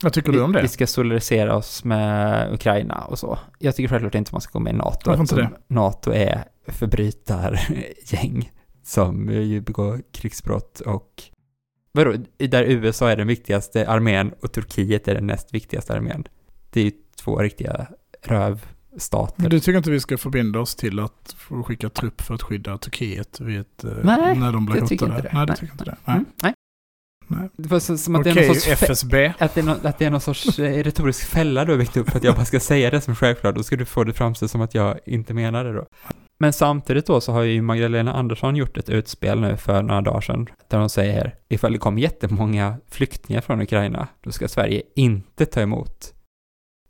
Vad 0.03 0.12
tycker 0.12 0.33
vi, 0.33 0.39
du 0.39 0.45
om 0.45 0.53
det? 0.53 0.62
vi 0.62 0.68
ska 0.68 0.87
solidarisera 0.87 1.57
oss 1.57 1.85
med 1.85 2.53
Ukraina 2.55 3.05
och 3.05 3.18
så. 3.18 3.39
Jag 3.59 3.77
tycker 3.77 3.89
självklart 3.89 4.14
inte 4.14 4.35
man 4.35 4.41
ska 4.41 4.53
gå 4.53 4.59
med 4.62 4.75
i 4.75 4.77
NATO. 4.77 5.11
Varför 5.11 5.20
inte 5.23 5.35
eftersom 5.35 5.57
NATO 5.68 6.12
är 6.12 6.45
förbrytargäng 6.68 8.51
som 8.83 9.29
ju 9.31 9.61
begår 9.61 10.03
krigsbrott 10.12 10.81
och 10.81 11.23
vadå, 11.93 12.12
där 12.39 12.62
USA 12.62 13.11
är 13.11 13.16
den 13.16 13.27
viktigaste 13.27 13.89
armén 13.89 14.33
och 14.43 14.53
Turkiet 14.53 15.09
är 15.09 15.14
den 15.14 15.27
näst 15.27 15.55
viktigaste 15.55 15.95
armén. 15.95 16.25
Det 16.70 16.81
är 16.81 16.85
ju 16.85 16.93
två 17.25 17.39
riktiga 17.39 17.87
rövstater. 18.93 19.43
Men 19.43 19.51
du 19.51 19.61
tycker 19.61 19.78
inte 19.78 19.90
vi 19.90 20.01
ska 20.01 20.18
förbinda 20.18 20.61
oss 20.61 20.74
till 20.74 21.01
att 21.01 21.36
skicka 21.64 21.88
trupp 21.88 22.20
för 22.20 22.34
att 22.34 22.43
skydda 22.43 22.78
Turkiet 22.78 23.40
vid 23.40 23.59
eh, 23.84 23.90
Nej, 24.03 24.38
när 24.38 24.53
de 24.53 24.66
blir 24.66 24.80
hotade? 24.80 25.22
det. 25.22 25.30
Nej, 25.32 25.47
Nej. 25.47 25.57
tycker 25.57 25.72
inte 25.72 25.84
det. 25.84 25.97
Nej. 26.05 26.16
Mm, 26.16 26.26
nej. 26.43 26.55
Nej. 27.26 27.49
Det 27.57 27.68
var 27.68 27.97
som 27.97 28.14
att 28.14 28.20
Okej, 28.20 28.32
det 28.34 28.40
är 28.40 28.47
någon 28.47 28.55
sorts 28.55 28.68
FSB. 28.82 29.32
att 29.38 29.55
det, 29.55 29.61
är 29.61 29.64
någon, 29.64 29.86
att 29.86 29.99
det 29.99 30.05
är 30.05 30.11
någon 30.11 30.20
sorts 30.20 30.59
eh, 30.59 30.82
retorisk 30.84 31.24
fälla 31.24 31.64
du 31.64 31.72
har 31.72 31.78
byggt 31.78 31.97
upp 31.97 32.11
för 32.11 32.18
att 32.18 32.24
jag 32.24 32.34
bara 32.34 32.45
ska 32.45 32.61
säga 32.61 32.90
det 32.90 33.01
som 33.01 33.14
självklart, 33.16 33.55
då 33.55 33.62
ska 33.62 33.76
du 33.76 33.84
få 33.84 34.05
det 34.05 34.12
framstå 34.12 34.49
som 34.49 34.61
att 34.61 34.74
jag 34.74 34.99
inte 35.07 35.34
menar 35.34 35.64
det 35.64 35.72
då. 35.72 35.86
Men 36.38 36.53
samtidigt 36.53 37.07
då 37.07 37.20
så 37.20 37.32
har 37.32 37.43
ju 37.43 37.62
Magdalena 37.62 38.12
Andersson 38.14 38.57
gjort 38.57 38.76
ett 38.76 38.88
utspel 38.88 39.40
nu 39.40 39.57
för 39.57 39.82
några 39.82 40.01
dagar 40.01 40.20
sedan, 40.20 40.47
där 40.68 40.78
hon 40.78 40.90
säger 40.90 41.34
ifall 41.49 41.72
det 41.72 41.78
kommer 41.78 42.03
jättemånga 42.03 42.76
flyktingar 42.90 43.40
från 43.40 43.61
Ukraina, 43.62 44.09
då 44.24 44.32
ska 44.32 44.49
Sverige 44.49 44.82
inte 44.97 45.47
ta 45.47 45.61
emot 45.61 46.14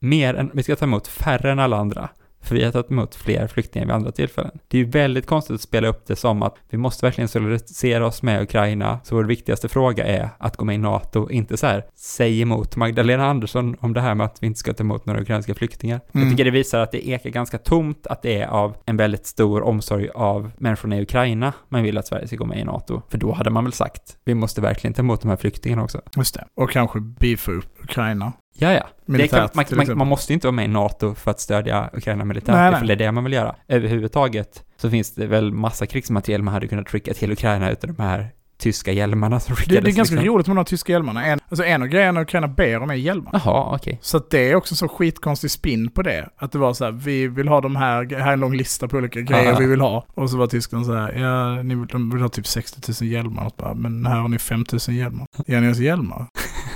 mer 0.02 0.34
än, 0.34 0.50
vi 0.54 0.62
ska 0.62 0.76
ta 0.76 0.84
emot 0.84 1.06
färre 1.06 1.52
än 1.52 1.58
alla 1.58 1.76
andra. 1.76 2.08
För 2.42 2.54
vi 2.54 2.64
har 2.64 2.72
tagit 2.72 2.90
emot 2.90 3.14
fler 3.14 3.46
flyktingar 3.46 3.86
vid 3.86 3.94
andra 3.94 4.12
tillfällen. 4.12 4.58
Det 4.68 4.76
är 4.76 4.84
ju 4.84 4.90
väldigt 4.90 5.26
konstigt 5.26 5.54
att 5.54 5.60
spela 5.60 5.88
upp 5.88 6.06
det 6.06 6.16
som 6.16 6.42
att 6.42 6.54
vi 6.70 6.78
måste 6.78 7.06
verkligen 7.06 7.28
solidarisera 7.28 8.06
oss 8.06 8.22
med 8.22 8.42
Ukraina, 8.42 9.00
så 9.04 9.14
vår 9.16 9.24
viktigaste 9.24 9.68
fråga 9.68 10.04
är 10.04 10.28
att 10.38 10.56
gå 10.56 10.64
med 10.64 10.74
i 10.74 10.78
NATO, 10.78 11.30
inte 11.30 11.56
så 11.56 11.66
här, 11.66 11.84
säg 11.94 12.42
emot 12.42 12.76
Magdalena 12.76 13.26
Andersson 13.26 13.76
om 13.80 13.92
det 13.92 14.00
här 14.00 14.14
med 14.14 14.26
att 14.26 14.38
vi 14.40 14.46
inte 14.46 14.58
ska 14.58 14.72
ta 14.72 14.84
emot 14.84 15.06
några 15.06 15.20
ukrainska 15.20 15.54
flyktingar. 15.54 16.00
Mm. 16.12 16.26
Jag 16.26 16.32
tycker 16.32 16.44
det 16.44 16.50
visar 16.50 16.80
att 16.80 16.92
det 16.92 17.08
ekar 17.08 17.30
ganska 17.30 17.58
tomt, 17.58 18.06
att 18.06 18.22
det 18.22 18.40
är 18.40 18.46
av 18.46 18.76
en 18.86 18.96
väldigt 18.96 19.26
stor 19.26 19.62
omsorg 19.62 20.08
av 20.14 20.50
människorna 20.58 20.98
i 20.98 21.02
Ukraina 21.02 21.52
man 21.68 21.82
vill 21.82 21.98
att 21.98 22.06
Sverige 22.06 22.26
ska 22.26 22.36
gå 22.36 22.44
med 22.44 22.58
i 22.58 22.64
NATO. 22.64 23.02
För 23.08 23.18
då 23.18 23.32
hade 23.32 23.50
man 23.50 23.64
väl 23.64 23.72
sagt, 23.72 24.16
vi 24.24 24.34
måste 24.34 24.60
verkligen 24.60 24.94
ta 24.94 25.02
emot 25.02 25.20
de 25.20 25.28
här 25.28 25.36
flyktingarna 25.36 25.82
också. 25.82 26.00
Just 26.16 26.34
det. 26.34 26.44
Och 26.54 26.70
kanske 26.70 27.00
beefa 27.00 27.52
upp 27.52 27.78
Ukraina. 27.82 28.32
Ja, 28.54 28.72
ja. 28.72 28.88
Det 29.06 29.12
är 29.12 29.12
Militärt, 29.12 29.52
klart, 29.52 29.70
man, 29.70 29.86
man, 29.88 29.98
man 29.98 30.06
måste 30.06 30.32
inte 30.32 30.46
vara 30.46 30.54
med 30.56 30.64
i 30.64 30.68
NATO 30.68 31.14
för 31.14 31.30
att 31.30 31.40
stödja 31.40 31.90
Ukraina 31.92 32.24
militärt, 32.24 32.48
Nej, 32.54 32.70
nej. 32.70 32.72
ifall 32.78 32.86
det 32.86 32.92
är 32.92 32.96
det 32.96 33.12
man 33.12 33.24
vill 33.24 33.32
göra. 33.32 33.54
Överhuvudtaget 33.68 34.64
så 34.76 34.90
finns 34.90 35.14
det 35.14 35.26
väl 35.26 35.52
massa 35.52 35.86
krigsmateriel 35.86 36.42
man 36.42 36.54
hade 36.54 36.68
kunnat 36.68 36.88
skicka 36.88 37.14
till 37.14 37.32
Ukraina 37.32 37.70
utan 37.70 37.94
de 37.94 38.02
här 38.02 38.30
tyska 38.58 38.92
hjälmarna 38.92 39.40
som 39.40 39.54
Det, 39.54 39.60
skickades. 39.60 39.84
det 39.84 39.90
är 39.90 39.96
ganska 39.96 40.14
liksom. 40.14 40.28
roligt 40.34 40.46
med 40.46 40.56
de 40.56 40.60
här 40.60 40.64
tyska 40.64 40.92
hjälmarna. 40.92 41.26
En, 41.26 41.40
alltså 41.48 41.64
en 41.64 41.82
av 41.82 41.88
grejerna 41.88 42.20
Ukraina 42.22 42.48
ber 42.48 42.82
om 42.82 42.90
är 42.90 42.94
hjälmar. 42.94 43.30
Jaha, 43.44 43.74
okej. 43.76 43.98
Så 44.02 44.16
att 44.16 44.30
det 44.30 44.50
är 44.50 44.54
också 44.54 44.76
så 44.76 44.88
skitkonstig 44.88 45.50
spin 45.50 45.90
på 45.90 46.02
det. 46.02 46.28
Att 46.36 46.52
det 46.52 46.58
var 46.58 46.72
så 46.74 46.84
här, 46.84 46.92
vi 46.92 47.28
vill 47.28 47.48
ha 47.48 47.60
de 47.60 47.76
här, 47.76 48.18
här 48.20 48.28
är 48.28 48.32
en 48.32 48.40
lång 48.40 48.56
lista 48.56 48.88
på 48.88 48.96
olika 48.96 49.20
grejer 49.20 49.44
Ja. 49.52 49.58
vi 49.58 49.66
vill 49.66 49.80
ha. 49.80 50.06
Och 50.14 50.30
så 50.30 50.36
var 50.36 50.46
Tyskland 50.46 50.86
så 50.86 50.94
här, 50.94 51.12
ja, 51.12 51.62
ni 51.62 51.74
vill, 51.74 51.86
de 51.86 52.10
vill 52.10 52.22
ha 52.22 52.28
typ 52.28 52.46
60 52.46 52.92
000 53.02 53.10
hjälmar. 53.10 53.44
Och 53.46 53.50
så 53.50 53.62
bara, 53.62 53.74
men 53.74 54.06
här 54.06 54.16
har 54.16 54.28
ni 54.28 54.38
5 54.38 54.64
000 54.88 54.96
hjälmar. 54.96 55.26
Ger 55.46 55.60
ni 55.60 55.72
oss 55.72 55.78
hjälmar? 55.78 56.26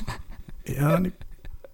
ja, 0.65 0.99
ni, 0.99 1.11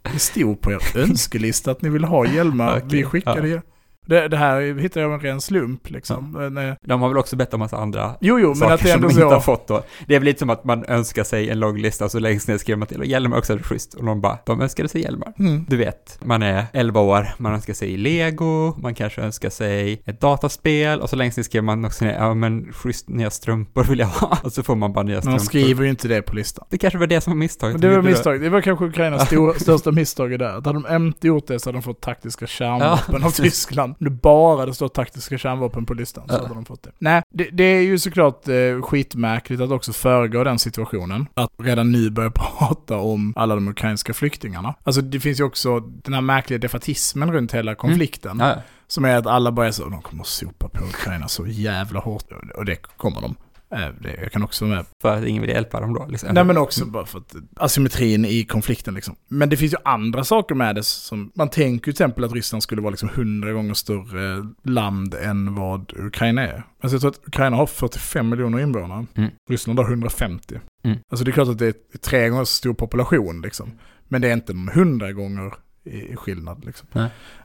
det 0.03 0.19
stod 0.19 0.61
på 0.61 0.73
er 0.73 0.97
önskelista 0.97 1.71
att 1.71 1.83
ni 1.83 1.89
vill 1.89 2.05
ha 2.05 2.27
hjälmar. 2.27 2.77
Okej, 2.77 2.89
vi 2.91 3.05
skickade 3.05 3.49
ja. 3.49 3.55
ju. 3.55 3.61
Det, 4.07 4.29
det 4.29 4.37
här 4.37 4.79
hittade 4.81 5.01
jag 5.01 5.13
av 5.13 5.15
en 5.15 5.21
ren 5.21 5.41
slump 5.41 5.91
liksom. 5.91 6.33
Men, 6.33 6.69
eh, 6.69 6.75
De 6.83 7.01
har 7.03 7.09
väl 7.09 7.19
också 7.19 7.37
bett 7.37 7.55
om 7.55 7.61
massa 7.61 7.77
andra 7.77 8.15
jo, 8.21 8.39
jo, 8.41 8.49
men 8.49 8.57
saker 8.57 8.75
att 8.75 8.81
det 8.83 8.89
är 8.89 8.93
som 8.93 8.97
ändå 9.05 9.09
de 9.09 9.15
inte 9.15 9.25
har 9.35 9.41
så. 9.41 9.45
fått 9.45 9.69
då. 9.69 9.83
Det 10.07 10.15
är 10.15 10.19
väl 10.19 10.25
lite 10.27 10.39
som 10.39 10.51
att 10.51 10.65
man 10.65 10.85
önskar 10.89 11.25
sig 11.25 11.51
en 11.51 11.61
lång 11.61 11.79
lista 11.79 12.05
och 12.05 12.11
så 12.11 12.19
längst 12.19 12.49
ner 12.49 12.59
skriver 12.59 12.79
man 12.79 12.89
till 12.89 12.99
och 13.01 13.07
Hjälmar 13.07 13.39
också 13.39 13.53
är 13.53 13.59
schysst 13.59 13.95
och 13.95 14.05
någon 14.05 14.21
bara, 14.21 14.39
de 14.47 14.61
önskade 14.61 14.89
sig 14.89 15.01
Hjälmar. 15.03 15.33
Mm. 15.39 15.65
Du 15.69 15.77
vet, 15.77 16.19
man 16.25 16.43
är 16.43 16.65
11 16.73 17.01
år, 17.01 17.27
man 17.39 17.53
önskar 17.55 17.75
sig 17.75 17.97
Lego, 17.97 18.75
man 18.83 18.95
kanske 18.95 19.21
önskar 19.23 19.51
sig 19.51 20.03
ett 20.07 20.21
dataspel 20.21 21.01
och 21.01 21.11
så 21.11 21.17
längst 21.17 21.37
ner 21.37 21.45
skriver 21.45 21.65
man 21.65 21.85
också 21.85 22.05
ner, 22.05 22.15
ja 22.15 22.35
men 22.35 22.73
schysst 22.73 23.09
nya 23.09 23.31
strumpor 23.31 23.85
vill 23.85 23.99
jag 23.99 24.07
ha. 24.07 24.39
Och 24.45 24.53
så 24.53 24.63
får 24.63 24.77
man 24.77 24.93
bara 24.93 25.03
nya 25.05 25.15
Men 25.15 25.23
strumpor. 25.23 25.39
de 25.39 25.45
skriver 25.47 25.85
ju 25.85 25.91
inte 25.91 26.09
det 26.09 26.23
på 26.23 26.35
listan. 26.37 26.65
Det 26.71 26.79
kanske 26.79 26.99
var 26.99 27.07
det 27.07 27.21
som 27.21 27.33
var 27.33 27.39
misstaget. 27.39 27.73
Men 27.75 27.81
det 27.81 27.89
var 27.89 27.95
Gjorde 27.97 28.09
misstag. 28.09 28.41
Det 28.41 28.49
var 28.49 28.61
kanske 28.61 28.85
Ukrainas 28.85 29.29
största 29.63 29.93
misstag 29.93 30.39
det. 30.39 30.49
Att 30.57 30.67
hade 30.67 30.83
de 30.83 30.97
inte 31.07 31.27
gjort 31.27 31.47
det 31.47 31.61
så 31.61 31.69
hade 31.69 31.79
de 31.79 31.83
fått 31.83 32.01
taktiska 32.01 32.47
kärnvapen 32.47 33.21
Ja, 33.21 33.27
av. 33.27 33.31
Tyskland. 33.31 33.92
Om 34.01 34.05
det 34.05 34.11
bara 34.11 34.61
hade 34.61 34.75
stått 34.75 34.95
taktiska 34.95 35.39
kärnvapen 35.39 35.87
på 35.87 35.95
listan 35.95 36.29
så 36.29 36.35
hade 36.35 36.55
de 36.55 36.65
fått 36.65 36.83
det. 36.83 36.91
Nej, 36.99 37.23
det, 37.31 37.49
det 37.53 37.65
är 37.65 37.83
ju 37.83 37.99
såklart 37.99 38.49
eh, 38.49 38.83
skitmärkligt 38.83 39.63
att 39.63 39.71
också 39.71 39.93
föregå 39.93 40.45
den 40.45 40.59
situationen. 40.59 41.27
Att 41.35 41.51
redan 41.59 41.93
nu 41.93 42.11
börja 42.11 42.31
prata 42.59 42.97
om 42.97 43.33
alla 43.37 43.55
de 43.55 43.69
ukrainska 43.69 44.15
flyktingarna. 44.15 44.75
Alltså 44.83 45.01
det 45.03 45.21
finns 45.21 45.41
ju 45.41 45.45
också 45.45 45.81
den 45.81 46.15
här 46.15 46.21
märkliga 46.21 46.59
defatismen 46.59 47.33
runt 47.33 47.55
hela 47.55 47.75
konflikten. 47.75 48.39
Ja. 48.41 48.55
Som 48.87 49.05
är 49.05 49.17
att 49.17 49.27
alla 49.27 49.53
bara 49.53 49.67
är 49.67 49.71
så, 49.71 49.89
de 49.89 50.03
kommer 50.03 50.23
att 50.23 50.27
sopa 50.27 50.69
på 50.69 50.85
Ukraina 50.85 51.29
så 51.29 51.47
jävla 51.47 52.01
hårt. 52.01 52.33
Och 52.57 52.65
det 52.65 52.77
kommer 52.77 53.21
de. 53.21 53.37
Eh, 53.73 53.91
jag 54.23 54.33
kan 54.33 54.43
också 54.43 54.65
med 54.65 54.85
för 55.03 55.17
att 55.17 55.25
ingen 55.25 55.43
vill 55.43 55.51
hjälpa 55.51 55.81
dem 55.81 55.95
då. 55.95 56.07
Liksom. 56.07 56.29
Nej 56.33 56.45
men 56.45 56.57
också 56.57 56.87
bara 56.87 57.07
för 57.07 57.19
att 57.19 57.35
asymmetrin 57.57 58.25
i 58.25 58.45
konflikten 58.45 58.95
liksom. 58.95 59.17
Men 59.29 59.49
det 59.49 59.57
finns 59.57 59.73
ju 59.73 59.77
andra 59.85 60.25
saker 60.25 60.55
med 60.55 60.75
det 60.75 60.83
som, 60.83 61.33
man 61.35 61.49
tänker 61.49 61.85
till 61.85 61.91
exempel 61.91 62.25
att 62.25 62.33
Ryssland 62.33 62.63
skulle 62.63 62.83
vara 62.83 62.91
liksom 62.91 63.09
hundra 63.15 63.53
gånger 63.53 63.75
större 63.75 64.47
land 64.63 65.15
än 65.15 65.55
vad 65.55 65.93
Ukraina 65.97 66.43
är. 66.43 66.65
Alltså 66.81 66.95
jag 66.95 67.01
tror 67.01 67.11
att 67.11 67.29
Ukraina 67.29 67.57
har 67.57 67.67
45 67.67 68.29
miljoner 68.29 68.61
invånare. 68.61 69.07
Mm. 69.15 69.31
Ryssland 69.51 69.79
har 69.79 69.87
150. 69.87 70.61
Mm. 70.85 70.99
Alltså 71.11 71.25
det 71.25 71.31
är 71.31 71.33
klart 71.33 71.49
att 71.49 71.59
det 71.59 71.67
är 71.67 71.99
tre 71.99 72.29
gånger 72.29 72.45
så 72.45 72.53
stor 72.53 72.75
population 72.75 73.43
liksom. 73.43 73.71
Men 74.09 74.23
det 74.23 74.29
är 74.29 74.33
inte 74.33 74.53
någon 74.53 74.69
hundra 74.69 75.13
gånger 75.13 75.55
i 75.85 76.17
skillnad 76.17 76.65
liksom. 76.65 76.89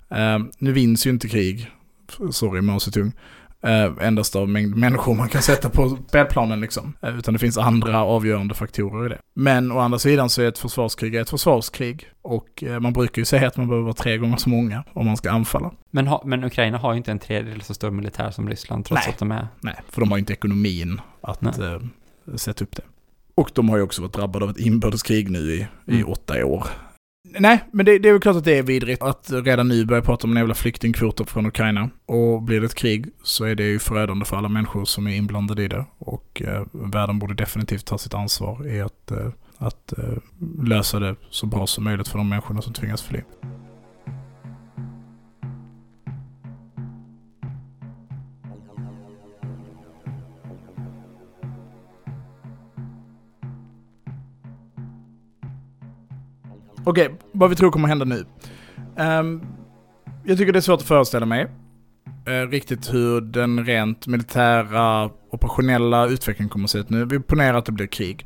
Ehm, 0.09 0.51
nu 0.57 0.71
vinns 0.71 1.07
ju 1.07 1.09
inte 1.09 1.27
krig, 1.27 1.71
sorry 2.31 2.61
Mao 2.61 2.79
Zedong. 2.79 3.11
Eh, 3.63 3.91
endast 4.07 4.35
av 4.35 4.49
mängd 4.49 4.75
människor 4.75 5.15
man 5.15 5.29
kan 5.29 5.41
sätta 5.41 5.69
på 5.69 5.97
spelplanen 6.07 6.61
liksom. 6.61 6.93
Eh, 7.01 7.17
utan 7.17 7.33
det 7.33 7.39
finns 7.39 7.57
andra 7.57 8.03
avgörande 8.03 8.55
faktorer 8.55 9.05
i 9.05 9.09
det. 9.09 9.17
Men 9.33 9.71
å 9.71 9.79
andra 9.79 9.99
sidan 9.99 10.29
så 10.29 10.41
är 10.41 10.47
ett 10.47 10.57
försvarskrig 10.57 11.15
ett 11.15 11.29
försvarskrig. 11.29 12.07
Och 12.21 12.63
eh, 12.63 12.79
man 12.79 12.93
brukar 12.93 13.21
ju 13.21 13.25
säga 13.25 13.47
att 13.47 13.57
man 13.57 13.67
behöver 13.67 13.83
vara 13.83 13.93
tre 13.93 14.17
gånger 14.17 14.37
så 14.37 14.49
många 14.49 14.83
om 14.93 15.05
man 15.05 15.17
ska 15.17 15.31
anfalla. 15.31 15.71
Men, 15.91 16.07
ha, 16.07 16.23
men 16.25 16.43
Ukraina 16.43 16.77
har 16.77 16.93
ju 16.93 16.97
inte 16.97 17.11
en 17.11 17.19
tredjedel 17.19 17.61
så 17.61 17.73
stor 17.73 17.91
militär 17.91 18.31
som 18.31 18.49
Ryssland 18.49 18.85
trots 18.85 19.01
Nej. 19.05 19.13
att 19.13 19.19
de 19.19 19.31
är... 19.31 19.47
Nej, 19.59 19.75
för 19.89 20.01
de 20.01 20.09
har 20.11 20.17
ju 20.17 20.19
inte 20.19 20.33
ekonomin 20.33 21.01
att 21.21 21.39
sätta 22.35 22.63
upp 22.63 22.75
det. 22.75 22.83
Och 23.35 23.51
de 23.53 23.69
har 23.69 23.77
ju 23.77 23.83
också 23.83 24.01
varit 24.01 24.13
drabbade 24.13 24.45
av 24.45 24.51
ett 24.51 24.59
inbördeskrig 24.59 25.29
nu 25.31 25.39
i, 25.39 25.67
i 25.85 25.95
Mm. 25.95 26.07
åtta 26.09 26.45
år. 26.45 26.67
Nej, 27.39 27.63
men 27.71 27.85
det, 27.85 27.99
det 27.99 28.09
är 28.09 28.13
väl 28.13 28.21
klart 28.21 28.35
att 28.35 28.45
det 28.45 28.57
är 28.57 28.63
vidrigt 28.63 29.03
att 29.03 29.31
redan 29.31 29.67
nu 29.67 29.85
börja 29.85 30.01
prata 30.01 30.27
om 30.27 30.31
en 30.31 30.37
jävla 30.37 30.53
flyktingkvoter 30.53 31.25
från 31.25 31.45
Ukraina. 31.45 31.89
Och 32.05 32.41
blir 32.41 32.59
det 32.59 32.65
ett 32.65 32.75
krig 32.75 33.05
så 33.23 33.45
är 33.45 33.55
det 33.55 33.63
ju 33.63 33.79
förödande 33.79 34.25
för 34.25 34.37
alla 34.37 34.49
människor 34.49 34.85
som 34.85 35.07
är 35.07 35.15
inblandade 35.15 35.63
i 35.63 35.67
det. 35.67 35.85
Och 35.97 36.41
eh, 36.45 36.63
världen 36.71 37.19
borde 37.19 37.33
definitivt 37.33 37.85
ta 37.85 37.97
sitt 37.97 38.13
ansvar 38.13 38.67
i 38.67 38.81
att, 38.81 39.11
eh, 39.11 39.27
att 39.57 39.93
eh, 39.97 40.17
lösa 40.63 40.99
det 40.99 41.15
så 41.29 41.45
bra 41.45 41.67
som 41.67 41.83
möjligt 41.83 42.07
för 42.07 42.17
de 42.17 42.29
människorna 42.29 42.61
som 42.61 42.73
tvingas 42.73 43.03
fly. 43.03 43.21
Okej, 56.87 57.15
vad 57.31 57.49
vi 57.49 57.55
tror 57.55 57.71
kommer 57.71 57.87
hända 57.87 58.05
nu. 58.05 58.25
Um, 58.95 59.41
jag 60.23 60.37
tycker 60.37 60.53
det 60.53 60.59
är 60.59 60.61
svårt 60.61 60.79
att 60.79 60.87
föreställa 60.87 61.25
mig 61.25 61.47
uh, 62.29 62.49
riktigt 62.49 62.93
hur 62.93 63.21
den 63.21 63.65
rent 63.65 64.07
militära 64.07 65.09
operationella 65.31 66.07
utvecklingen 66.07 66.49
kommer 66.49 66.65
att 66.65 66.69
se 66.69 66.77
ut 66.77 66.89
nu. 66.89 67.05
Vi 67.05 67.19
ponerar 67.19 67.57
att 67.57 67.65
det 67.65 67.71
blir 67.71 67.87
krig. 67.87 68.25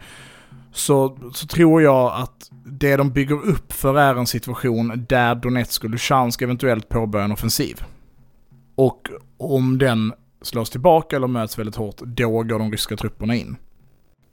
Så, 0.72 1.18
så 1.34 1.48
tror 1.48 1.82
jag 1.82 2.14
att 2.14 2.50
det 2.66 2.96
de 2.96 3.12
bygger 3.12 3.36
upp 3.46 3.74
för 3.74 3.98
är 3.98 4.16
en 4.16 4.28
situation 4.28 5.06
där 5.10 5.36
Donetsk 5.36 5.84
och 5.84 5.90
Luhansk 5.90 6.42
eventuellt 6.42 6.90
påbörjar 6.90 7.26
en 7.26 7.32
offensiv. 7.32 7.84
Och 8.76 9.10
om 9.38 9.78
den 9.78 10.14
slås 10.42 10.70
tillbaka 10.70 11.16
eller 11.16 11.28
möts 11.28 11.60
väldigt 11.60 11.76
hårt, 11.76 11.98
då 11.98 12.30
går 12.30 12.60
de 12.60 12.72
ryska 12.72 12.98
trupperna 12.98 13.36
in. 13.36 13.56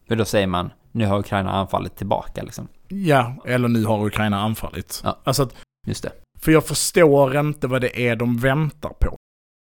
Men 0.09 0.19
då 0.19 0.25
säger 0.25 0.47
man, 0.47 0.71
nu 0.93 1.07
har 1.07 1.19
Ukraina 1.19 1.51
anfallit 1.53 1.97
tillbaka 1.97 2.43
liksom. 2.43 2.69
Ja, 2.89 3.37
eller 3.47 3.69
nu 3.69 3.85
har 3.85 4.07
Ukraina 4.07 4.41
anfallit. 4.41 5.01
Ja. 5.05 5.19
Alltså 5.25 5.43
att, 5.43 5.55
Just 5.87 6.03
det. 6.03 6.13
för 6.41 6.53
jag 6.53 6.67
förstår 6.67 7.37
inte 7.41 7.67
vad 7.67 7.81
det 7.81 8.09
är 8.09 8.17
de 8.17 8.37
väntar 8.39 8.91
på. 9.01 9.17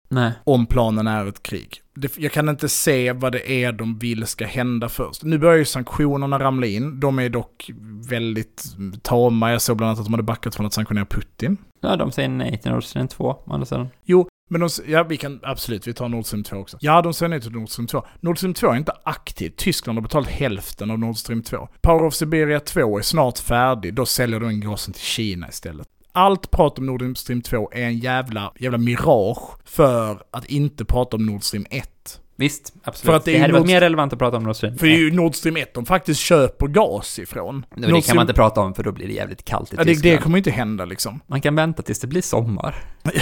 Nej. 0.09 0.33
om 0.45 0.67
planen 0.67 1.07
är 1.07 1.27
ett 1.27 1.43
krig. 1.43 1.81
Det, 1.95 2.19
jag 2.19 2.33
kan 2.33 2.49
inte 2.49 2.69
se 2.69 3.13
vad 3.13 3.33
det 3.33 3.51
är 3.51 3.73
de 3.73 3.99
vill 3.99 4.27
ska 4.27 4.47
hända 4.47 4.89
först. 4.89 5.25
Nu 5.25 5.39
börjar 5.39 5.57
ju 5.57 5.65
sanktionerna 5.65 6.39
ramla 6.39 6.67
in. 6.67 7.01
De 7.01 7.19
är 7.19 7.29
dock 7.29 7.71
väldigt 8.09 8.65
tama. 9.03 9.53
Jag 9.53 9.63
såg 9.63 9.77
bland 9.77 9.89
annat 9.89 9.99
att 9.99 10.07
de 10.07 10.13
hade 10.13 10.23
backat 10.23 10.55
från 10.55 10.67
att 10.67 10.73
sanktionera 10.73 11.05
Putin. 11.05 11.57
Ja, 11.81 11.97
de 11.97 12.13
säger 12.13 12.29
nej 12.29 12.59
till 12.59 12.73
Nord 12.73 12.85
Stream 12.85 13.09
2, 13.09 13.25
å 13.25 13.53
andra 13.53 13.67
sidan. 13.67 13.89
Jo, 14.05 14.29
men 14.49 14.61
de, 14.61 14.69
ja, 14.87 15.03
vi 15.03 15.17
kan 15.17 15.41
absolut, 15.43 15.87
vi 15.87 15.95
tar 15.95 16.09
Nord 16.09 16.27
Stream 16.27 16.45
2 16.45 16.57
också. 16.57 16.79
Ja, 16.81 17.03
de 17.03 17.15
säger 17.15 17.31
nej 17.31 17.41
till 17.41 17.53
Nord 17.53 17.69
Stream 17.69 17.87
2. 17.87 18.03
Nord 18.21 18.39
Stream 18.39 18.55
2 18.55 18.67
är 18.71 18.77
inte 18.77 18.93
aktiv. 19.05 19.53
Tyskland 19.57 19.99
har 19.99 20.03
betalat 20.03 20.29
hälften 20.29 20.91
av 20.91 20.99
Nord 20.99 21.17
Stream 21.17 21.43
2. 21.43 21.69
Power 21.83 22.05
of 22.07 22.15
Siberia 22.15 22.61
2 22.61 22.99
är 22.99 23.03
snart 23.03 23.39
färdig. 23.39 23.95
Då 23.95 24.07
säljer 24.07 24.41
de 24.41 24.61
gasen 24.61 24.93
till 24.95 25.03
Kina 25.03 25.49
istället. 25.49 25.87
Allt 26.13 26.51
prat 26.51 26.79
om 26.79 26.87
Nord 26.87 27.19
Stream 27.19 27.43
2 27.43 27.71
är 27.73 27.83
en 27.83 27.99
jävla, 27.99 28.53
jävla 28.59 28.79
mirage 28.79 29.59
för 29.65 30.23
att 30.31 30.45
inte 30.45 30.85
prata 30.85 31.17
om 31.17 31.27
Nord 31.27 31.43
Stream 31.43 31.67
1. 31.71 32.21
Visst, 32.39 32.75
absolut. 32.85 33.07
För 33.07 33.17
att 33.17 33.25
det 33.25 33.33
det 33.33 33.39
hade 33.39 33.53
varit 33.53 33.61
Nord- 33.61 33.67
mer 33.69 33.81
relevant 33.81 34.13
att 34.13 34.19
prata 34.19 34.37
om 34.37 34.43
Nord 34.45 34.57
Stream. 34.57 34.79
För 34.79 34.87
det 34.87 34.93
är 34.93 34.99
ju 34.99 35.11
Nord 35.13 35.35
Stream 35.35 35.57
1 35.57 35.75
de 35.75 35.87
faktiskt 35.87 36.21
köper 36.21 36.67
gas 36.67 37.19
ifrån. 37.19 37.67
Men 37.77 37.93
det 37.95 38.01
kan 38.07 38.17
man 38.17 38.23
inte 38.23 38.35
prata 38.35 38.61
om 38.61 38.75
för 38.75 38.83
då 38.83 38.93
blir 38.93 39.07
det 39.07 39.13
jävligt 39.13 39.45
kallt 39.45 39.73
i 39.73 39.77
Ja, 39.77 39.85
det, 39.85 39.91
Tyskland. 39.91 40.17
det 40.17 40.23
kommer 40.23 40.39
inte 40.39 40.51
hända 40.51 40.85
liksom. 40.85 41.21
Man 41.27 41.41
kan 41.41 41.55
vänta 41.55 41.83
tills 41.83 42.01
det 42.01 42.07
blir 42.07 42.23
sommar. 42.23 42.75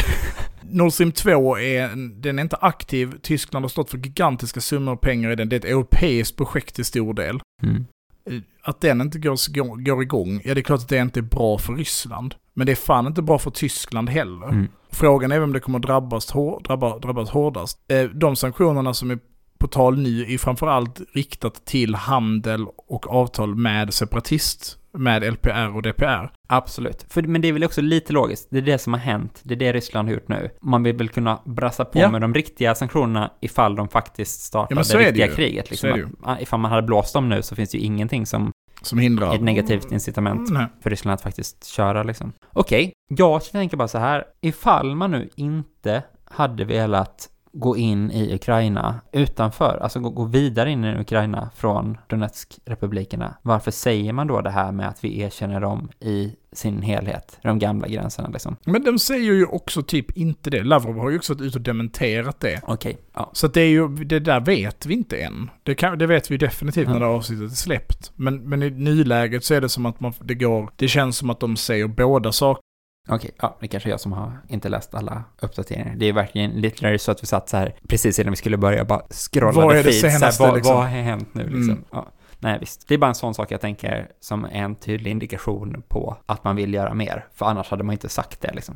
Nord 0.75 0.93
Stream 0.93 1.13
2 1.13 1.59
är, 1.59 1.83
en- 1.89 2.21
den 2.21 2.39
är 2.39 2.43
inte 2.43 2.57
aktiv. 2.57 3.13
Tyskland 3.23 3.65
har 3.65 3.69
stått 3.69 3.91
för 3.91 3.99
gigantiska 3.99 4.61
summor 4.61 4.97
pengar 4.97 5.31
i 5.31 5.37
den. 5.37 5.49
Det 5.49 5.57
är 5.57 5.59
ett 5.61 5.65
europeiskt 5.65 6.37
projekt 6.37 6.75
till 6.75 6.85
stor 6.85 7.15
del. 7.15 7.41
Mm. 7.63 7.87
Eh, 8.31 8.39
Att 8.63 8.81
den 8.81 9.01
inte 9.01 9.19
går, 9.19 9.85
går 9.85 10.03
igång, 10.03 10.41
ja 10.45 10.55
det 10.55 10.61
är 10.61 10.63
klart 10.63 10.81
att 10.81 10.89
det 10.89 10.99
inte 10.99 11.21
är 11.21 11.23
bra 11.23 11.59
för 11.59 11.73
Ryssland. 11.75 12.35
Men 12.55 12.67
det 12.67 12.73
är 12.73 12.77
fan 12.77 13.07
inte 13.07 13.23
bra 13.23 13.39
för 13.39 13.51
Tyskland 13.51 14.09
heller. 14.11 14.49
Mm. 14.49 14.69
Frågan 14.91 15.33
är 15.33 15.41
vem 15.41 15.53
det 15.53 15.61
kommer 15.61 15.79
drabbas, 15.79 16.31
hår, 16.31 16.61
drabba, 16.65 16.99
drabbas 16.99 17.31
hårdast. 17.31 17.79
Eh, 17.89 18.03
De 18.05 18.37
sanktionerna 18.37 18.95
som 18.95 19.11
är 19.11 19.19
på 19.59 19.69
tal 19.69 19.99
nu 19.99 20.23
är 20.35 20.39
framförallt 20.39 21.01
riktat 21.15 21.65
till 21.67 21.95
handel 21.95 22.67
och 22.89 23.11
avtal 23.15 23.55
med 23.55 23.95
separatist, 23.95 24.79
med 24.99 25.33
LPR 25.33 25.77
och 25.77 25.83
DPR. 25.83 26.31
Absolut. 26.49 27.07
För, 27.09 27.23
men 27.23 27.41
det 27.41 27.49
är 27.49 27.53
väl 27.53 27.65
också 27.65 27.81
lite 27.81 28.13
logiskt. 28.13 28.49
Det 28.51 28.59
är 28.59 28.63
det 28.63 28.79
som 28.79 28.93
har 28.93 29.01
hänt. 29.01 29.41
Det 29.45 29.55
är 29.55 29.59
det 29.59 29.73
Ryssland 29.73 30.09
har 30.09 30.15
gjort 30.15 30.29
nu. 30.29 30.51
Man 30.63 30.83
vill 30.83 30.97
väl 30.97 31.09
kunna 31.09 31.41
brassa 31.45 31.85
på 31.85 31.99
Ja. 31.99 32.11
med 32.11 32.21
de 32.21 32.35
riktiga 32.35 32.75
sanktionerna 32.75 33.31
ifall 33.41 33.77
de 33.77 33.89
faktiskt 33.89 34.41
startar 34.41 34.77
Ja, 34.77 34.85
så 34.85 34.97
det 34.99 35.03
det 35.05 35.09
riktiga 35.09 35.27
ju. 35.27 35.33
kriget. 35.35 35.67
Så 35.67 35.71
Liksom. 35.71 35.89
är 35.89 35.93
det 35.93 35.99
ju. 35.99 36.09
Att- 36.23 36.41
Ifall 36.43 36.61
man 36.61 36.71
hade 36.71 36.83
blåst 36.83 37.15
dem 37.15 37.29
nu 37.29 37.43
så 37.43 37.57
finns 37.57 37.71
det 37.71 37.79
ju 37.79 37.85
ingenting 37.85 38.27
som 38.27 38.51
Som 38.83 38.99
hindrar... 38.99 39.35
ett 39.35 39.41
negativt 39.43 39.93
incitament 39.93 40.51
Nej. 40.51 40.67
för 40.83 40.91
Ryssland 40.91 41.15
att 41.15 41.21
faktiskt 41.23 41.65
köra 41.67 42.03
liksom. 42.03 42.33
Okej, 42.53 42.93
jag 43.09 43.45
tänker 43.45 43.77
bara 43.77 43.89
så 43.89 43.99
här. 43.99 44.25
Ifall 44.41 44.95
man 44.97 45.11
nu 45.11 45.29
inte 45.37 46.03
hade 46.25 46.65
velat 46.65 47.29
gå 47.55 47.77
in 47.77 48.11
i 48.11 48.35
Ukraina 48.35 49.01
utanför, 49.13 49.79
alltså 49.83 50.01
gå, 50.01 50.11
gå 50.11 50.25
vidare 50.25 50.71
in 50.71 50.85
i 50.85 51.01
Ukraina 51.01 51.51
från 51.57 51.99
Donetsk-republikerna, 52.09 53.35
varför 53.43 53.71
säger 53.71 54.13
man 54.13 54.27
då 54.27 54.41
det 54.41 54.51
här 54.51 54.73
med 54.73 54.89
att 54.89 55.05
vi 55.05 55.21
erkänner 55.21 55.61
dem 55.61 55.89
i 56.01 56.33
sin 56.53 56.83
helhet, 56.83 57.39
de 57.43 57.59
gamla 57.59 57.89
gränserna 57.89 58.29
liksom? 58.29 58.57
Men 58.65 58.85
de 58.85 58.99
säger 58.99 59.33
ju 59.33 59.47
också 59.47 59.83
typ 59.83 60.17
inte 60.17 60.51
det. 60.51 60.63
Lavrov 60.63 60.99
har 60.99 61.11
ju 61.11 61.17
också 61.17 61.35
varit 61.35 61.43
ute 61.43 61.59
och 61.59 61.63
dementerat 61.65 62.41
det. 62.41 62.61
Okej, 62.67 62.99
ja. 63.15 63.31
Så 63.33 63.49
det 63.49 63.61
är 63.61 63.69
ju, 63.69 63.89
det 63.89 64.21
där 64.21 64.41
vet 64.41 64.87
vi 64.87 64.95
inte 64.95 65.17
än. 65.17 65.51
Det, 65.63 65.75
kan, 65.75 65.99
det 65.99 66.07
vet 66.07 66.31
vi 66.31 66.37
definitivt 66.37 66.87
när 66.87 66.95
Mm. 66.95 67.01
det 67.03 67.09
här 67.09 67.15
avsnittet 67.17 67.51
är 67.51 67.55
släppt. 67.55 68.13
Men, 68.15 68.49
men 68.49 68.63
i 68.63 68.71
nuläget 68.71 69.45
så 69.45 69.55
är 69.55 69.61
det 69.61 69.69
som 69.69 69.87
att 69.87 70.01
man, 70.01 70.13
det 70.21 70.35
går, 70.35 70.71
det 70.77 70.89
känns 70.89 71.17
som 71.17 71.31
att 71.31 71.41
de 71.41 71.57
säger 71.57 71.87
båda 71.87 72.33
saker. 72.33 72.63
Okej, 73.09 73.31
ja, 73.39 73.57
det 73.61 73.69
kanske 73.69 73.89
är 73.89 73.91
jag 73.91 74.01
som 74.01 74.13
har 74.13 74.33
inte 74.49 74.69
läst 74.69 74.95
alla 74.95 75.25
uppdateringar. 75.41 75.97
Det 75.97 76.07
är 76.07 76.13
verkligen 76.13 76.51
lite 76.51 76.99
så 76.99 77.11
att 77.11 77.23
vi 77.23 77.27
satt 77.27 77.49
så 77.49 77.57
här 77.57 77.75
precis 77.89 78.19
innan 78.19 78.31
vi 78.31 78.37
skulle 78.37 78.57
börja 78.57 78.85
bara 78.85 79.03
scrollade 79.11 79.67
Vad 79.67 79.77
är 79.77 79.77
det 79.77 79.83
feeds, 79.83 80.01
så 80.01 80.07
här, 80.07 80.19
senaste, 80.19 80.43
vad, 80.43 80.55
liksom? 80.55 80.75
vad 80.75 80.85
har 80.85 80.91
hänt 80.91 81.29
nu 81.33 81.43
liksom? 81.43 81.71
Mm. 81.71 81.85
Ja. 81.91 82.07
Nej, 82.39 82.59
visst. 82.61 82.89
Det 82.89 82.95
är 82.95 82.99
bara 82.99 83.09
en 83.09 83.15
sån 83.15 83.35
sak 83.35 83.51
jag 83.51 83.61
tänker 83.61 84.09
som 84.21 84.45
är 84.45 84.51
en 84.51 84.75
tydlig 84.75 85.11
indikation 85.11 85.83
på 85.89 86.17
att 86.27 86.45
man 86.45 86.57
vill 86.57 86.75
göra 86.75 86.95
mer. 86.95 87.27
För 87.35 87.47
annars 87.47 87.71
hade 87.71 87.85
man 87.85 87.93
inte 87.93 88.09
sagt 88.09 88.41
det 88.41 88.53
liksom. 88.55 88.75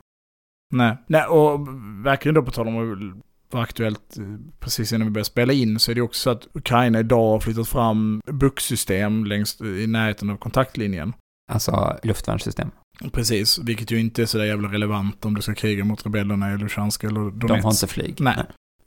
Nej. 0.74 0.96
Nej, 1.06 1.24
och 1.24 1.68
verkligen 2.04 2.34
då 2.34 2.42
på 2.42 2.50
tal 2.50 2.68
om 2.68 2.92
att 2.92 3.22
vara 3.52 3.62
aktuellt 3.62 4.18
eh, 4.18 4.24
precis 4.60 4.92
innan 4.92 5.06
vi 5.06 5.10
började 5.10 5.24
spela 5.24 5.52
in 5.52 5.78
så 5.78 5.90
är 5.90 5.94
det 5.94 6.00
också 6.00 6.20
så 6.20 6.30
att 6.30 6.56
Ukraina 6.56 7.00
idag 7.00 7.30
har 7.30 7.40
flyttat 7.40 7.68
fram 7.68 8.20
buksystem 8.26 9.24
längst 9.24 9.60
i 9.60 9.86
närheten 9.86 10.30
av 10.30 10.36
kontaktlinjen. 10.36 11.12
Alltså 11.52 11.98
luftvärnssystem. 12.02 12.70
Precis, 13.12 13.58
vilket 13.58 13.90
ju 13.90 14.00
inte 14.00 14.22
är 14.22 14.26
så 14.26 14.38
där 14.38 14.44
jävla 14.44 14.72
relevant 14.72 15.24
om 15.24 15.34
du 15.34 15.42
ska 15.42 15.54
kriga 15.54 15.84
mot 15.84 16.06
rebellerna 16.06 16.54
i 16.54 16.58
Luhansk 16.58 17.04
eller 17.04 17.20
Donetsk. 17.20 17.48
De 17.48 17.60
har 17.60 17.70
inte 17.70 17.86
flyg. 17.86 18.20
Nej. 18.20 18.44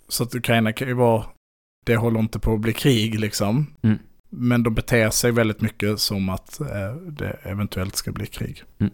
Så 0.07 0.23
att 0.23 0.35
Ukraina 0.35 0.73
kan 0.73 0.87
ju 0.87 0.93
vara, 0.93 1.25
det 1.85 1.95
håller 1.95 2.19
inte 2.19 2.39
på 2.39 2.53
att 2.53 2.59
bli 2.59 2.73
krig 2.73 3.19
liksom. 3.19 3.73
Mm. 3.81 3.99
Men 4.29 4.63
de 4.63 4.73
beter 4.73 5.09
sig 5.09 5.31
väldigt 5.31 5.61
mycket 5.61 5.99
som 5.99 6.29
att 6.29 6.59
eh, 6.59 6.95
det 6.95 7.39
eventuellt 7.43 7.95
ska 7.95 8.11
bli 8.11 8.27
krig. 8.27 8.63
Mm. 8.79 8.93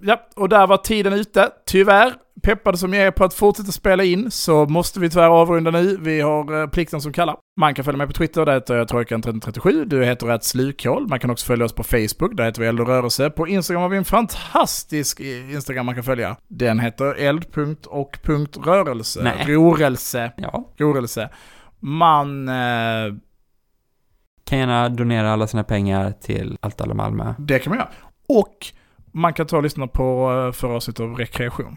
Ja, 0.00 0.28
och 0.34 0.48
där 0.48 0.66
var 0.66 0.76
tiden 0.76 1.12
ute. 1.12 1.52
Tyvärr, 1.66 2.14
peppade 2.42 2.78
som 2.78 2.94
jag 2.94 3.06
är 3.06 3.10
på 3.10 3.24
att 3.24 3.34
fortsätta 3.34 3.72
spela 3.72 4.04
in 4.04 4.30
så 4.30 4.66
måste 4.66 5.00
vi 5.00 5.10
tyvärr 5.10 5.28
avrunda 5.28 5.70
nu. 5.70 5.96
Vi 6.00 6.20
har 6.20 6.62
eh, 6.62 6.66
plikten 6.68 7.00
som 7.00 7.12
kallar. 7.12 7.36
Man 7.56 7.74
kan 7.74 7.84
följa 7.84 7.98
mig 7.98 8.06
på 8.06 8.12
Twitter, 8.12 8.46
där 8.46 8.54
heter 8.54 8.76
jag 8.76 8.88
Trojkan1337. 8.88 9.84
Du 9.84 10.04
heter 10.04 10.26
rätt 10.26 10.44
slukhål. 10.44 11.08
Man 11.08 11.20
kan 11.20 11.30
också 11.30 11.46
följa 11.46 11.64
oss 11.64 11.72
på 11.72 11.82
Facebook, 11.82 12.36
där 12.36 12.44
heter 12.44 12.60
vi 12.60 12.66
Eld 12.68 12.80
och 12.80 12.86
rörelse. 12.86 13.30
På 13.30 13.48
Instagram 13.48 13.82
har 13.82 13.88
vi 13.88 13.96
en 13.96 14.04
fantastisk 14.04 15.20
eh, 15.20 15.52
Instagram 15.54 15.86
man 15.86 15.94
kan 15.94 16.04
följa. 16.04 16.36
Den 16.48 16.80
heter 16.80 17.14
eld.och.rörelse. 17.14 19.22
Nej. 19.22 19.44
Rorelse. 19.46 20.32
Ja. 20.36 20.72
Rorelse. 20.76 21.28
Man... 21.80 22.48
Eh, 22.48 22.54
Kan 24.44 24.58
gärna 24.58 24.88
donera 24.88 25.32
alla 25.32 25.46
sina 25.46 25.64
pengar 25.64 26.12
till 26.20 26.58
Allt 26.60 26.86
Malmö. 26.94 27.34
det 27.38 27.58
kan 27.58 27.70
man 27.70 27.78
göra. 27.78 27.88
Och 28.28 28.56
man 29.12 29.34
kan 29.34 29.46
ta 29.46 29.56
och 29.56 29.62
lyssna 29.62 29.86
på 29.86 30.32
eh, 30.46 30.52
förra 30.52 30.76
avsnittet 30.76 31.00
av 31.00 31.14
rekreation. 31.14 31.76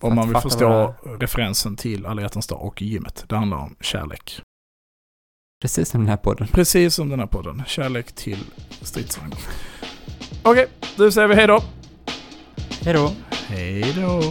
Om 0.00 0.14
man 0.14 0.28
vill 0.28 0.36
förstå 0.36 0.94
referensen 1.20 1.76
till 1.76 2.06
Alla 2.06 2.22
hjärtans 2.22 2.46
dag 2.46 2.62
och 2.62 2.82
gymmet. 2.82 3.24
Det 3.28 3.36
handlar 3.36 3.56
om 3.56 3.76
kärlek. 3.80 4.40
Precis 5.62 5.88
som 5.88 6.00
den 6.00 6.08
här 6.08 6.16
podden. 6.16 6.48
Precis 6.48 6.94
som 6.94 7.08
den 7.08 7.18
här 7.20 7.26
podden. 7.26 7.62
Kärlek 7.66 8.12
till 8.12 8.44
stridsvagn. 8.82 9.32
Okej, 10.42 10.66
då 10.96 11.10
säger 11.10 11.28
vi 11.28 11.34
hej 11.34 11.46
då. 11.46 11.62
Hej 12.82 12.94
då. 12.94 13.12
Hej 13.30 13.94
då. 13.96 14.22